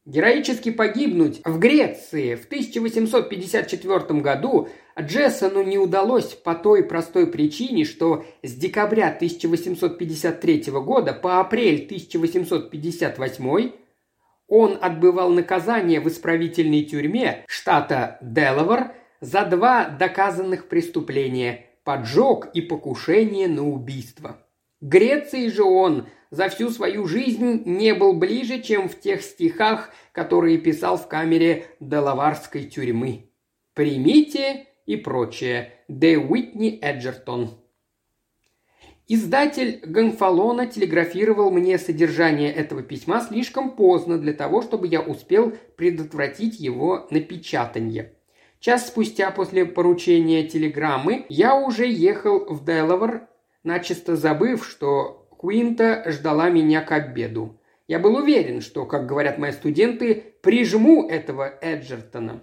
Героически 0.05 0.69
погибнуть 0.69 1.41
в 1.43 1.57
Греции 1.57 2.35
в 2.35 2.45
1854 2.45 4.21
году 4.21 4.69
Джессону 4.99 5.63
не 5.63 5.79
удалось 5.79 6.35
по 6.35 6.53
той 6.53 6.83
простой 6.83 7.25
причине, 7.25 7.85
что 7.85 8.23
с 8.43 8.53
декабря 8.53 9.07
1853 9.07 10.65
года 10.73 11.11
по 11.13 11.39
апрель 11.39 11.85
1858 11.85 13.71
он 14.47 14.77
отбывал 14.79 15.31
наказание 15.31 15.99
в 15.99 16.07
исправительной 16.07 16.83
тюрьме 16.83 17.43
штата 17.47 18.19
Делавар 18.21 18.93
за 19.21 19.43
два 19.43 19.89
доказанных 19.89 20.67
преступления– 20.67 21.65
поджог 21.83 22.49
и 22.53 22.61
покушение 22.61 23.47
на 23.47 23.67
убийство. 23.67 24.37
Греции 24.81 25.47
же 25.47 25.63
он 25.63 26.07
за 26.31 26.49
всю 26.49 26.69
свою 26.69 27.05
жизнь 27.05 27.63
не 27.65 27.93
был 27.93 28.13
ближе, 28.13 28.61
чем 28.61 28.89
в 28.89 28.99
тех 28.99 29.21
стихах, 29.21 29.91
которые 30.11 30.57
писал 30.57 30.97
в 30.97 31.07
камере 31.07 31.65
Делаварской 31.79 32.65
тюрьмы. 32.65 33.29
«Примите 33.73 34.67
и 34.85 34.95
прочее. 34.95 35.73
Де 35.87 36.17
Уитни 36.17 36.79
Эджертон. 36.81 37.51
Издатель 39.07 39.81
Гонфалона 39.83 40.65
телеграфировал 40.65 41.51
мне 41.51 41.77
содержание 41.77 42.51
этого 42.51 42.81
письма 42.81 43.21
слишком 43.21 43.75
поздно 43.75 44.17
для 44.17 44.33
того, 44.33 44.63
чтобы 44.63 44.87
я 44.87 44.99
успел 44.99 45.53
предотвратить 45.75 46.59
его 46.59 47.05
напечатание. 47.11 48.13
Час 48.59 48.87
спустя 48.87 49.29
после 49.29 49.65
поручения 49.65 50.47
телеграммы 50.47 51.27
я 51.29 51.55
уже 51.55 51.87
ехал 51.87 52.45
в 52.51 52.65
Делавар, 52.65 53.27
начисто 53.63 54.15
забыв, 54.15 54.67
что 54.67 55.24
Куинта 55.45 56.03
ждала 56.07 56.49
меня 56.49 56.81
к 56.81 56.91
обеду. 56.91 57.61
Я 57.87 57.99
был 57.99 58.15
уверен, 58.15 58.61
что, 58.61 58.87
как 58.87 59.05
говорят 59.05 59.37
мои 59.37 59.51
студенты, 59.51 60.33
прижму 60.41 61.07
этого 61.07 61.53
Эджертона. 61.61 62.41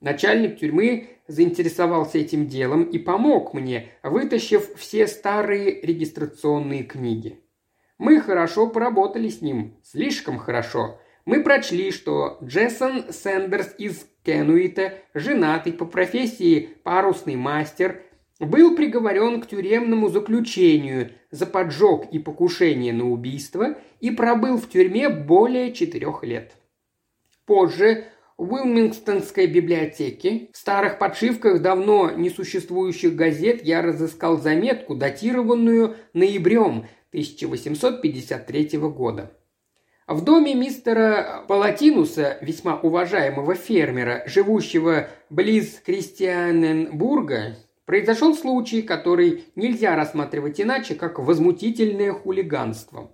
Начальник 0.00 0.60
тюрьмы 0.60 1.08
заинтересовался 1.26 2.18
этим 2.18 2.46
делом 2.46 2.84
и 2.84 2.98
помог 2.98 3.54
мне, 3.54 3.88
вытащив 4.04 4.72
все 4.76 5.08
старые 5.08 5.80
регистрационные 5.80 6.84
книги. 6.84 7.40
Мы 7.98 8.20
хорошо 8.20 8.68
поработали 8.68 9.30
с 9.30 9.40
ним, 9.40 9.76
слишком 9.82 10.38
хорошо. 10.38 11.00
Мы 11.24 11.42
прочли, 11.42 11.90
что 11.90 12.38
Джессон 12.40 13.12
Сэндерс 13.12 13.74
из 13.78 14.06
Кенуита, 14.22 14.94
женатый 15.12 15.72
по 15.72 15.86
профессии 15.86 16.68
парусный 16.84 17.34
мастер, 17.34 18.02
был 18.44 18.76
приговорен 18.76 19.40
к 19.40 19.46
тюремному 19.46 20.08
заключению 20.08 21.10
за 21.30 21.46
поджог 21.46 22.06
и 22.12 22.18
покушение 22.18 22.92
на 22.92 23.10
убийство 23.10 23.78
и 24.00 24.10
пробыл 24.10 24.58
в 24.58 24.68
тюрьме 24.68 25.08
более 25.08 25.72
четырех 25.72 26.22
лет. 26.22 26.52
Позже 27.46 28.04
в 28.36 28.52
Уилмингстонской 28.52 29.46
библиотеке 29.46 30.48
в 30.52 30.56
старых 30.56 30.98
подшивках 30.98 31.62
давно 31.62 32.10
несуществующих 32.10 33.14
газет 33.14 33.62
я 33.62 33.80
разыскал 33.80 34.38
заметку, 34.38 34.96
датированную 34.96 35.96
ноябрем 36.12 36.86
1853 37.10 38.78
года. 38.78 39.32
В 40.06 40.22
доме 40.22 40.54
мистера 40.54 41.44
Палатинуса, 41.48 42.36
весьма 42.42 42.76
уважаемого 42.76 43.54
фермера, 43.54 44.24
живущего 44.26 45.08
близ 45.30 45.80
Кристианенбурга, 45.86 47.56
произошел 47.86 48.34
случай, 48.34 48.82
который 48.82 49.44
нельзя 49.56 49.96
рассматривать 49.96 50.60
иначе, 50.60 50.94
как 50.94 51.18
возмутительное 51.18 52.12
хулиганство. 52.12 53.12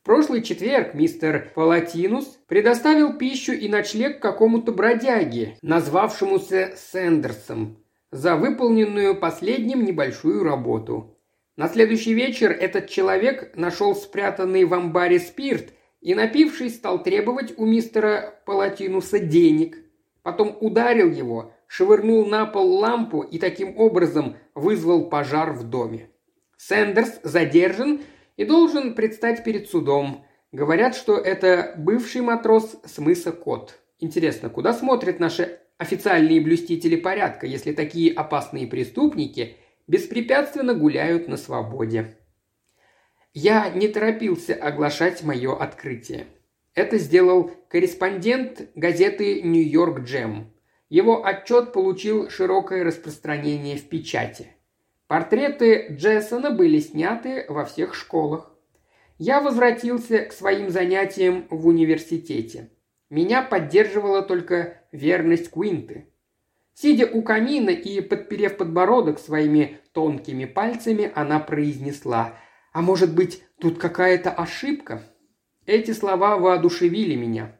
В 0.00 0.04
прошлый 0.04 0.42
четверг 0.42 0.94
мистер 0.94 1.52
Палатинус 1.54 2.38
предоставил 2.46 3.18
пищу 3.18 3.52
и 3.52 3.68
ночлег 3.68 4.20
какому-то 4.20 4.72
бродяге, 4.72 5.58
назвавшемуся 5.60 6.74
Сэндерсом, 6.76 7.84
за 8.10 8.36
выполненную 8.36 9.16
последним 9.16 9.84
небольшую 9.84 10.44
работу. 10.44 11.18
На 11.56 11.68
следующий 11.68 12.14
вечер 12.14 12.52
этот 12.52 12.88
человек 12.88 13.56
нашел 13.56 13.94
спрятанный 13.94 14.64
в 14.64 14.72
амбаре 14.72 15.18
спирт 15.18 15.74
и, 16.00 16.14
напившись, 16.14 16.76
стал 16.76 17.02
требовать 17.02 17.58
у 17.58 17.66
мистера 17.66 18.40
Палатинуса 18.46 19.18
денег. 19.18 19.76
Потом 20.22 20.56
ударил 20.60 21.10
его, 21.10 21.52
швырнул 21.68 22.26
на 22.26 22.46
пол 22.46 22.78
лампу 22.78 23.20
и 23.20 23.38
таким 23.38 23.78
образом 23.78 24.36
вызвал 24.54 25.08
пожар 25.08 25.52
в 25.52 25.62
доме. 25.62 26.10
Сэндерс 26.56 27.20
задержан 27.22 28.00
и 28.36 28.44
должен 28.44 28.94
предстать 28.94 29.44
перед 29.44 29.68
судом. 29.70 30.24
Говорят, 30.50 30.96
что 30.96 31.16
это 31.16 31.74
бывший 31.76 32.22
матрос 32.22 32.76
с 32.84 32.98
мыса 32.98 33.30
Кот. 33.30 33.78
Интересно, 34.00 34.48
куда 34.48 34.72
смотрят 34.72 35.20
наши 35.20 35.60
официальные 35.76 36.40
блюстители 36.40 36.96
порядка, 36.96 37.46
если 37.46 37.72
такие 37.72 38.12
опасные 38.12 38.66
преступники 38.66 39.56
беспрепятственно 39.86 40.74
гуляют 40.74 41.28
на 41.28 41.36
свободе? 41.36 42.16
Я 43.34 43.68
не 43.70 43.88
торопился 43.88 44.54
оглашать 44.54 45.22
мое 45.22 45.54
открытие. 45.56 46.26
Это 46.74 46.98
сделал 46.98 47.50
корреспондент 47.68 48.70
газеты 48.74 49.42
«Нью-Йорк 49.42 50.00
Джем». 50.00 50.52
Его 50.88 51.24
отчет 51.24 51.72
получил 51.72 52.30
широкое 52.30 52.84
распространение 52.84 53.76
в 53.76 53.88
печати. 53.88 54.54
Портреты 55.06 55.88
Джессона 55.90 56.50
были 56.50 56.80
сняты 56.80 57.44
во 57.48 57.64
всех 57.64 57.94
школах. 57.94 58.54
Я 59.18 59.40
возвратился 59.40 60.20
к 60.20 60.32
своим 60.32 60.70
занятиям 60.70 61.46
в 61.50 61.66
университете. 61.66 62.70
Меня 63.10 63.42
поддерживала 63.42 64.22
только 64.22 64.82
верность 64.92 65.50
Куинты. 65.50 66.06
Сидя 66.74 67.06
у 67.06 67.22
камина 67.22 67.70
и 67.70 68.00
подперев 68.00 68.56
подбородок 68.56 69.18
своими 69.18 69.78
тонкими 69.92 70.44
пальцами, 70.44 71.10
она 71.14 71.40
произнесла 71.40 72.34
«А 72.72 72.82
может 72.82 73.14
быть, 73.14 73.42
тут 73.58 73.78
какая-то 73.78 74.30
ошибка?» 74.30 75.02
Эти 75.66 75.90
слова 75.90 76.36
воодушевили 76.38 77.14
меня. 77.14 77.57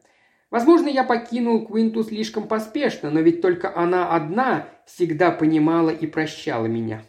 Возможно, 0.51 0.89
я 0.89 1.05
покинул 1.05 1.67
Квинту 1.67 2.03
слишком 2.03 2.49
поспешно, 2.49 3.11
но 3.11 3.21
ведь 3.21 3.43
только 3.43 3.77
она 3.77 4.15
одна 4.15 4.69
всегда 4.87 5.31
понимала 5.31 5.91
и 5.91 6.07
прощала 6.07 6.67
меня. 6.67 7.03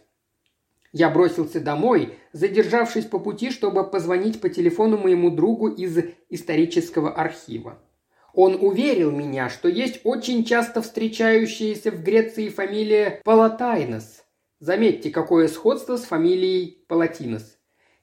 Я 0.91 1.09
бросился 1.09 1.61
домой, 1.61 2.15
задержавшись 2.33 3.05
по 3.05 3.19
пути, 3.19 3.51
чтобы 3.51 3.89
позвонить 3.89 4.41
по 4.41 4.49
телефону 4.49 4.97
моему 4.97 5.29
другу 5.29 5.67
из 5.67 5.97
исторического 6.29 7.13
архива. 7.13 7.79
Он 8.33 8.57
уверил 8.59 9.11
меня, 9.11 9.49
что 9.49 9.69
есть 9.69 10.01
очень 10.03 10.43
часто 10.43 10.81
встречающаяся 10.81 11.91
в 11.91 12.03
Греции 12.03 12.49
фамилия 12.49 13.21
Палатайнос. 13.23 14.23
Заметьте, 14.59 15.11
какое 15.11 15.47
сходство 15.47 15.95
с 15.95 16.03
фамилией 16.03 16.83
Палатинос. 16.87 17.58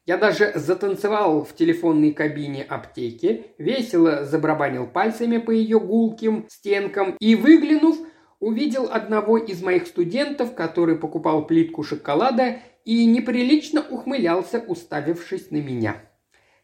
Я 0.07 0.16
даже 0.18 0.52
затанцевал 0.54 1.44
в 1.44 1.52
телефонной 1.57 2.12
кабине 2.12 2.62
аптеки, 2.62 3.46
весело 3.59 4.24
забрабанил 4.24 4.86
пальцами 4.86 5.38
по 5.38 5.50
ее 5.50 5.80
гулким 5.80 6.46
стенкам 6.48 7.16
и, 7.18 7.34
выглянув, 7.34 7.98
увидел 8.38 8.88
одного 8.88 9.36
из 9.36 9.62
моих 9.62 9.88
студентов, 9.88 10.54
который 10.54 10.96
покупал 10.96 11.44
плитку 11.44 11.82
шоколада 11.82 12.61
и 12.84 13.04
неприлично 13.04 13.84
ухмылялся, 13.90 14.61
уставившись 14.61 15.50
на 15.50 15.57
меня. 15.57 15.96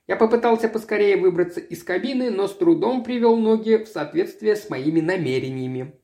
Я 0.07 0.15
попытался 0.15 0.69
поскорее 0.69 1.17
выбраться 1.17 1.59
из 1.59 1.83
кабины, 1.83 2.31
но 2.31 2.47
с 2.47 2.55
трудом 2.55 3.03
привел 3.03 3.37
ноги 3.37 3.83
в 3.83 3.89
соответствие 3.89 4.55
с 4.55 4.71
моими 4.71 5.01
намерениями. 5.01 5.95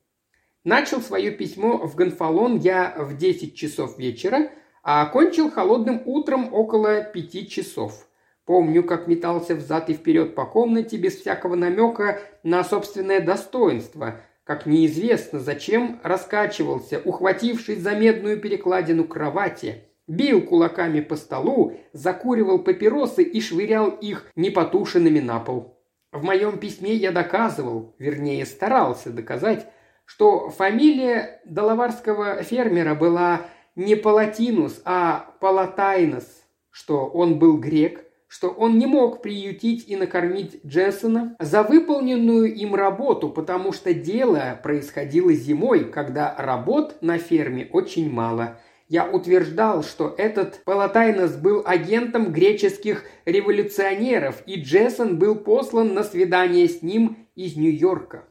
Начал 0.65 0.99
свое 0.99 1.31
письмо 1.31 1.77
в 1.87 1.95
Гонфалон 1.95 2.57
я 2.57 2.95
в 2.97 3.15
10 3.15 3.55
часов 3.55 3.97
вечера, 3.97 4.51
а 4.91 5.03
окончил 5.03 5.51
холодным 5.51 6.01
утром 6.05 6.51
около 6.51 7.03
пяти 7.03 7.47
часов. 7.47 8.07
Помню, 8.43 8.83
как 8.83 9.05
метался 9.05 9.53
взад 9.53 9.87
и 9.91 9.93
вперед 9.93 10.33
по 10.33 10.45
комнате 10.45 10.97
без 10.97 11.15
всякого 11.17 11.53
намека 11.53 12.17
на 12.41 12.63
собственное 12.63 13.19
достоинство, 13.19 14.15
как 14.43 14.65
неизвестно 14.65 15.39
зачем 15.39 15.99
раскачивался, 16.01 16.99
ухватившись 17.05 17.77
за 17.77 17.91
медную 17.91 18.41
перекладину 18.41 19.03
кровати, 19.03 19.83
бил 20.07 20.41
кулаками 20.41 21.01
по 21.01 21.17
столу, 21.17 21.73
закуривал 21.93 22.57
папиросы 22.57 23.21
и 23.21 23.39
швырял 23.41 23.89
их 23.91 24.25
непотушенными 24.35 25.19
на 25.19 25.39
пол. 25.39 25.79
В 26.11 26.23
моем 26.23 26.57
письме 26.57 26.95
я 26.95 27.11
доказывал, 27.11 27.93
вернее 27.99 28.43
старался 28.47 29.11
доказать, 29.11 29.67
что 30.05 30.49
фамилия 30.49 31.41
доловарского 31.45 32.41
фермера 32.41 32.95
была 32.95 33.41
не 33.75 33.95
Палатинус, 33.95 34.81
а 34.85 35.33
Палатайнос, 35.39 36.43
что 36.71 37.05
он 37.05 37.39
был 37.39 37.57
грек, 37.57 38.05
что 38.27 38.49
он 38.49 38.77
не 38.77 38.85
мог 38.85 39.21
приютить 39.21 39.89
и 39.89 39.95
накормить 39.95 40.63
Джессона 40.63 41.35
за 41.39 41.63
выполненную 41.63 42.53
им 42.53 42.75
работу, 42.75 43.29
потому 43.29 43.73
что 43.73 43.93
дело 43.93 44.59
происходило 44.61 45.33
зимой, 45.33 45.85
когда 45.85 46.35
работ 46.37 47.01
на 47.01 47.17
ферме 47.17 47.67
очень 47.73 48.11
мало. 48.11 48.59
Я 48.87 49.07
утверждал, 49.07 49.83
что 49.83 50.13
этот 50.17 50.63
Палатайнос 50.63 51.35
был 51.35 51.63
агентом 51.65 52.31
греческих 52.31 53.03
революционеров, 53.25 54.41
и 54.45 54.61
Джессон 54.61 55.17
был 55.17 55.35
послан 55.35 55.93
на 55.93 56.03
свидание 56.03 56.67
с 56.67 56.81
ним 56.81 57.27
из 57.35 57.55
Нью-Йорка. 57.55 58.25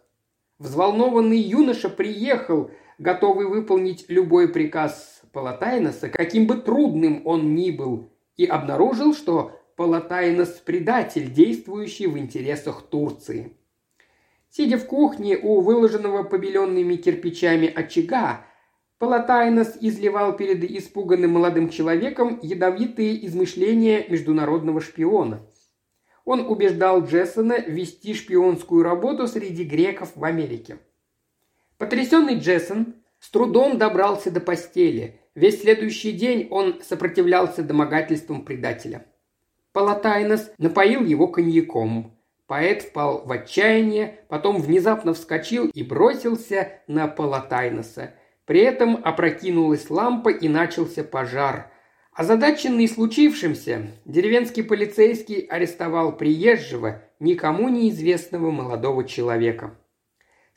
Взволнованный 0.58 1.38
юноша 1.38 1.88
приехал, 1.88 2.70
готовый 2.98 3.46
выполнить 3.46 4.06
любой 4.08 4.48
приказ 4.48 5.17
Палатайноса, 5.32 6.08
каким 6.08 6.46
бы 6.46 6.56
трудным 6.56 7.22
он 7.24 7.54
ни 7.54 7.70
был, 7.70 8.10
и 8.36 8.46
обнаружил, 8.46 9.14
что 9.14 9.52
Палатайнос– 9.76 10.48
предатель, 10.64 11.30
действующий 11.30 12.06
в 12.06 12.18
интересах 12.18 12.82
Турции. 12.82 13.52
Сидя 14.50 14.78
в 14.78 14.86
кухне 14.86 15.36
у 15.36 15.60
выложенного 15.60 16.22
побеленными 16.24 16.96
кирпичами 16.96 17.68
очага, 17.68 18.44
Палатайнос 18.98 19.76
изливал 19.80 20.36
перед 20.36 20.64
испуганным 20.64 21.32
молодым 21.32 21.68
человеком 21.68 22.40
ядовитые 22.42 23.24
измышления 23.26 24.04
международного 24.08 24.80
шпиона. 24.80 25.46
Он 26.24 26.40
убеждал 26.40 27.04
Джессона 27.04 27.58
вести 27.58 28.14
шпионскую 28.14 28.82
работу 28.82 29.28
среди 29.28 29.64
греков 29.64 30.10
в 30.16 30.24
Америке. 30.24 30.78
Потрясенный 31.78 32.38
Джессон 32.38 32.96
С 33.20 33.30
трудом 33.30 33.78
добрался 33.78 34.30
до 34.30 34.40
постели. 34.40 35.20
Весь 35.34 35.60
следующий 35.60 36.12
день 36.12 36.48
он 36.50 36.80
сопротивлялся 36.82 37.62
домогательствам 37.62 38.44
предателя. 38.44 39.06
Палатайнос 39.72 40.50
напоил 40.58 41.04
его 41.04 41.28
коньяком. 41.28 42.18
Поэт 42.46 42.82
впал 42.82 43.24
в 43.26 43.30
отчаяние, 43.30 44.20
потом 44.28 44.60
внезапно 44.60 45.12
вскочил 45.12 45.68
и 45.68 45.82
бросился 45.82 46.80
на 46.86 47.06
Палатайноса. 47.06 48.14
При 48.46 48.60
этом 48.60 48.98
опрокинулась 49.04 49.90
лампа 49.90 50.30
и 50.30 50.48
начался 50.48 51.04
пожар. 51.04 51.70
Озадаченный 52.14 52.88
случившимся, 52.88 53.92
деревенский 54.06 54.64
полицейский 54.64 55.40
арестовал 55.40 56.16
приезжего, 56.16 57.02
никому 57.20 57.68
неизвестного 57.68 58.50
молодого 58.50 59.04
человека. 59.04 59.76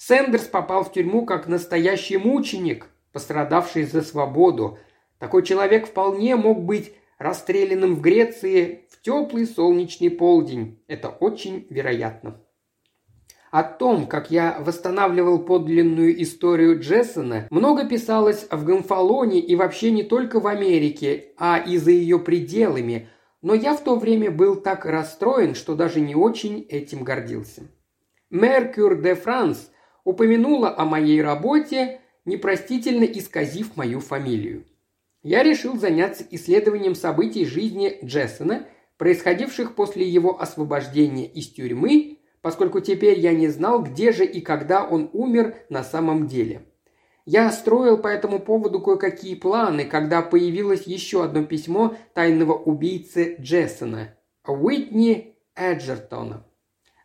Сэндерс 0.07 0.45
попал 0.45 0.83
в 0.83 0.91
тюрьму 0.91 1.27
как 1.27 1.47
настоящий 1.47 2.17
мученик, 2.17 2.87
пострадавший 3.11 3.83
за 3.83 4.01
свободу. 4.01 4.79
Такой 5.19 5.43
человек 5.43 5.85
вполне 5.85 6.35
мог 6.35 6.63
быть 6.63 6.95
расстрелянным 7.19 7.93
в 7.93 8.01
Греции 8.01 8.87
в 8.89 8.99
теплый 8.99 9.45
солнечный 9.45 10.09
полдень. 10.09 10.83
Это 10.87 11.09
очень 11.09 11.67
вероятно. 11.69 12.41
О 13.51 13.61
том, 13.61 14.07
как 14.07 14.31
я 14.31 14.57
восстанавливал 14.59 15.37
подлинную 15.37 16.19
историю 16.23 16.79
Джессона, 16.79 17.45
много 17.51 17.87
писалось 17.87 18.47
в 18.49 18.65
Гонфалоне 18.65 19.39
и 19.39 19.55
вообще 19.55 19.91
не 19.91 20.01
только 20.01 20.39
в 20.39 20.47
Америке, 20.47 21.33
а 21.37 21.59
и 21.59 21.77
за 21.77 21.91
ее 21.91 22.17
пределами, 22.17 23.07
но 23.43 23.53
я 23.53 23.75
в 23.75 23.83
то 23.83 23.97
время 23.97 24.31
был 24.31 24.55
так 24.55 24.83
расстроен, 24.87 25.53
что 25.53 25.75
даже 25.75 26.01
не 26.01 26.15
очень 26.15 26.61
этим 26.69 27.03
гордился. 27.03 27.67
Меркюр 28.31 28.99
де 28.99 29.13
Франс 29.13 29.70
упомянула 30.03 30.75
о 30.77 30.85
моей 30.85 31.21
работе, 31.21 32.01
непростительно 32.25 33.03
исказив 33.03 33.75
мою 33.75 33.99
фамилию 33.99 34.65
я 35.23 35.43
решил 35.43 35.77
заняться 35.77 36.23
исследованием 36.29 36.95
событий 36.95 37.45
жизни 37.45 37.99
Джессона, 38.03 38.67
происходивших 38.97 39.75
после 39.75 40.07
его 40.07 40.41
освобождения 40.41 41.25
из 41.25 41.49
тюрьмы, 41.49 42.19
поскольку 42.41 42.79
теперь 42.79 43.19
я 43.19 43.33
не 43.33 43.47
знал, 43.47 43.83
где 43.83 44.11
же 44.11 44.25
и 44.25 44.41
когда 44.41 44.83
он 44.83 45.09
умер 45.13 45.55
на 45.69 45.83
самом 45.83 46.27
деле. 46.27 46.65
Я 47.25 47.51
строил 47.51 47.99
по 47.99 48.07
этому 48.07 48.39
поводу 48.39 48.81
кое-какие 48.81 49.35
планы, 49.35 49.85
когда 49.85 50.23
появилось 50.23 50.87
еще 50.87 51.23
одно 51.23 51.43
письмо 51.43 51.95
тайного 52.13 52.53
убийцы 52.53 53.37
Джессона– 53.39 54.15
Уитни 54.47 55.35
Эджертона. 55.55 56.47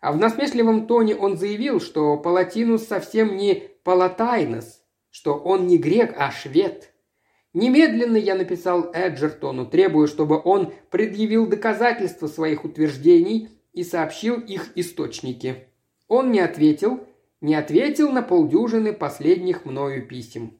А 0.07 0.13
в 0.13 0.19
насмешливом 0.19 0.87
тоне 0.87 1.17
он 1.17 1.37
заявил, 1.37 1.81
что 1.81 2.17
Палатинус 2.17 2.87
совсем 2.87 3.37
не 3.37 3.65
Палатайнос, 3.83 4.81
что 5.11 5.35
он 5.35 5.67
не 5.67 5.79
грек, 5.79 6.15
а 6.17 6.31
швед– 6.31 6.93
Немедленно 7.53 8.17
я 8.19 8.35
написал 8.37 8.91
Эджертону, 8.93 9.67
требуя, 9.67 10.07
чтобы 10.07 10.41
он 10.45 10.75
предъявил 10.91 11.47
доказательства 11.47 12.27
своих 12.29 12.65
утверждений 12.65 13.49
и 13.73 13.83
сообщил 13.83 14.39
их 14.39 14.73
источники. 14.77 15.67
Он 16.07 16.31
не 16.31 16.41
ответил, 16.41 17.01
не 17.41 17.55
ответил 17.55 18.13
на 18.13 18.23
полдюжины 18.23 18.93
последних 18.93 19.65
мною 19.65 20.07
писем. 20.07 20.59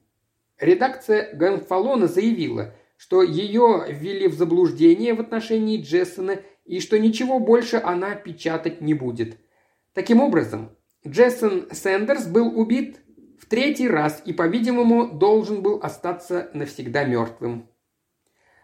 Редакция 0.59 1.33
Гонфалона 1.35 2.07
заявила, 2.07 2.73
что 2.97 3.21
ее 3.21 3.85
ввели 3.87 4.27
в 4.27 4.33
заблуждение 4.33 5.13
в 5.13 5.21
отношении 5.21 5.79
Джессона 5.79 6.41
и 6.67 6.79
что 6.79 6.99
ничего 6.99 7.39
больше 7.39 7.81
она 7.83 8.13
печатать 8.15 8.81
не 8.81 8.93
будет. 8.93 9.37
Таким 9.93 10.21
образом, 10.21 10.75
Джессон 11.07 11.67
Сэндерс 11.71 12.27
был 12.27 12.59
убит 12.59 12.99
в 13.39 13.45
третий 13.47 13.87
раз 13.87 14.21
и, 14.25 14.33
по-видимому, 14.33 15.07
должен 15.07 15.61
был 15.61 15.79
остаться 15.81 16.51
навсегда 16.53 17.05
мертвым. 17.05 17.69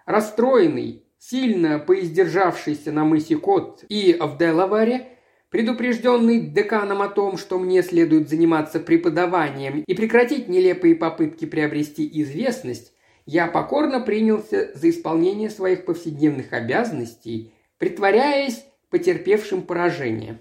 Расстроенный, 0.06 1.06
сильно 1.18 1.80
поиздержавшийся 1.80 2.92
на 2.92 3.06
мысе 3.06 3.38
Кот 3.38 3.86
и 3.88 4.18
в 4.20 4.38
Делаваре, 4.38 5.08
предупрежденный 5.50 6.42
деканом 6.42 7.02
о 7.02 7.08
том, 7.08 7.38
что 7.38 7.58
мне 7.60 7.82
следует 7.84 8.28
заниматься 8.28 8.80
преподаванием 8.80 9.84
и 9.88 9.94
прекратить 9.94 10.50
нелепые 10.50 10.96
попытки 10.96 11.46
приобрести 11.46 12.10
известность, 12.22 12.92
я 13.26 13.48
покорно 13.48 14.02
принялся 14.02 14.72
за 14.74 14.90
исполнение 14.90 15.50
своих 15.50 15.86
повседневных 15.86 16.52
обязанностей, 16.52 17.54
притворяясь 17.84 18.64
потерпевшим 18.92 19.62
поражение. 19.62 20.40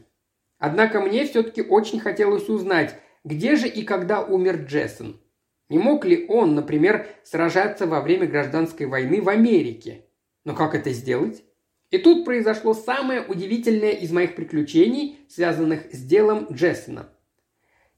Однако 0.59 1.01
мне 1.01 1.27
все-таки 1.27 1.61
очень 1.61 1.99
хотелось 1.99 2.49
узнать, 2.49 2.95
где 3.25 3.57
же 3.57 3.67
и 3.67 3.83
когда 3.83 4.25
умер 4.25 4.67
Джессон? 4.69 5.21
Не 5.69 5.79
мог 5.79 6.05
ли 6.05 6.25
он, 6.29 6.55
например, 6.55 7.09
сражаться 7.25 7.89
во 7.89 8.01
время 8.01 8.29
гражданской 8.29 8.87
войны 8.87 9.21
в 9.21 9.29
Америке? 9.29 10.05
Но 10.45 10.55
как 10.55 10.77
это 10.77 10.93
сделать? 10.93 11.43
И 11.91 11.99
тут 11.99 12.25
произошло 12.25 12.75
самое 12.75 13.23
удивительное 13.23 13.91
из 13.91 14.13
моих 14.13 14.37
приключений, 14.37 15.19
связанных 15.29 15.93
с 15.93 15.99
делом 15.99 16.47
Джессона. 16.53 17.09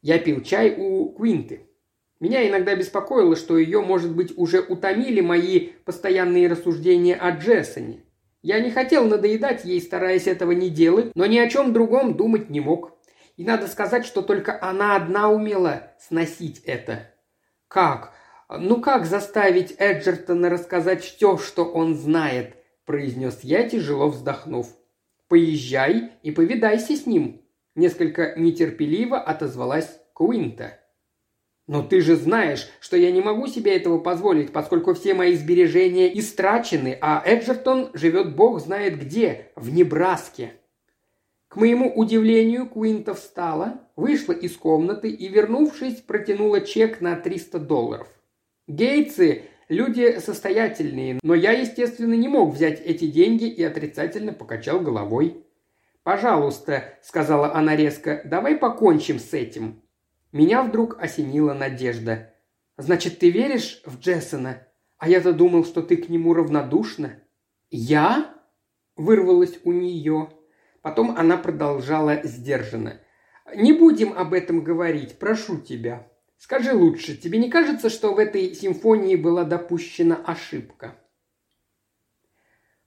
Я 0.00 0.18
пил 0.18 0.40
чай 0.40 0.74
у 0.74 1.10
Квинты. 1.10 1.68
Меня 2.18 2.48
иногда 2.48 2.74
беспокоило, 2.74 3.36
что 3.36 3.58
ее, 3.58 3.82
может 3.82 4.16
быть, 4.16 4.32
уже 4.38 4.62
утомили 4.62 5.20
мои 5.20 5.68
постоянные 5.84 6.48
рассуждения 6.48 7.14
о 7.14 7.32
Джессоне. 7.32 8.04
Я 8.44 8.60
не 8.60 8.70
хотел 8.70 9.06
надоедать 9.06 9.64
ей, 9.64 9.80
стараясь 9.80 10.26
этого 10.26 10.52
не 10.52 10.68
делать, 10.68 11.12
но 11.14 11.24
ни 11.24 11.38
о 11.38 11.48
чем 11.48 11.72
другом 11.72 12.14
думать 12.14 12.50
не 12.50 12.60
мог. 12.60 12.92
И 13.38 13.42
надо 13.42 13.66
сказать, 13.66 14.04
что 14.04 14.20
только 14.20 14.62
она 14.62 14.96
одна 14.96 15.30
умела 15.30 15.94
сносить 15.98 16.58
это. 16.66 17.10
Как? 17.68 18.12
Ну 18.50 18.82
как 18.82 19.06
заставить 19.06 19.74
Эджертона 19.78 20.50
рассказать 20.50 21.02
все, 21.02 21.38
что 21.38 21.64
он 21.64 21.94
знает? 21.94 22.56
произнес 22.84 23.40
я, 23.40 23.66
тяжело 23.66 24.10
вздохнув. 24.10 24.68
Поезжай 25.28 26.12
и 26.22 26.30
повидайся 26.30 26.96
с 26.96 27.06
ним. 27.06 27.40
Несколько 27.74 28.34
нетерпеливо 28.36 29.18
отозвалась 29.18 30.02
Куинта. 30.12 30.78
«Но 31.66 31.82
ты 31.82 32.00
же 32.00 32.16
знаешь, 32.16 32.68
что 32.80 32.96
я 32.96 33.10
не 33.10 33.20
могу 33.20 33.46
себе 33.46 33.76
этого 33.76 33.98
позволить, 33.98 34.52
поскольку 34.52 34.94
все 34.94 35.14
мои 35.14 35.34
сбережения 35.34 36.18
истрачены, 36.18 36.98
а 37.00 37.22
Эджертон 37.24 37.90
живет 37.94 38.36
бог 38.36 38.60
знает 38.60 38.98
где, 38.98 39.52
в 39.56 39.72
Небраске», 39.72 40.52
к 41.54 41.56
моему 41.56 41.88
удивлению, 41.88 42.68
Куинта 42.68 43.14
встала, 43.14 43.80
вышла 43.94 44.32
из 44.32 44.56
комнаты 44.56 45.08
и, 45.08 45.28
вернувшись, 45.28 46.00
протянула 46.00 46.60
чек 46.62 47.00
на 47.00 47.14
300 47.14 47.60
долларов. 47.60 48.08
Гейтсы– 48.66 49.42
люди 49.68 50.18
состоятельные, 50.18 51.20
но 51.22 51.32
я, 51.36 51.52
естественно, 51.52 52.14
не 52.14 52.26
мог 52.26 52.52
взять 52.52 52.80
эти 52.80 53.06
деньги 53.06 53.44
и 53.44 53.62
отрицательно 53.62 54.32
покачал 54.32 54.80
головой. 54.80 55.46
«Пожалуйста»,– 56.02 56.98
сказала 57.02 57.54
она 57.54 57.76
резко,– 57.76 58.22
«давай 58.24 58.56
покончим 58.56 59.20
с 59.20 59.32
этим». 59.32 59.83
Меня 60.34 60.64
вдруг 60.64 61.00
осенила 61.00 61.54
надежда. 61.54 62.34
«Значит, 62.76 63.20
ты 63.20 63.30
веришь 63.30 63.80
в 63.86 64.00
Джессона? 64.00 64.66
А 64.98 65.08
я-то 65.08 65.32
думал, 65.32 65.64
что 65.64 65.80
ты 65.80 65.96
к 65.96 66.08
нему 66.08 66.34
равнодушна». 66.34 67.20
«Я?»– 67.70 68.34
вырвалось 68.96 69.60
у 69.62 69.70
нее. 69.70 70.30
Потом 70.82 71.14
она 71.16 71.36
продолжала 71.36 72.20
сдержанно. 72.24 73.00
«Не 73.54 73.72
будем 73.72 74.12
об 74.12 74.34
этом 74.34 74.64
говорить, 74.64 75.20
прошу 75.20 75.60
тебя. 75.60 76.04
Скажи 76.36 76.74
лучше, 76.74 77.16
тебе 77.16 77.38
не 77.38 77.48
кажется, 77.48 77.88
что 77.88 78.12
в 78.12 78.18
этой 78.18 78.56
симфонии 78.56 79.14
была 79.14 79.44
допущена 79.44 80.16
ошибка?» 80.16 80.96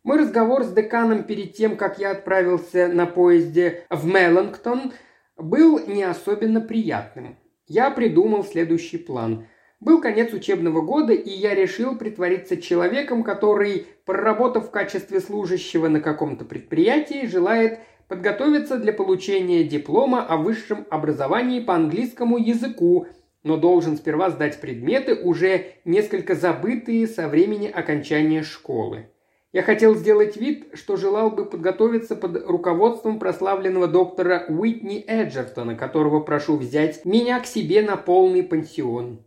Мой 0.03 0.19
разговор 0.19 0.65
с 0.65 0.73
деканом 0.73 1.23
перед 1.23 1.53
тем, 1.53 1.77
как 1.77 1.97
я 1.97 2.11
отправился 2.11 2.89
на 2.89 3.05
поезде 3.05 3.85
в 3.89 4.05
Меллингтон, 4.05 4.91
был 5.37 5.79
не 5.85 6.03
особенно 6.03 6.61
приятным. 6.61 7.37
Я 7.67 7.91
придумал 7.91 8.43
следующий 8.43 8.97
план. 8.97 9.47
Был 9.79 10.01
конец 10.01 10.33
учебного 10.33 10.81
года, 10.81 11.13
и 11.13 11.29
я 11.29 11.53
решил 11.53 11.97
притвориться 11.97 12.57
человеком, 12.57 13.23
который, 13.23 13.85
проработав 14.05 14.67
в 14.67 14.71
качестве 14.71 15.19
служащего 15.19 15.87
на 15.87 16.01
каком-то 16.01 16.45
предприятии, 16.45 17.27
желает 17.27 17.79
подготовиться 18.07 18.77
для 18.77 18.93
получения 18.93 19.63
диплома 19.63 20.25
о 20.25 20.37
высшем 20.37 20.87
образовании 20.89 21.59
по 21.59 21.75
английскому 21.75 22.37
языку, 22.37 23.07
но 23.43 23.57
должен 23.57 23.97
сперва 23.97 24.29
сдать 24.31 24.59
предметы, 24.59 25.13
уже 25.13 25.73
несколько 25.85 26.33
забытые 26.33 27.05
со 27.05 27.27
времени 27.27 27.67
окончания 27.67 28.43
школы. 28.43 29.09
Я 29.53 29.63
хотел 29.63 29.95
сделать 29.95 30.35
вид, 30.35 30.67
что 30.73 30.97
желал 30.97 31.31
бы 31.31 31.45
подготовиться 31.45 32.17
под 32.17 32.45
руководством 32.45 33.17
прославленного 33.17 33.87
доктора 33.87 34.45
Уитни 34.49 35.03
Эджертона, 35.07 35.75
которого 35.75 36.19
прошу 36.19 36.57
взять 36.57 37.05
меня 37.05 37.39
к 37.39 37.45
себе 37.45 37.81
на 37.81 37.95
полный 37.95 38.43
пансион. 38.43 39.25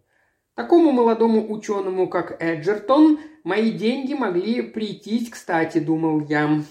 Такому 0.55 0.93
молодому 0.93 1.51
ученому, 1.51 2.07
как 2.07 2.37
Эджертон, 2.43 3.19
мои 3.45 3.71
деньги 3.71 4.13
могли 4.13 4.61
прийтись 4.61 5.31
кстати, 5.31 5.79
думал 5.79 6.21
я. 6.21 6.63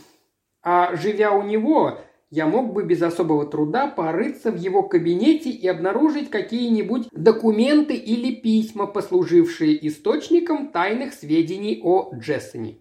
А 0.61 0.95
живя 0.95 1.31
у 1.31 1.41
него, 1.41 1.97
я 2.29 2.45
мог 2.45 2.73
бы 2.73 2.83
без 2.83 3.01
особого 3.01 3.47
труда 3.47 3.87
порыться 3.87 4.51
в 4.51 4.57
его 4.57 4.83
кабинете 4.83 5.49
и 5.49 5.67
обнаружить 5.67 6.29
какие-нибудь 6.29 7.07
документы 7.11 7.95
или 7.95 8.35
письма, 8.35 8.85
послужившие 8.85 9.87
источником 9.87 10.67
тайных 10.71 11.13
сведений 11.15 11.81
о 11.83 12.11
Джессоне. 12.13 12.77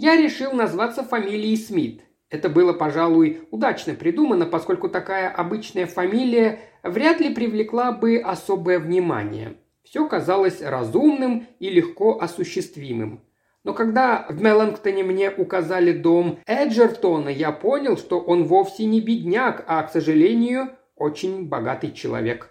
Я 0.00 0.14
решил 0.14 0.52
назваться 0.52 1.02
фамилией 1.02 1.56
Смит. 1.56 2.02
Это 2.30 2.48
было, 2.48 2.72
пожалуй, 2.72 3.40
удачно 3.50 3.94
придумано, 3.94 4.46
поскольку 4.46 4.88
такая 4.88 5.28
обычная 5.28 5.86
фамилия 5.86 6.60
вряд 6.84 7.18
ли 7.18 7.34
привлекла 7.34 7.90
бы 7.90 8.18
особое 8.18 8.78
внимание. 8.78 9.56
Все 9.82 10.06
казалось 10.06 10.62
разумным 10.62 11.48
и 11.58 11.68
легко 11.68 12.20
осуществимым. 12.20 13.22
Но 13.64 13.74
когда 13.74 14.24
в 14.28 14.40
Меллингтоне 14.40 15.02
мне 15.02 15.32
указали 15.32 15.90
дом 15.90 16.38
Эджертона, 16.46 17.30
я 17.30 17.50
понял, 17.50 17.96
что 17.96 18.20
он 18.20 18.44
вовсе 18.44 18.84
не 18.84 19.00
бедняк, 19.00 19.64
а, 19.66 19.82
к 19.82 19.90
сожалению, 19.90 20.68
очень 20.94 21.48
богатый 21.48 21.90
человек. 21.90 22.50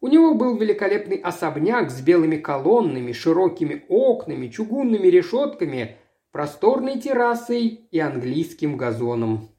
У 0.00 0.08
него 0.08 0.34
был 0.34 0.56
великолепный 0.56 1.18
особняк 1.18 1.92
с 1.92 2.00
белыми 2.00 2.38
колоннами, 2.38 3.12
широкими 3.12 3.84
окнами, 3.88 4.48
чугунными 4.48 5.06
решетками, 5.06 5.98
просторной 6.32 7.00
террасой 7.00 7.88
и 7.90 7.98
английским 7.98 8.76
газоном. 8.76 9.50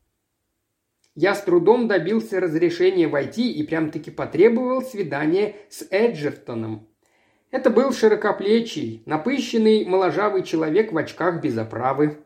Я 1.14 1.36
с 1.36 1.42
трудом 1.42 1.90
добился 1.90 2.40
разрешения 2.40 3.08
войти 3.08 3.52
и 3.52 3.64
прям-таки 3.64 4.12
потребовал 4.12 4.82
свидания 4.82 5.56
с 5.70 5.86
Эджертоном. 5.92 6.88
Это 7.52 7.70
был 7.70 7.92
широкоплечий, 7.92 9.04
напыщенный, 9.06 9.86
моложавый 9.86 10.44
человек 10.44 10.94
в 10.94 10.98
очках 10.98 11.42
без 11.42 11.58
оправы. 11.58 12.24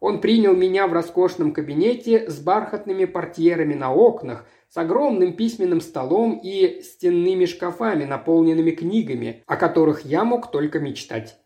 Он 0.00 0.20
принял 0.20 0.54
меня 0.56 0.88
в 0.88 0.92
роскошном 0.92 1.52
кабинете 1.52 2.28
с 2.28 2.40
бархатными 2.40 3.04
портьерами 3.04 3.74
на 3.74 3.94
окнах, 3.94 4.44
с 4.68 4.76
огромным 4.76 5.34
письменным 5.34 5.80
столом 5.80 6.40
и 6.42 6.82
стенными 6.82 7.44
шкафами, 7.44 8.04
наполненными 8.04 8.72
книгами, 8.72 9.44
о 9.46 9.56
которых 9.56 10.04
я 10.04 10.24
мог 10.24 10.50
только 10.50 10.80
мечтать. 10.80 11.36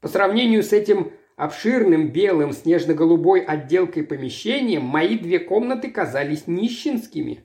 По 0.00 0.06
сравнению 0.06 0.62
с 0.62 0.72
этим 0.72 1.10
обширным 1.36 2.08
белым 2.08 2.52
снежно-голубой 2.52 3.40
отделкой 3.40 4.02
помещением 4.02 4.82
мои 4.82 5.18
две 5.18 5.38
комнаты 5.38 5.90
казались 5.90 6.46
нищенскими. 6.46 7.44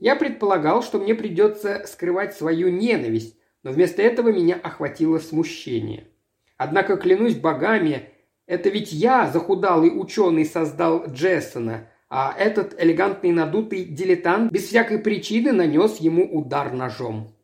Я 0.00 0.16
предполагал, 0.16 0.82
что 0.82 0.98
мне 0.98 1.14
придется 1.14 1.84
скрывать 1.86 2.34
свою 2.34 2.70
ненависть, 2.70 3.36
но 3.62 3.70
вместо 3.70 4.00
этого 4.02 4.32
меня 4.32 4.56
охватило 4.56 5.18
смущение. 5.18 6.08
Однако, 6.56 6.96
клянусь 6.96 7.34
богами, 7.34 8.08
это 8.46 8.70
ведь 8.70 8.92
я, 8.92 9.30
захудалый 9.30 9.90
ученый, 9.94 10.46
создал 10.46 11.06
Джессона, 11.06 11.88
а 12.08 12.34
этот 12.36 12.74
элегантный 12.82 13.32
надутый 13.32 13.84
дилетант 13.84 14.50
без 14.50 14.68
всякой 14.68 14.98
причины 15.00 15.52
нанес 15.52 15.98
ему 15.98 16.24
удар 16.24 16.72
ножом. 16.72 17.34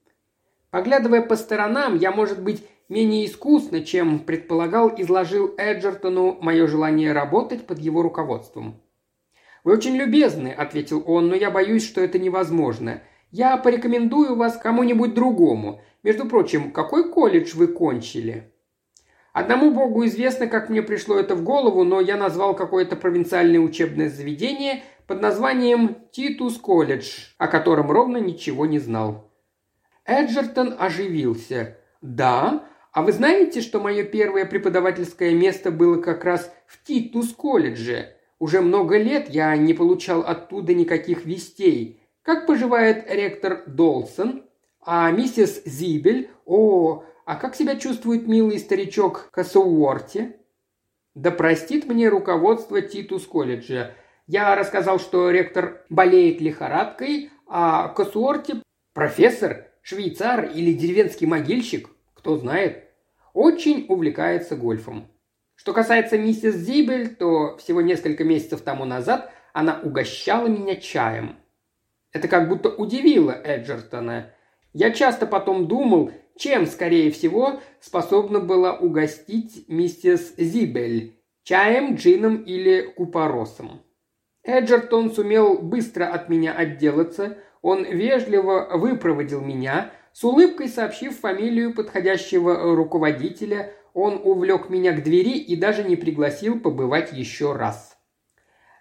Поглядывая 0.70 1.22
по 1.22 1.36
сторонам, 1.36 1.96
я, 1.96 2.10
может 2.10 2.42
быть, 2.42 2.64
менее 2.88 3.26
искусно, 3.26 3.84
чем 3.84 4.20
предполагал, 4.20 4.92
изложил 4.96 5.54
Эджертону 5.56 6.38
мое 6.40 6.66
желание 6.66 7.12
работать 7.12 7.66
под 7.66 7.78
его 7.78 8.02
руководством. 8.02 8.80
«Вы 9.64 9.72
очень 9.72 9.96
любезны»,— 9.96 10.48
ответил 10.58 11.02
он,— 11.06 11.28
«но 11.28 11.34
я 11.34 11.50
боюсь, 11.50 11.86
что 11.86 12.00
это 12.00 12.18
невозможно. 12.18 13.02
Я 13.30 13.56
порекомендую 13.56 14.36
вас 14.36 14.58
кому-нибудь 14.58 15.14
другому. 15.14 15.80
Между 16.02 16.26
прочим, 16.26 16.70
какой 16.70 17.10
колледж 17.10 17.56
вы 17.56 17.68
кончили?» 17.68 18.50
Одному 19.32 19.72
богу 19.72 20.06
известно, 20.06 20.46
как 20.46 20.68
мне 20.68 20.80
пришло 20.80 21.18
это 21.18 21.34
в 21.34 21.42
голову, 21.42 21.82
но 21.82 22.00
я 22.00 22.16
назвал 22.16 22.54
какое-то 22.54 22.94
провинциальное 22.94 23.58
учебное 23.58 24.08
заведение 24.08 24.84
под 25.08 25.20
названием 25.22 25.96
Титус 26.12 26.56
колледж, 26.56 27.30
о 27.36 27.48
котором 27.48 27.90
ровно 27.90 28.18
ничего 28.18 28.64
не 28.64 28.78
знал. 28.78 29.32
Эджертон 30.04 30.76
оживился. 30.78 31.78
«Да? 32.00 32.64
А 32.94 33.02
вы 33.02 33.10
знаете, 33.10 33.60
что 33.60 33.80
мое 33.80 34.04
первое 34.04 34.46
преподавательское 34.46 35.34
место 35.34 35.72
было 35.72 36.00
как 36.00 36.24
раз 36.24 36.54
в 36.68 36.80
Титус 36.84 37.32
колледже? 37.32 38.14
Уже 38.38 38.60
много 38.60 38.96
лет 38.98 39.28
я 39.30 39.56
не 39.56 39.74
получал 39.74 40.20
оттуда 40.20 40.74
никаких 40.74 41.26
вестей. 41.26 42.00
Как 42.22 42.46
поживает 42.46 43.12
ректор 43.12 43.64
Долсон? 43.66 44.44
А 44.80 45.10
миссис 45.10 45.62
Зибель? 45.64 46.30
О, 46.46 47.02
а 47.24 47.34
как 47.34 47.56
себя 47.56 47.74
чувствует 47.74 48.28
милый 48.28 48.60
старичок 48.60 49.28
Кассуорти? 49.32 50.36
Да 51.16 51.32
простит 51.32 51.86
мне 51.86 52.08
руководство 52.08 52.80
Титус 52.80 53.26
колледжа. 53.26 53.90
Я 54.28 54.54
рассказал, 54.54 55.00
что 55.00 55.32
ректор 55.32 55.84
болеет 55.90 56.40
лихорадкой, 56.40 57.30
а 57.48 57.88
Кассуорти– 57.88 58.62
профессор, 58.94 59.66
швейцар 59.82 60.44
или 60.44 60.72
деревенский 60.72 61.26
могильщик, 61.26 61.88
кто 62.24 62.38
знает, 62.38 62.84
очень 63.34 63.84
увлекается 63.86 64.56
гольфом. 64.56 65.08
Что 65.56 65.74
касается 65.74 66.16
миссис 66.16 66.54
Зибель, 66.54 67.14
то 67.14 67.58
всего 67.58 67.82
несколько 67.82 68.24
месяцев 68.24 68.62
тому 68.62 68.86
назад 68.86 69.30
она 69.52 69.78
угощала 69.82 70.46
меня 70.46 70.76
чаем. 70.76 71.36
Это 72.12 72.26
как 72.28 72.48
будто 72.48 72.70
удивило 72.70 73.32
Эджертона. 73.32 74.30
Я 74.72 74.90
часто 74.90 75.26
потом 75.26 75.68
думал, 75.68 76.12
чем, 76.34 76.64
скорее 76.64 77.10
всего, 77.10 77.60
способна 77.78 78.40
была 78.40 78.72
угостить 78.78 79.66
миссис 79.68 80.34
Зибель– 80.38 81.20
чаем, 81.42 81.96
джином 81.96 82.36
или 82.38 82.90
купоросом. 82.96 83.82
Эджертон 84.42 85.10
сумел 85.10 85.58
быстро 85.58 86.06
от 86.06 86.30
меня 86.30 86.54
отделаться, 86.54 87.36
он 87.60 87.84
вежливо 87.84 88.70
выпроводил 88.78 89.42
меня, 89.42 89.92
с 90.14 90.22
улыбкой 90.22 90.68
сообщив 90.68 91.18
фамилию 91.18 91.74
подходящего 91.74 92.76
руководителя, 92.76 93.72
он 93.94 94.20
увлек 94.22 94.70
меня 94.70 94.92
к 94.92 95.02
двери 95.02 95.38
и 95.38 95.56
даже 95.56 95.82
не 95.82 95.96
пригласил 95.96 96.60
побывать 96.60 97.12
еще 97.12 97.52
раз. 97.52 97.98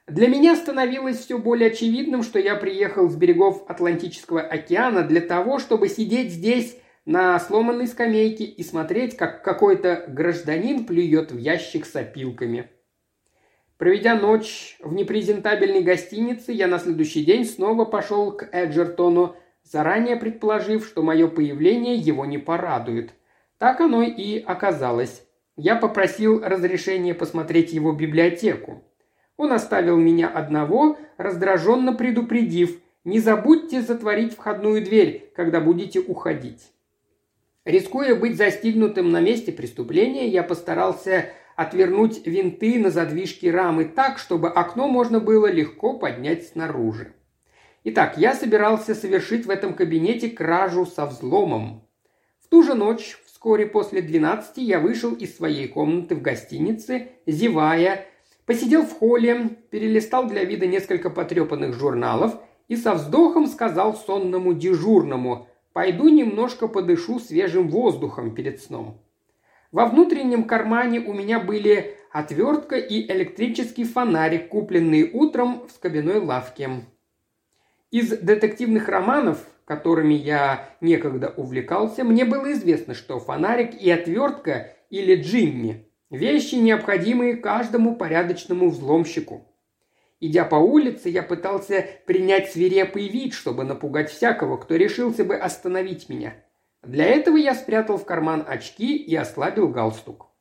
Для 0.05 0.27
меня 0.27 0.55
становилось 0.55 1.17
все 1.17 1.39
более 1.39 1.71
очевидным, 1.71 2.21
что 2.21 2.37
я 2.37 2.53
приехал 2.55 3.09
с 3.09 3.15
берегов 3.15 3.63
Атлантического 3.67 4.41
океана 4.41 5.01
для 5.01 5.21
того, 5.21 5.57
чтобы 5.57 5.89
сидеть 5.89 6.31
здесь 6.31 6.77
на 7.05 7.39
сломанной 7.39 7.87
скамейке 7.87 8.43
и 8.43 8.63
смотреть, 8.63 9.17
как 9.17 9.43
какой-то 9.43 10.05
гражданин 10.07 10.85
плюет 10.85 11.31
в 11.31 11.39
ящик 11.39 11.87
с 11.87 11.95
опилками. 11.95 12.69
Проведя 13.77 14.13
ночь 14.13 14.77
в 14.81 14.93
непрезентабельной 14.93 15.81
гостинице, 15.81 16.51
я 16.51 16.67
на 16.67 16.77
следующий 16.77 17.25
день 17.25 17.43
снова 17.43 17.85
пошел 17.85 18.31
к 18.33 18.47
Эджертону, 18.51 19.35
заранее 19.63 20.15
предположив, 20.17 20.85
что 20.85 21.01
мое 21.01 21.27
появление 21.27 21.95
его 21.95 22.25
не 22.25 22.37
порадует. 22.37 23.13
Так 23.57 23.81
оно 23.81 24.03
и 24.03 24.39
оказалось. 24.39 25.25
Я 25.55 25.75
попросил 25.75 26.41
разрешения 26.43 27.13
посмотреть 27.13 27.73
его 27.73 27.91
библиотеку. 27.91 28.83
Он 29.37 29.51
оставил 29.51 29.97
меня 29.97 30.27
одного, 30.27 30.97
раздраженно 31.17 31.93
предупредив, 31.93 32.79
не 33.03 33.19
забудьте 33.19 33.81
затворить 33.81 34.33
входную 34.33 34.83
дверь, 34.83 35.31
когда 35.35 35.59
будете 35.59 35.99
уходить. 35.99 36.71
Рискуя 37.65 38.15
быть 38.15 38.37
застигнутым 38.37 39.11
на 39.11 39.21
месте 39.21 39.51
преступления, 39.51 40.27
я 40.27 40.43
постарался 40.43 41.29
отвернуть 41.55 42.25
винты 42.25 42.79
на 42.79 42.89
задвижке 42.89 43.51
рамы 43.51 43.85
так, 43.85 44.17
чтобы 44.17 44.49
окно 44.49 44.87
можно 44.87 45.19
было 45.19 45.51
легко 45.51 45.97
поднять 45.97 46.47
снаружи. 46.47 47.13
Итак, 47.83 48.17
я 48.17 48.33
собирался 48.33 48.95
совершить 48.95 49.45
в 49.45 49.49
этом 49.49 49.73
кабинете 49.73 50.29
кражу 50.29 50.85
со 50.85 51.05
взломом. 51.05 51.87
В 52.39 52.47
ту 52.47 52.63
же 52.63 52.73
ночь, 52.73 53.17
вскоре 53.25 53.65
после 53.65 54.01
12, 54.01 54.57
я 54.57 54.79
вышел 54.79 55.13
из 55.13 55.35
своей 55.35 55.67
комнаты 55.67 56.15
в 56.15 56.21
гостинице, 56.21 57.09
зевая, 57.25 58.07
Посидел 58.45 58.83
в 58.83 58.91
холле, 58.91 59.57
перелистал 59.69 60.27
для 60.27 60.43
вида 60.43 60.67
несколько 60.67 61.09
потрепанных 61.09 61.73
журналов 61.73 62.35
и 62.67 62.75
со 62.75 62.93
вздохом 62.93 63.47
сказал 63.47 63.95
сонному 63.95 64.53
дежурному 64.53 65.47
«Пойду 65.71 66.09
немножко 66.09 66.67
подышу 66.67 67.19
свежим 67.19 67.69
воздухом 67.69 68.35
перед 68.35 68.61
сном». 68.61 68.99
Во 69.71 69.85
внутреннем 69.85 70.43
кармане 70.43 70.99
у 70.99 71.13
меня 71.13 71.39
были 71.39 71.95
отвертка 72.11 72.75
и 72.75 73.09
электрический 73.11 73.85
фонарик, 73.85 74.49
купленные 74.49 75.09
утром 75.11 75.65
в 75.67 75.71
скобяной 75.71 76.19
лавке. 76.19 76.69
Из 77.93 78.09
детективных 78.09 78.89
романов, 78.89 79.45
которыми 79.65 80.15
я 80.15 80.67
некогда 80.81 81.31
увлекался, 81.37 82.03
мне 82.03 82.25
было 82.25 82.51
известно, 82.53 82.95
что 82.95 83.19
фонарик 83.19 83.79
и 83.79 83.87
отвертка 83.91 84.71
или 84.89 85.15
Джимми 85.21 85.87
Вещи, 86.09 86.55
необходимые 86.55 87.37
каждому 87.37 87.95
порядочному 87.95 88.71
взломщику. 88.71 89.47
Идя 90.19 90.43
по 90.43 90.55
улице, 90.55 91.09
я 91.09 91.21
пытался 91.21 91.85
принять 92.07 92.51
свирепый 92.51 93.09
вид, 93.09 93.35
чтобы 93.35 93.63
напугать 93.63 94.09
всякого, 94.09 94.57
кто 94.57 94.75
решился 94.75 95.23
бы 95.23 95.35
остановить 95.35 96.09
меня. 96.09 96.33
Для 96.81 97.05
этого 97.05 97.37
я 97.37 97.53
спрятал 97.53 97.99
в 97.99 98.05
карман 98.05 98.43
очки 98.47 98.97
и 98.97 99.15
ослабил 99.15 99.67
галстук. 99.67 100.32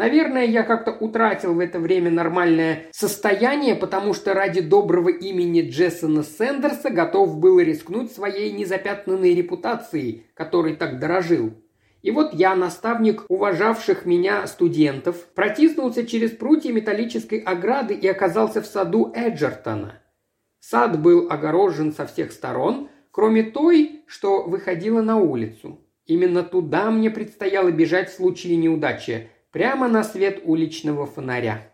Наверное, 0.00 0.46
я 0.46 0.62
как-то 0.62 0.92
утратил 0.92 1.52
в 1.52 1.58
это 1.58 1.78
время 1.78 2.10
нормальное 2.10 2.84
состояние, 2.90 3.74
потому 3.74 4.14
что 4.14 4.32
ради 4.32 4.62
доброго 4.62 5.10
имени 5.10 5.60
Джессона 5.60 6.22
Сэндерса 6.22 6.88
готов 6.88 7.36
был 7.36 7.60
рискнуть 7.60 8.10
своей 8.10 8.50
незапятнанной 8.50 9.34
репутацией, 9.34 10.24
которой 10.32 10.74
так 10.76 10.98
дорожил. 10.98 11.52
И 12.00 12.12
вот 12.12 12.32
я, 12.32 12.54
наставник 12.54 13.26
уважавших 13.28 14.06
меня 14.06 14.46
студентов, 14.46 15.16
протиснулся 15.34 16.06
через 16.06 16.30
прутья 16.30 16.72
металлической 16.72 17.40
ограды 17.40 17.92
и 17.92 18.08
оказался 18.08 18.62
в 18.62 18.66
саду 18.66 19.12
Эджертона. 19.14 20.00
Сад 20.60 20.98
был 20.98 21.30
огорожен 21.30 21.92
со 21.92 22.06
всех 22.06 22.32
сторон, 22.32 22.88
кроме 23.10 23.42
той, 23.42 24.00
что 24.06 24.44
выходила 24.44 25.02
на 25.02 25.18
улицу. 25.18 25.78
Именно 26.06 26.42
туда 26.42 26.90
мне 26.90 27.10
предстояло 27.10 27.70
бежать 27.70 28.08
в 28.08 28.16
случае 28.16 28.56
неудачи– 28.56 29.28
прямо 29.50 29.88
на 29.88 30.04
свет 30.04 30.42
уличного 30.44 31.06
фонаря. 31.06 31.72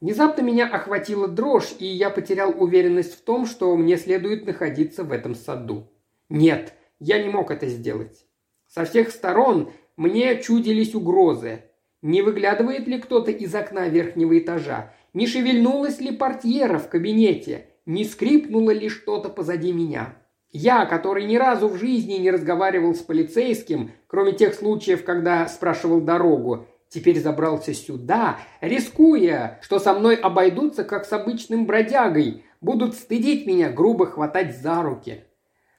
Внезапно 0.00 0.42
меня 0.42 0.66
охватила 0.66 1.26
дрожь, 1.26 1.74
и 1.78 1.86
я 1.86 2.10
потерял 2.10 2.54
уверенность 2.56 3.14
в 3.14 3.22
том, 3.22 3.46
что 3.46 3.74
мне 3.76 3.96
следует 3.96 4.46
находиться 4.46 5.02
в 5.02 5.10
этом 5.10 5.34
саду. 5.34 5.90
Нет, 6.28 6.74
я 7.00 7.20
не 7.22 7.28
мог 7.28 7.50
это 7.50 7.66
сделать. 7.66 8.24
Со 8.68 8.84
всех 8.84 9.10
сторон 9.10 9.72
мне 9.96 10.40
чудились 10.40 10.94
угрозы. 10.94 11.64
Не 12.00 12.22
выглядывает 12.22 12.86
ли 12.86 13.00
кто-то 13.00 13.32
из 13.32 13.52
окна 13.54 13.88
верхнего 13.88 14.38
этажа? 14.38 14.94
Не 15.14 15.26
шевельнулась 15.26 16.00
ли 16.00 16.12
портьера 16.12 16.78
в 16.78 16.88
кабинете? 16.88 17.66
Не 17.86 18.04
скрипнуло 18.04 18.70
ли 18.70 18.88
что-то 18.88 19.30
позади 19.30 19.72
меня? 19.72 20.14
Я, 20.50 20.86
который 20.86 21.24
ни 21.24 21.36
разу 21.36 21.68
в 21.68 21.76
жизни 21.76 22.14
не 22.14 22.30
разговаривал 22.30 22.94
с 22.94 23.00
полицейским, 23.00 23.90
кроме 24.06 24.32
тех 24.32 24.54
случаев, 24.54 25.04
когда 25.04 25.46
спрашивал 25.48 26.00
дорогу, 26.00 26.66
теперь 26.88 27.20
забрался 27.20 27.74
сюда, 27.74 28.38
рискуя, 28.60 29.58
что 29.62 29.78
со 29.78 29.94
мной 29.94 30.16
обойдутся 30.16 30.84
как 30.84 31.04
с 31.04 31.12
обычным 31.12 31.66
бродягой, 31.66 32.44
будут 32.60 32.94
стыдить 32.94 33.46
меня, 33.46 33.70
грубо 33.70 34.06
хватать 34.06 34.56
за 34.56 34.82
руки. 34.82 35.24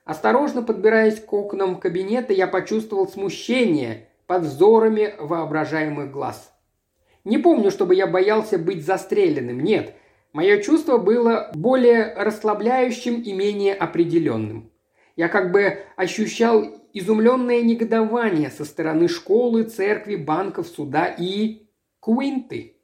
Осторожно 0.06 0.64
подбираясь 0.64 1.20
к 1.20 1.32
окнам 1.32 1.80
кабинета, 1.80 2.34
я 2.34 2.48
почувствовал 2.48 3.08
смущение 3.08 4.08
под 4.26 4.44
взорами 4.44 5.14
воображаемых 5.20 6.12
глаз. 6.12 6.52
Не 7.26 7.38
помню, 7.38 7.70
чтобы 7.70 7.96
я 7.96 8.08
боялся 8.08 8.58
быть 8.58 8.86
застреленным, 8.86 9.60
нет. 9.60 9.94
Мое 10.34 10.62
чувство 10.62 10.98
было 10.98 11.52
более 11.54 12.14
расслабляющим 12.16 13.22
и 13.22 13.34
менее 13.34 13.74
определенным. 13.74 14.72
Я 15.16 15.28
как 15.28 15.52
бы 15.52 15.80
ощущал 15.96 16.79
изумленное 16.94 17.62
негодование 17.62 18.50
со 18.50 18.66
стороны 18.66 19.08
школы, 19.08 19.64
церкви, 19.64 20.16
банков, 20.16 20.68
суда 20.68 21.06
и... 21.06 21.66
Куинты. 22.00 22.78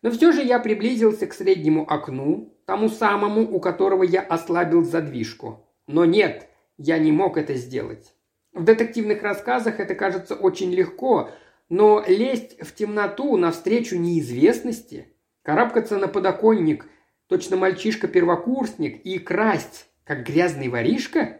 Но 0.00 0.12
все 0.12 0.30
же 0.30 0.42
я 0.42 0.60
приблизился 0.60 1.26
к 1.26 1.34
среднему 1.34 1.90
окну, 1.90 2.56
тому 2.66 2.88
самому, 2.88 3.42
у 3.42 3.58
которого 3.58 4.04
я 4.04 4.20
ослабил 4.20 4.84
задвижку. 4.84 5.66
Но 5.88 6.04
нет, 6.04 6.48
я 6.78 6.98
не 6.98 7.10
мог 7.10 7.36
это 7.36 7.54
сделать. 7.54 8.14
В 8.52 8.62
детективных 8.62 9.22
рассказах 9.22 9.80
это 9.80 9.96
кажется 9.96 10.36
очень 10.36 10.72
легко, 10.72 11.30
но 11.68 12.04
лезть 12.06 12.60
в 12.60 12.72
темноту 12.74 13.36
навстречу 13.36 13.96
неизвестности, 13.96 15.12
карабкаться 15.42 15.98
на 15.98 16.06
подоконник, 16.06 16.86
точно 17.26 17.56
мальчишка-первокурсник 17.56 19.02
и 19.02 19.18
красть, 19.18 19.88
как 20.04 20.24
грязный 20.24 20.68
воришка 20.68 21.38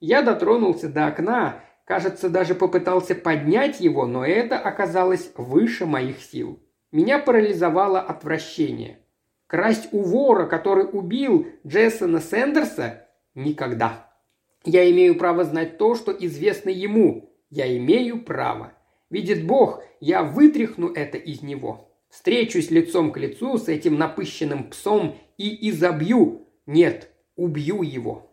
я 0.00 0.22
дотронулся 0.22 0.88
до 0.88 1.06
окна, 1.06 1.60
кажется, 1.84 2.28
даже 2.28 2.54
попытался 2.54 3.14
поднять 3.14 3.80
его, 3.80 4.06
но 4.06 4.24
это 4.24 4.58
оказалось 4.58 5.30
выше 5.36 5.86
моих 5.86 6.20
сил. 6.20 6.62
Меня 6.90 7.18
парализовало 7.18 8.00
отвращение. 8.00 8.98
Красть 9.46 9.88
у 9.92 10.00
вора, 10.00 10.46
который 10.46 10.86
убил 10.90 11.46
Джессона 11.66 12.20
Сэндерса? 12.20 13.08
Никогда. 13.34 14.12
Я 14.64 14.90
имею 14.90 15.16
право 15.16 15.44
знать 15.44 15.78
то, 15.78 15.94
что 15.94 16.12
известно 16.12 16.70
ему. 16.70 17.34
Я 17.50 17.76
имею 17.76 18.24
право. 18.24 18.72
Видит 19.10 19.44
Бог, 19.44 19.82
я 20.00 20.22
вытряхну 20.22 20.92
это 20.92 21.18
из 21.18 21.42
него. 21.42 21.90
Встречусь 22.08 22.70
лицом 22.70 23.12
к 23.12 23.18
лицу 23.18 23.58
с 23.58 23.68
этим 23.68 23.98
напыщенным 23.98 24.70
псом 24.70 25.16
и 25.36 25.68
изобью. 25.70 26.46
Нет, 26.66 27.10
убью 27.36 27.82
его. 27.82 28.29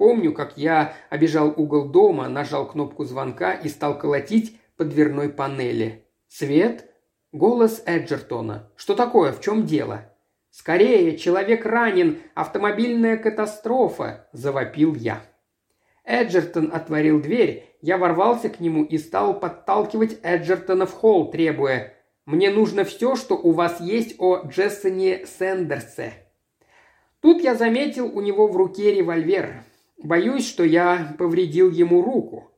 Помню, 0.00 0.32
как 0.32 0.56
я 0.56 0.94
обежал 1.10 1.52
угол 1.54 1.84
дома, 1.84 2.26
нажал 2.26 2.66
кнопку 2.66 3.04
звонка 3.04 3.52
и 3.52 3.68
стал 3.68 3.98
колотить 3.98 4.58
по 4.78 4.84
дверной 4.86 5.28
панели. 5.28 6.06
«Свет?» 6.26 6.90
Голос 7.32 7.82
Эджертона. 7.84 8.70
«Что 8.76 8.94
такое? 8.94 9.30
В 9.30 9.42
чем 9.42 9.66
дело?» 9.66 10.10
«Скорее! 10.48 11.18
Человек 11.18 11.66
ранен! 11.66 12.18
Автомобильная 12.34 13.18
катастрофа!»– 13.18 14.26
завопил 14.32 14.94
я. 14.94 15.20
Эджертон 16.06 16.70
отворил 16.72 17.20
дверь, 17.20 17.68
я 17.82 17.98
ворвался 17.98 18.48
к 18.48 18.58
нему 18.58 18.84
и 18.84 18.96
стал 18.96 19.38
подталкивать 19.38 20.16
Эджертона 20.22 20.86
в 20.86 20.94
холл, 20.94 21.30
требуя 21.30 21.92
«Мне 22.24 22.48
нужно 22.48 22.84
все, 22.84 23.16
что 23.16 23.34
у 23.34 23.50
вас 23.50 23.82
есть 23.82 24.14
о 24.18 24.46
Джессоне 24.46 25.26
Сэндерсе». 25.26 26.14
Тут 27.20 27.42
я 27.42 27.54
заметил 27.54 28.06
у 28.06 28.22
него 28.22 28.46
в 28.48 28.56
руке 28.56 28.94
револьвер. 28.94 29.62
Боюсь, 30.02 30.48
что 30.48 30.64
я 30.64 31.14
повредил 31.18 31.70
ему 31.70 32.02
руку. 32.02 32.50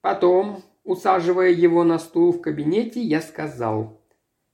Потом, 0.00 0.62
усаживая 0.82 1.50
его 1.50 1.84
на 1.84 1.98
стул 1.98 2.32
в 2.32 2.40
кабинете, 2.40 3.00
я 3.00 3.20
сказал. 3.20 4.00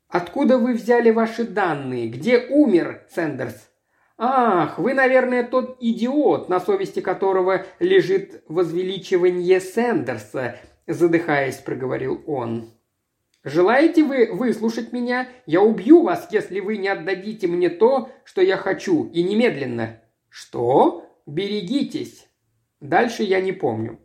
«Откуда 0.09 0.59
вы 0.59 0.75
взяли 0.75 1.11
ваши 1.11 1.45
данные? 1.45 2.09
Где 2.09 2.39
умер 2.39 3.07
Сэндерс?» 3.11 3.71
«Ах, 4.19 4.79
вы, 4.79 4.93
наверное, 4.93 5.45
тот 5.45 5.79
идиот, 5.81 6.51
на 6.51 6.61
совести 6.61 7.01
которого 7.01 7.65
лежит 7.79 8.45
возвеличивание 8.49 9.61
Сэндерса», 9.61 10.57
задыхаясь, 10.87 11.57
проговорил 11.57 12.23
он. 12.27 12.71
«Желаете 13.45 14.05
вы 14.05 14.29
выслушать 14.31 14.93
меня? 14.93 15.27
Я 15.47 15.63
убью 15.63 16.03
вас, 16.03 16.29
если 16.33 16.61
вы 16.61 16.77
не 16.77 16.89
отдадите 16.89 17.47
мне 17.47 17.71
то, 17.71 18.11
что 18.25 18.43
я 18.43 18.59
хочу, 18.59 19.09
и 19.11 19.23
немедленно». 19.23 20.01
«Что?» 20.29 21.10
Берегитесь!» 21.27 22.29
Дальше 22.81 23.23
я 23.23 23.41
не 23.41 23.53
помню. 23.53 23.99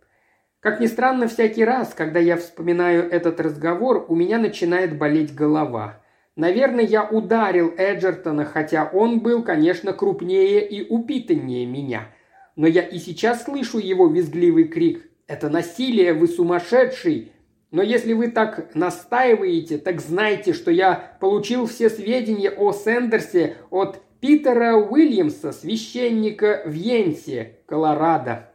Как 0.60 0.80
ни 0.80 0.88
странно, 0.88 1.28
всякий 1.28 1.64
раз, 1.64 1.94
когда 1.94 2.20
я 2.20 2.38
вспоминаю 2.38 3.10
этот 3.10 3.40
разговор, 3.40 4.06
у 4.10 4.16
меня 4.16 4.38
начинает 4.38 4.98
болеть 4.98 5.34
голова. 5.34 6.02
Наверное, 6.36 6.84
я 6.84 7.08
ударил 7.08 7.74
Эджертона, 7.78 8.44
хотя 8.44 8.90
он 8.92 9.22
был, 9.22 9.44
конечно, 9.44 9.94
крупнее 9.94 10.68
и 10.68 10.86
упитаннее 10.90 11.66
меня. 11.66 12.10
Но 12.56 12.68
я 12.68 12.82
и 12.82 12.98
сейчас 12.98 13.44
слышу 13.44 13.78
его 13.78 14.08
визгливый 14.08 14.66
крик. 14.66 15.10
«Это 15.28 15.50
насилие, 15.50 16.14
вы 16.14 16.28
сумасшедший!» 16.28 17.32
Но 17.72 17.82
если 17.82 18.14
вы 18.14 18.30
так 18.30 18.74
настаиваете, 18.74 19.78
так 19.78 20.00
знайте, 20.00 20.54
что 20.54 20.72
я 20.72 21.18
получил 21.20 21.66
все 21.66 21.90
сведения 21.90 22.50
о 22.50 22.72
Сендерсе 22.72 23.58
от 23.70 24.02
Питера 24.26 24.76
Уильямса, 24.76 25.52
священника 25.52 26.64
в 26.66 26.74
Йенсе, 26.74 27.60
Колорадо. 27.68 28.52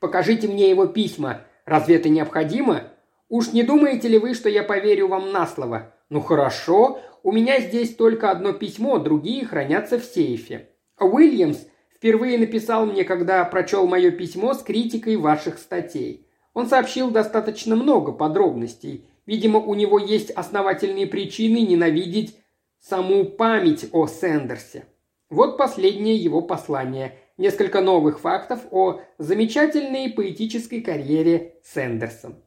Покажите 0.00 0.48
мне 0.48 0.68
его 0.70 0.86
письма. 0.86 1.42
Разве 1.64 1.94
это 1.94 2.08
необходимо? 2.08 2.82
Уж 3.28 3.52
не 3.52 3.62
думаете 3.62 4.08
ли 4.08 4.18
вы, 4.18 4.34
что 4.34 4.48
я 4.48 4.64
поверю 4.64 5.06
вам 5.06 5.30
на 5.30 5.46
слово? 5.46 5.94
Ну 6.10 6.20
хорошо, 6.20 7.00
у 7.22 7.30
меня 7.30 7.60
здесь 7.60 7.94
только 7.94 8.32
одно 8.32 8.52
письмо, 8.52 8.98
другие 8.98 9.46
хранятся 9.46 10.00
в 10.00 10.04
сейфе. 10.04 10.70
Уильямс 10.98 11.58
впервые 11.94 12.36
написал 12.36 12.84
мне, 12.84 13.04
когда 13.04 13.44
прочел 13.44 13.86
мое 13.86 14.10
письмо 14.10 14.52
с 14.52 14.64
критикой 14.64 15.14
ваших 15.14 15.58
статей. 15.58 16.26
Он 16.54 16.66
сообщил 16.66 17.12
достаточно 17.12 17.76
много 17.76 18.10
подробностей. 18.10 19.06
Видимо, 19.26 19.60
у 19.60 19.76
него 19.76 20.00
есть 20.00 20.32
основательные 20.32 21.06
причины 21.06 21.58
ненавидеть 21.58 22.36
саму 22.80 23.24
память 23.24 23.88
о 23.92 24.06
Сэндерсе. 24.06 24.84
Вот 25.30 25.58
последнее 25.58 26.16
его 26.16 26.42
послание. 26.42 27.18
Несколько 27.36 27.80
новых 27.80 28.20
фактов 28.20 28.66
о 28.70 29.00
замечательной 29.18 30.12
поэтической 30.12 30.80
карьере 30.80 31.60
Сэндерса. 31.62 32.42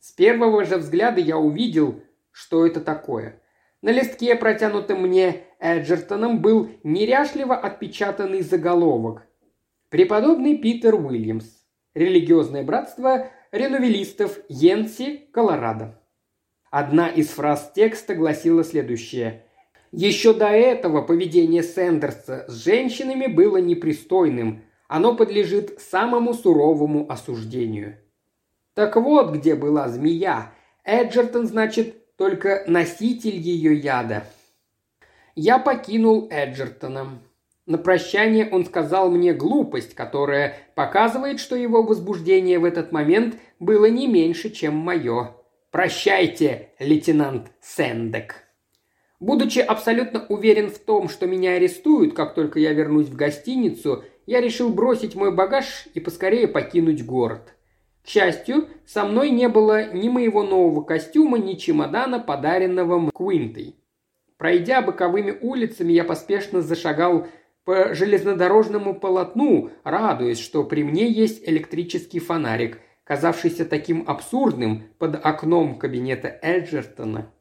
С 0.00 0.12
первого 0.12 0.64
же 0.64 0.76
взгляда 0.76 1.20
я 1.20 1.38
увидел, 1.38 2.02
что 2.30 2.66
это 2.66 2.80
такое. 2.80 3.40
На 3.80 3.90
листке, 3.90 4.34
протянутом 4.34 5.02
мне 5.02 5.44
Эджертоном, 5.58 6.42
был 6.42 6.70
неряшливо 6.82 7.56
отпечатанный 7.56 8.42
заголовок. 8.42 9.26
Преподобный 9.88 10.58
Питер 10.58 10.94
Уильямс. 10.94 11.46
Религиозное 11.94 12.62
братство 12.62 13.30
ренувелистов 13.52 14.38
Йенси, 14.48 15.28
Колорадо. 15.32 16.02
Одна 16.70 17.08
из 17.08 17.28
фраз 17.28 17.72
текста 17.74 18.14
гласила 18.14 18.64
следующее. 18.64 19.45
Еще 19.92 20.32
до 20.34 20.48
этого 20.48 21.02
поведение 21.02 21.62
Сэндерса 21.62 22.44
с 22.48 22.64
женщинами 22.64 23.26
было 23.26 23.58
непристойным. 23.58 24.64
Оно 24.88 25.14
подлежит 25.14 25.80
самому 25.80 26.34
суровому 26.34 27.10
осуждению. 27.10 27.96
Так 28.74 28.96
вот, 28.96 29.32
где 29.34 29.54
была 29.54 29.88
змея. 29.88 30.52
Эджертон, 30.84 31.46
значит, 31.46 32.16
только 32.16 32.64
носитель 32.66 33.36
ее 33.36 33.74
яда. 33.74 34.24
Я 35.34 35.58
покинул 35.58 36.28
Эджертона. 36.30 37.18
На 37.66 37.78
прощание 37.78 38.48
он 38.48 38.64
сказал 38.64 39.10
мне 39.10 39.34
глупость, 39.34 39.94
которая 39.94 40.56
показывает, 40.74 41.40
что 41.40 41.56
его 41.56 41.82
возбуждение 41.82 42.58
в 42.58 42.64
этот 42.64 42.92
момент 42.92 43.36
было 43.58 43.86
не 43.86 44.06
меньше, 44.06 44.50
чем 44.50 44.76
мое. 44.76 45.34
«Прощайте, 45.72 46.70
лейтенант 46.78 47.50
Сендек». 47.60 48.45
Будучи 49.18 49.60
абсолютно 49.60 50.26
уверен 50.28 50.70
в 50.70 50.78
том, 50.78 51.08
что 51.08 51.26
меня 51.26 51.52
арестуют, 51.52 52.14
как 52.14 52.34
только 52.34 52.58
я 52.58 52.72
вернусь 52.72 53.08
в 53.08 53.16
гостиницу, 53.16 54.04
я 54.26 54.40
решил 54.40 54.68
бросить 54.70 55.14
мой 55.14 55.34
багаж 55.34 55.88
и 55.94 56.00
поскорее 56.00 56.48
покинуть 56.48 57.04
город. 57.04 57.54
К 58.04 58.08
счастью, 58.08 58.68
со 58.86 59.04
мной 59.04 59.30
не 59.30 59.48
было 59.48 59.92
ни 59.92 60.08
моего 60.08 60.42
нового 60.42 60.82
костюма, 60.82 61.38
ни 61.38 61.54
чемодана, 61.54 62.20
подаренного 62.20 63.10
Квинтой. 63.10 63.76
Пройдя 64.36 64.82
боковыми 64.82 65.36
улицами, 65.40 65.92
я 65.92 66.04
поспешно 66.04 66.60
зашагал 66.60 67.26
по 67.64 67.94
железнодорожному 67.94 68.94
полотну, 68.94 69.70
радуясь, 69.82 70.38
что 70.38 70.62
при 70.62 70.84
мне 70.84 71.10
есть 71.10 71.42
электрический 71.48 72.20
фонарик, 72.20 72.80
казавшийся 73.02 73.64
таким 73.64 74.04
абсурдным 74.06 74.84
под 74.98 75.18
окном 75.24 75.78
кабинета 75.78 76.38
Эджертона. 76.42 77.32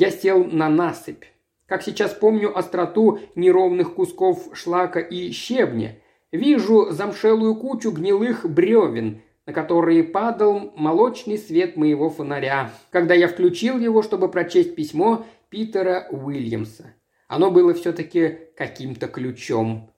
Я 0.00 0.12
сел 0.12 0.44
на 0.44 0.68
насыпь. 0.68 1.24
Как 1.66 1.82
сейчас 1.82 2.14
помню 2.14 2.56
остроту 2.56 3.18
неровных 3.34 3.94
кусков 3.94 4.48
шлака 4.52 5.00
и 5.00 5.32
щебня. 5.32 5.96
Вижу 6.30 6.92
замшелую 6.92 7.56
кучу 7.56 7.90
гнилых 7.90 8.48
бревен, 8.48 9.22
на 9.44 9.52
которые 9.52 10.04
падал 10.04 10.72
молочный 10.76 11.36
свет 11.36 11.76
моего 11.76 12.10
фонаря, 12.10 12.70
когда 12.90 13.14
я 13.14 13.26
включил 13.26 13.76
его, 13.80 14.02
чтобы 14.02 14.30
прочесть 14.30 14.76
письмо 14.76 15.26
Питера 15.48 16.06
Уильямса. 16.12 16.94
Оно 17.26 17.50
было 17.50 17.74
все-таки 17.74 18.38
каким-то 18.56 19.08
ключом. 19.08 19.90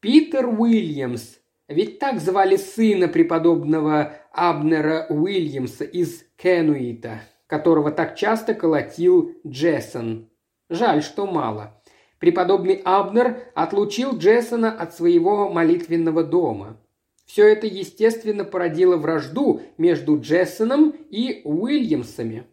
Питер 0.00 0.48
Уильямс. 0.48 1.36
Ведь 1.68 1.98
так 1.98 2.20
звали 2.20 2.56
сына 2.56 3.06
преподобного 3.06 4.14
Абнера 4.32 5.08
Уильямса 5.10 5.84
из 5.84 6.24
Кенуита, 6.36 7.20
которого 7.52 7.90
так 7.90 8.16
часто 8.16 8.54
колотил 8.54 9.34
Джессон. 9.46 10.30
Жаль, 10.70 11.02
что 11.02 11.26
мало. 11.26 11.78
Преподобный 12.18 12.80
Абнер 12.82 13.42
отлучил 13.54 14.16
Джессона 14.16 14.72
от 14.72 14.94
своего 14.94 15.50
молитвенного 15.50 16.24
дома. 16.24 16.78
Все 17.26 17.46
это, 17.46 17.66
естественно, 17.66 18.44
породило 18.44 18.96
вражду 18.96 19.60
между 19.76 20.18
Джессоном 20.18 20.94
и 21.10 21.42
Уильямсами. 21.44 22.44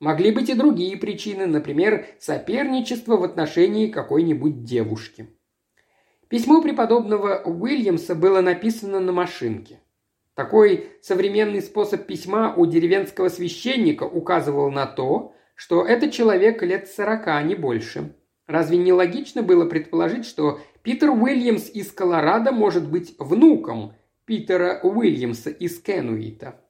Могли 0.00 0.32
быть 0.32 0.50
и 0.50 0.54
другие 0.54 0.96
причины, 0.96 1.46
например, 1.46 2.06
соперничество 2.18 3.16
в 3.16 3.22
отношении 3.22 3.92
какой-нибудь 3.92 4.64
девушки. 4.64 5.28
Письмо 6.26 6.60
преподобного 6.60 7.42
Уильямса 7.44 8.16
было 8.16 8.40
написано 8.40 8.98
на 8.98 9.12
машинке. 9.12 9.78
Такой 10.34 10.86
современный 11.02 11.60
способ 11.60 12.06
письма 12.06 12.54
у 12.56 12.64
деревенского 12.66 13.28
священника 13.28 14.04
указывал 14.04 14.70
на 14.70 14.86
то, 14.86 15.34
что 15.54 15.84
это 15.84 16.10
человек 16.10 16.62
лет 16.62 16.88
сорока, 16.88 17.36
а 17.36 17.42
не 17.42 17.54
больше. 17.54 18.14
Разве 18.46 18.78
не 18.78 18.92
логично 18.92 19.42
было 19.42 19.66
предположить, 19.66 20.24
что 20.24 20.60
Питер 20.82 21.10
Уильямс 21.10 21.70
из 21.70 21.92
Колорадо 21.92 22.50
может 22.50 22.90
быть 22.90 23.14
внуком 23.18 23.94
Питера 24.24 24.80
Уильямса 24.82 25.50
из 25.50 25.80
Кенуита. 25.80 26.60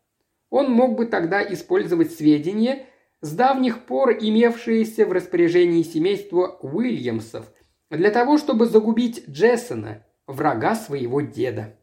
Он 0.51 0.71
мог 0.71 0.97
бы 0.97 1.07
тогда 1.07 1.43
использовать 1.43 2.13
сведения, 2.13 2.87
с 3.21 3.33
давних 3.33 3.87
пор 3.87 4.13
имевшиеся 4.13 5.07
в 5.07 5.13
распоряжении 5.13 5.83
семейства 5.83 6.59
Уильямсов, 6.61 7.47
для 7.89 8.11
того, 8.11 8.37
чтобы 8.37 8.67
загубить 8.67 9.29
Джессона, 9.29 10.05
врага 10.27 10.75
своего 10.75 11.21
деда. 11.21 11.79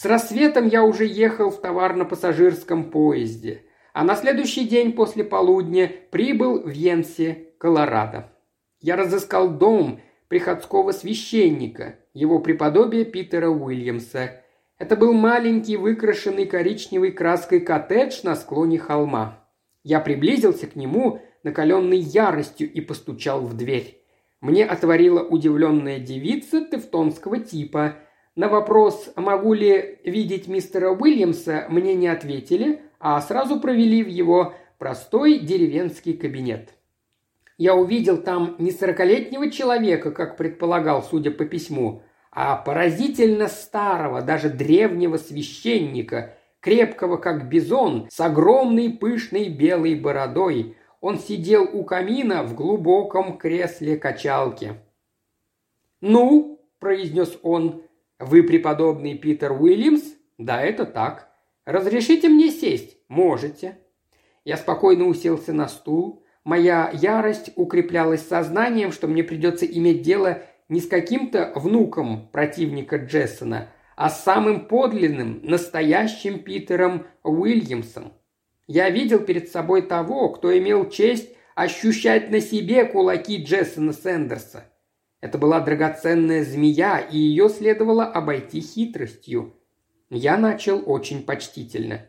С 0.00 0.04
рассветом 0.04 0.68
я 0.68 0.84
уже 0.84 1.06
ехал 1.06 1.50
в 1.50 1.60
товарно-пассажирском 1.60 2.92
поезде, 2.92 3.64
а 3.92 4.04
на 4.04 4.14
следующий 4.14 4.64
день 4.64 4.92
после 4.92 5.24
полудня 5.24 5.90
прибыл 6.12 6.62
в 6.62 6.70
Йенсе, 6.70 7.48
Колорадо. 7.58 8.30
Я 8.78 8.94
разыскал 8.94 9.48
дом 9.48 10.00
приходского 10.28 10.92
священника, 10.92 11.96
его 12.14 12.38
преподобия 12.38 13.04
Питера 13.04 13.48
Уильямса, 13.48 14.44
это 14.78 14.94
был 14.94 15.14
маленький 15.14 15.76
выкрашенный 15.76 16.46
коричневой 16.46 17.10
краской 17.10 17.58
коттедж 17.58 18.20
на 18.22 18.36
склоне 18.36 18.78
холма. 18.78 19.48
Я 19.82 19.98
приблизился 19.98 20.68
к 20.68 20.76
нему, 20.76 21.20
накаленный 21.42 21.98
яростью, 21.98 22.72
и 22.72 22.80
постучал 22.80 23.40
в 23.40 23.56
дверь. 23.56 24.00
Мне 24.40 24.64
отворила 24.64 25.24
удивленная 25.24 25.98
девица 25.98 26.64
тевтонского 26.64 27.40
типа. 27.40 27.96
На 28.38 28.48
вопрос, 28.48 29.10
могу 29.16 29.52
ли 29.52 29.98
видеть 30.04 30.46
мистера 30.46 30.90
Уильямса, 30.90 31.66
мне 31.70 31.96
не 31.96 32.06
ответили, 32.06 32.82
а 33.00 33.20
сразу 33.20 33.58
провели 33.58 34.04
в 34.04 34.06
его 34.06 34.54
простой 34.78 35.40
деревенский 35.40 36.16
кабинет. 36.16 36.68
Я 37.56 37.74
увидел 37.74 38.16
там 38.16 38.54
не 38.60 38.70
сорокалетнего 38.70 39.50
человека, 39.50 40.12
как 40.12 40.36
предполагал, 40.36 41.02
судя 41.02 41.32
по 41.32 41.46
письму, 41.46 42.04
а 42.30 42.54
поразительно 42.54 43.48
старого, 43.48 44.22
даже 44.22 44.50
древнего 44.50 45.16
священника, 45.16 46.36
крепкого 46.60 47.16
как 47.16 47.48
бизон, 47.48 48.06
с 48.08 48.20
огромной 48.20 48.90
пышной 48.90 49.48
белой 49.48 49.96
бородой. 49.96 50.76
Он 51.00 51.18
сидел 51.18 51.68
у 51.72 51.82
камина 51.82 52.44
в 52.44 52.54
глубоком 52.54 53.36
кресле 53.36 53.96
качалки. 53.96 54.74
«Ну»,– 56.00 56.60
произнес 56.78 57.36
он,– 57.42 57.82
«вы 58.18 58.42
преподобный 58.42 59.16
Питер 59.16 59.52
Уильямс?» 59.52 60.02
«Да, 60.38 60.62
это 60.62 60.86
так. 60.86 61.28
Разрешите 61.64 62.28
мне 62.28 62.50
сесть?» 62.50 62.98
«Можете». 63.08 63.78
Я 64.44 64.56
спокойно 64.56 65.06
уселся 65.06 65.52
на 65.52 65.68
стул. 65.68 66.24
Моя 66.44 66.90
ярость 66.92 67.50
укреплялась 67.56 68.26
сознанием, 68.26 68.92
что 68.92 69.06
мне 69.06 69.22
придется 69.22 69.66
иметь 69.66 70.02
дело 70.02 70.42
не 70.68 70.80
с 70.80 70.86
каким-то 70.86 71.52
внуком 71.54 72.28
противника 72.28 72.96
Джессона, 72.96 73.68
а 73.96 74.10
с 74.10 74.22
самым 74.22 74.66
подлинным, 74.66 75.40
настоящим 75.42 76.38
Питером 76.38 77.06
Уильямсом. 77.22 78.12
Я 78.66 78.90
видел 78.90 79.20
перед 79.20 79.50
собой 79.50 79.82
того, 79.82 80.28
кто 80.30 80.56
имел 80.56 80.88
честь 80.88 81.30
ощущать 81.54 82.30
на 82.30 82.40
себе 82.40 82.84
кулаки 82.84 83.42
Джессона 83.42 83.92
Сэндерса. 83.92 84.64
Это 85.20 85.38
была 85.38 85.60
драгоценная 85.60 86.44
змея, 86.44 86.98
и 86.98 87.18
ее 87.18 87.48
следовало 87.48 88.04
обойти 88.04 88.60
хитростью. 88.60 89.54
Я 90.10 90.36
начал 90.36 90.82
очень 90.86 91.24
почтительно. 91.24 92.06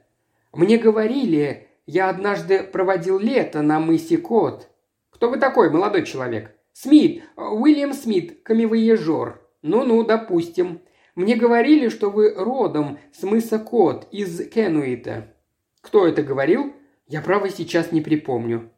Мне 0.53 0.77
говорили, 0.77 1.67
я 1.85 2.09
однажды 2.09 2.63
проводил 2.63 3.19
лето 3.19 3.61
на 3.61 3.79
мысе 3.79 4.17
Кот. 4.17 4.69
Кто 5.09 5.29
вы 5.29 5.37
такой, 5.37 5.69
молодой 5.69 6.05
человек? 6.05 6.55
«Смит, 6.81 7.23
Уильям 7.35 7.91
Смит, 7.91 8.41
камевоежор. 8.43 9.41
Ну-ну, 9.61 10.05
допустим. 10.05 10.79
Мне 11.13 11.35
говорили, 11.35 11.89
что 11.89 12.09
вы 12.09 12.33
родом 12.33 12.99
с 13.11 13.23
мыса 13.23 13.59
Кот 13.59 14.07
из 14.11 14.47
Кенуита». 14.49 15.35
«Кто 15.81 16.07
это 16.07 16.23
говорил?» 16.23 16.73
«Я, 17.05 17.21
право, 17.21 17.49
сейчас 17.49 17.91
не 17.91 17.99
припомню». 17.99 18.71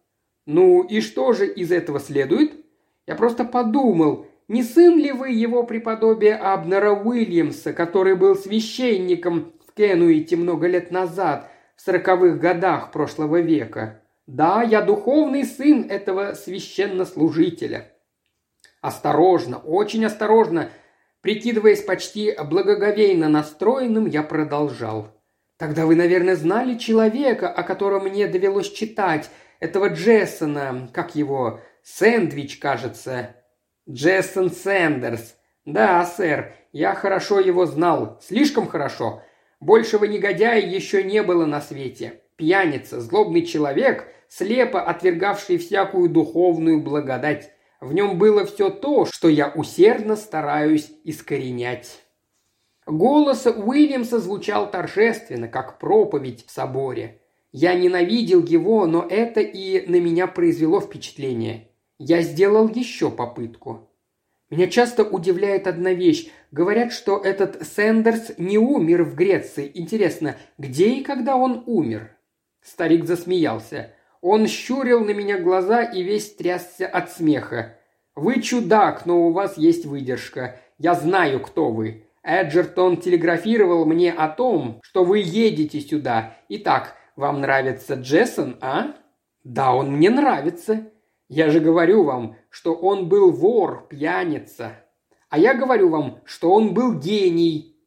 «Ну 0.47 0.81
и 0.81 0.99
что 1.01 1.33
же 1.33 1.47
из 1.47 1.71
этого 1.71 1.99
следует?» 1.99 2.60
«Я 3.07 3.15
просто 3.15 3.45
подумал, 3.45 4.27
не 4.47 4.63
сын 4.63 4.97
ли 4.97 5.11
вы 5.11 5.29
его 5.31 5.63
преподобия 5.63 6.35
Абнера 6.35 6.91
Уильямса, 6.91 7.73
который 7.73 8.15
был 8.15 8.35
священником 8.35 9.53
в 9.67 9.73
Кенуите 9.73 10.35
много 10.35 10.67
лет 10.67 10.91
назад, 10.91 11.49
в 11.75 11.81
сороковых 11.81 12.39
годах 12.39 12.91
прошлого 12.91 13.41
века?» 13.41 14.01
Да, 14.27 14.63
я 14.63 14.81
духовный 14.81 15.43
сын 15.43 15.87
этого 15.89 16.35
священнослужителя. 16.35 17.91
Осторожно, 18.79 19.57
очень 19.57 20.05
осторожно, 20.05 20.69
прикидываясь 21.21 21.81
почти 21.81 22.33
благоговейно 22.41 23.27
настроенным, 23.27 24.05
я 24.05 24.23
продолжал. 24.23 25.21
Тогда 25.57 25.85
вы, 25.85 25.95
наверное, 25.95 26.37
знали 26.37 26.77
человека, 26.77 27.49
о 27.49 27.63
котором 27.63 28.05
мне 28.05 28.27
довелось 28.27 28.71
читать, 28.71 29.29
этого 29.59 29.89
Джессона, 29.89 30.89
как 30.93 31.13
его, 31.13 31.59
Сэндвич, 31.83 32.57
кажется. 32.57 33.35
Джессон 33.89 34.51
Сэндерс. 34.51 35.35
Да, 35.65 36.05
сэр, 36.05 36.55
я 36.71 36.95
хорошо 36.95 37.39
его 37.39 37.65
знал, 37.65 38.19
слишком 38.21 38.67
хорошо. 38.67 39.21
Большего 39.59 40.05
негодяя 40.05 40.59
еще 40.59 41.03
не 41.03 41.21
было 41.21 41.45
на 41.45 41.61
свете. 41.61 42.21
Пьяница, 42.35 42.99
злобный 42.99 43.45
человек, 43.45 44.07
слепо 44.27 44.81
отвергавший 44.81 45.57
всякую 45.57 46.09
духовную 46.09 46.81
благодать. 46.81 47.51
В 47.79 47.93
нем 47.93 48.17
было 48.17 48.45
все 48.45 48.69
то, 48.69 49.05
что 49.05 49.27
я 49.29 49.49
усердно 49.49 50.15
стараюсь 50.15 50.91
искоренять. 51.03 52.01
Голос 52.85 53.45
Уильямса 53.45 54.19
звучал 54.19 54.69
торжественно, 54.71 55.47
как 55.47 55.77
проповедь 55.77 56.45
в 56.45 56.51
соборе. 56.51 57.21
Я 57.51 57.73
ненавидел 57.75 58.43
его, 58.43 58.85
но 58.85 59.05
это 59.07 59.41
и 59.41 59.85
на 59.87 59.99
меня 59.99 60.25
произвело 60.27 60.79
впечатление. 60.79 61.70
Я 62.03 62.23
сделал 62.23 62.67
еще 62.67 63.11
попытку. 63.11 63.87
Меня 64.49 64.67
часто 64.67 65.03
удивляет 65.03 65.67
одна 65.67 65.93
вещь. 65.93 66.31
Говорят, 66.49 66.93
что 66.93 67.19
этот 67.19 67.61
Сэндерс 67.61 68.39
не 68.39 68.57
умер 68.57 69.03
в 69.03 69.13
Греции. 69.13 69.69
Интересно, 69.75 70.35
где 70.57 70.95
и 70.95 71.03
когда 71.03 71.35
он 71.35 71.63
умер? 71.67 72.09
Старик 72.59 73.05
засмеялся. 73.05 73.93
Он 74.19 74.47
щурил 74.47 75.05
на 75.05 75.11
меня 75.11 75.37
глаза 75.37 75.83
и 75.83 76.01
весь 76.01 76.33
трясся 76.33 76.87
от 76.87 77.11
смеха. 77.11 77.77
«Вы 78.15 78.41
чудак, 78.41 79.05
но 79.05 79.27
у 79.27 79.31
вас 79.31 79.59
есть 79.59 79.85
выдержка. 79.85 80.59
Я 80.79 80.95
знаю, 80.95 81.39
кто 81.39 81.69
вы. 81.69 82.07
Эджертон 82.23 82.97
телеграфировал 82.97 83.85
мне 83.85 84.11
о 84.11 84.27
том, 84.27 84.79
что 84.81 85.03
вы 85.03 85.19
едете 85.19 85.79
сюда. 85.79 86.35
Итак, 86.49 86.95
вам 87.15 87.41
нравится 87.41 87.93
Джессон, 87.93 88.57
а? 88.59 88.95
Да, 89.43 89.75
он 89.75 89.91
мне 89.91 90.09
нравится. 90.09 90.90
Я 91.31 91.49
же 91.49 91.61
говорю 91.61 92.03
вам, 92.03 92.35
что 92.49 92.73
он 92.73 93.07
был 93.07 93.31
вор, 93.31 93.87
пьяница. 93.89 94.83
А 95.29 95.39
я 95.39 95.53
говорю 95.53 95.87
вам, 95.87 96.19
что 96.25 96.51
он 96.51 96.73
был 96.73 96.99
гений. 96.99 97.77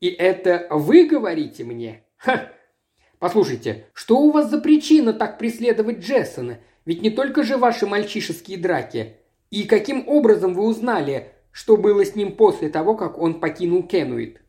И 0.00 0.08
это 0.08 0.66
вы 0.70 1.06
говорите 1.06 1.62
мне? 1.62 2.04
Ха! 2.16 2.48
Послушайте, 3.18 3.84
что 3.92 4.16
у 4.20 4.30
вас 4.30 4.48
за 4.48 4.62
причина 4.62 5.12
так 5.12 5.36
преследовать 5.36 5.98
Джессона? 5.98 6.60
Ведь 6.86 7.02
не 7.02 7.10
только 7.10 7.42
же 7.42 7.58
ваши 7.58 7.86
мальчишеские 7.86 8.56
драки. 8.56 9.18
И 9.50 9.64
каким 9.64 10.08
образом 10.08 10.54
вы 10.54 10.62
узнали, 10.62 11.32
что 11.52 11.76
было 11.76 12.02
с 12.02 12.14
ним 12.14 12.34
после 12.34 12.70
того, 12.70 12.94
как 12.94 13.18
он 13.18 13.40
покинул 13.40 13.82
Кенуит. 13.82 14.40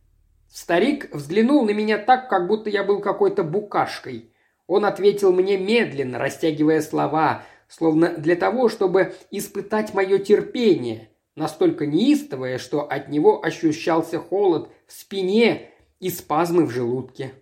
Старик 0.50 1.14
взглянул 1.14 1.66
на 1.66 1.72
меня 1.72 1.98
так, 1.98 2.30
как 2.30 2.48
будто 2.48 2.70
я 2.70 2.86
был 2.86 3.02
какой-то 3.02 3.44
букашкой. 3.44 4.32
Он 4.68 4.86
ответил 4.86 5.34
мне 5.34 5.58
медленно, 5.58 6.18
растягивая 6.18 6.80
слова, 6.82 7.44
словно 7.68 8.10
для 8.18 8.36
того, 8.36 8.70
чтобы 8.70 9.14
испытать 9.32 9.94
мое 9.94 10.18
терпение, 10.20 11.10
настолько 11.36 11.86
неистовое, 11.86 12.58
что 12.58 12.82
от 12.82 13.10
него 13.10 13.44
ощущался 13.44 14.20
холод 14.20 14.70
в 14.88 14.94
спине 14.94 15.70
и 16.00 16.10
спазмы 16.10 16.66
в 16.66 16.72
желудке. 16.72 17.34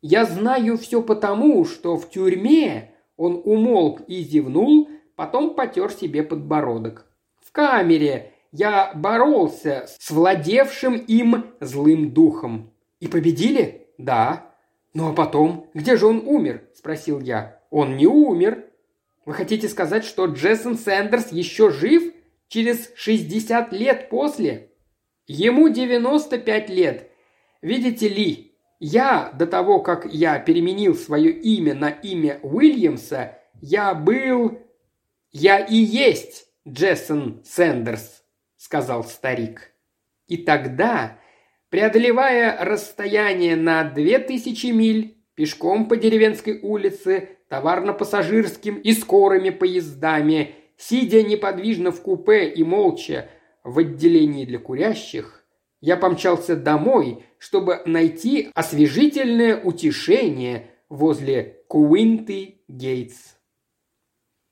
Я 0.00 0.24
знаю 0.24 0.78
все 0.78 1.02
потому, 1.02 1.64
что 1.64 1.96
в 1.96 2.08
тюрьме 2.10 2.92
он 3.16 3.42
умолк 3.44 4.02
и 4.06 4.22
зевнул, 4.22 4.88
потом 5.16 5.54
потер 5.54 5.90
себе 5.90 6.22
подбородок. 6.22 7.06
В 7.40 7.50
камере 7.50 8.32
я 8.52 8.92
боролся 8.94 9.86
с 9.98 10.10
владевшим 10.10 10.96
им 10.96 11.46
злым 11.60 12.12
духом. 12.12 12.70
И 13.00 13.08
победили? 13.08 13.88
Да. 13.98 14.54
Ну 14.94 15.10
а 15.10 15.12
потом? 15.12 15.66
Где 15.74 15.96
же 15.96 16.06
он 16.06 16.22
умер? 16.24 16.62
Спросил 16.74 17.20
я. 17.20 17.60
Он 17.70 17.96
не 17.96 18.06
умер. 18.06 18.64
Вы 19.28 19.34
хотите 19.34 19.68
сказать, 19.68 20.06
что 20.06 20.24
Джессон 20.24 20.78
Сэндерс 20.78 21.32
еще 21.32 21.68
жив? 21.68 22.14
Через 22.48 22.90
60 22.96 23.74
лет 23.74 24.08
после? 24.08 24.72
Ему 25.26 25.68
95 25.68 26.70
лет. 26.70 27.10
Видите 27.60 28.08
ли, 28.08 28.54
я 28.80 29.30
до 29.34 29.46
того, 29.46 29.80
как 29.80 30.06
я 30.10 30.38
переменил 30.38 30.94
свое 30.94 31.30
имя 31.30 31.74
на 31.74 31.90
имя 31.90 32.40
Уильямса, 32.42 33.38
я 33.60 33.92
был... 33.92 34.62
Я 35.30 35.58
и 35.58 35.76
есть 35.76 36.46
Джессон 36.66 37.42
Сэндерс 37.44 38.22
сказал 38.56 39.04
старик. 39.04 39.74
И 40.26 40.38
тогда, 40.38 41.18
преодолевая 41.68 42.64
расстояние 42.64 43.56
на 43.56 43.84
две 43.84 44.20
тысячи 44.20 44.68
миль, 44.68 45.18
пешком 45.34 45.86
по 45.86 45.98
деревенской 45.98 46.60
улице, 46.62 47.37
товарно-пассажирским 47.48 48.76
и 48.76 48.92
скорыми 48.92 49.50
поездами, 49.50 50.54
сидя 50.76 51.22
неподвижно 51.22 51.90
в 51.90 52.00
купе 52.02 52.48
и 52.48 52.62
молча 52.62 53.28
в 53.64 53.78
отделении 53.78 54.44
для 54.44 54.58
курящих, 54.58 55.44
я 55.80 55.96
помчался 55.96 56.56
домой, 56.56 57.24
чтобы 57.38 57.82
найти 57.86 58.50
освежительное 58.54 59.60
утешение 59.60 60.70
возле 60.88 61.62
Куинты 61.68 62.62
Гейтс. 62.68 63.37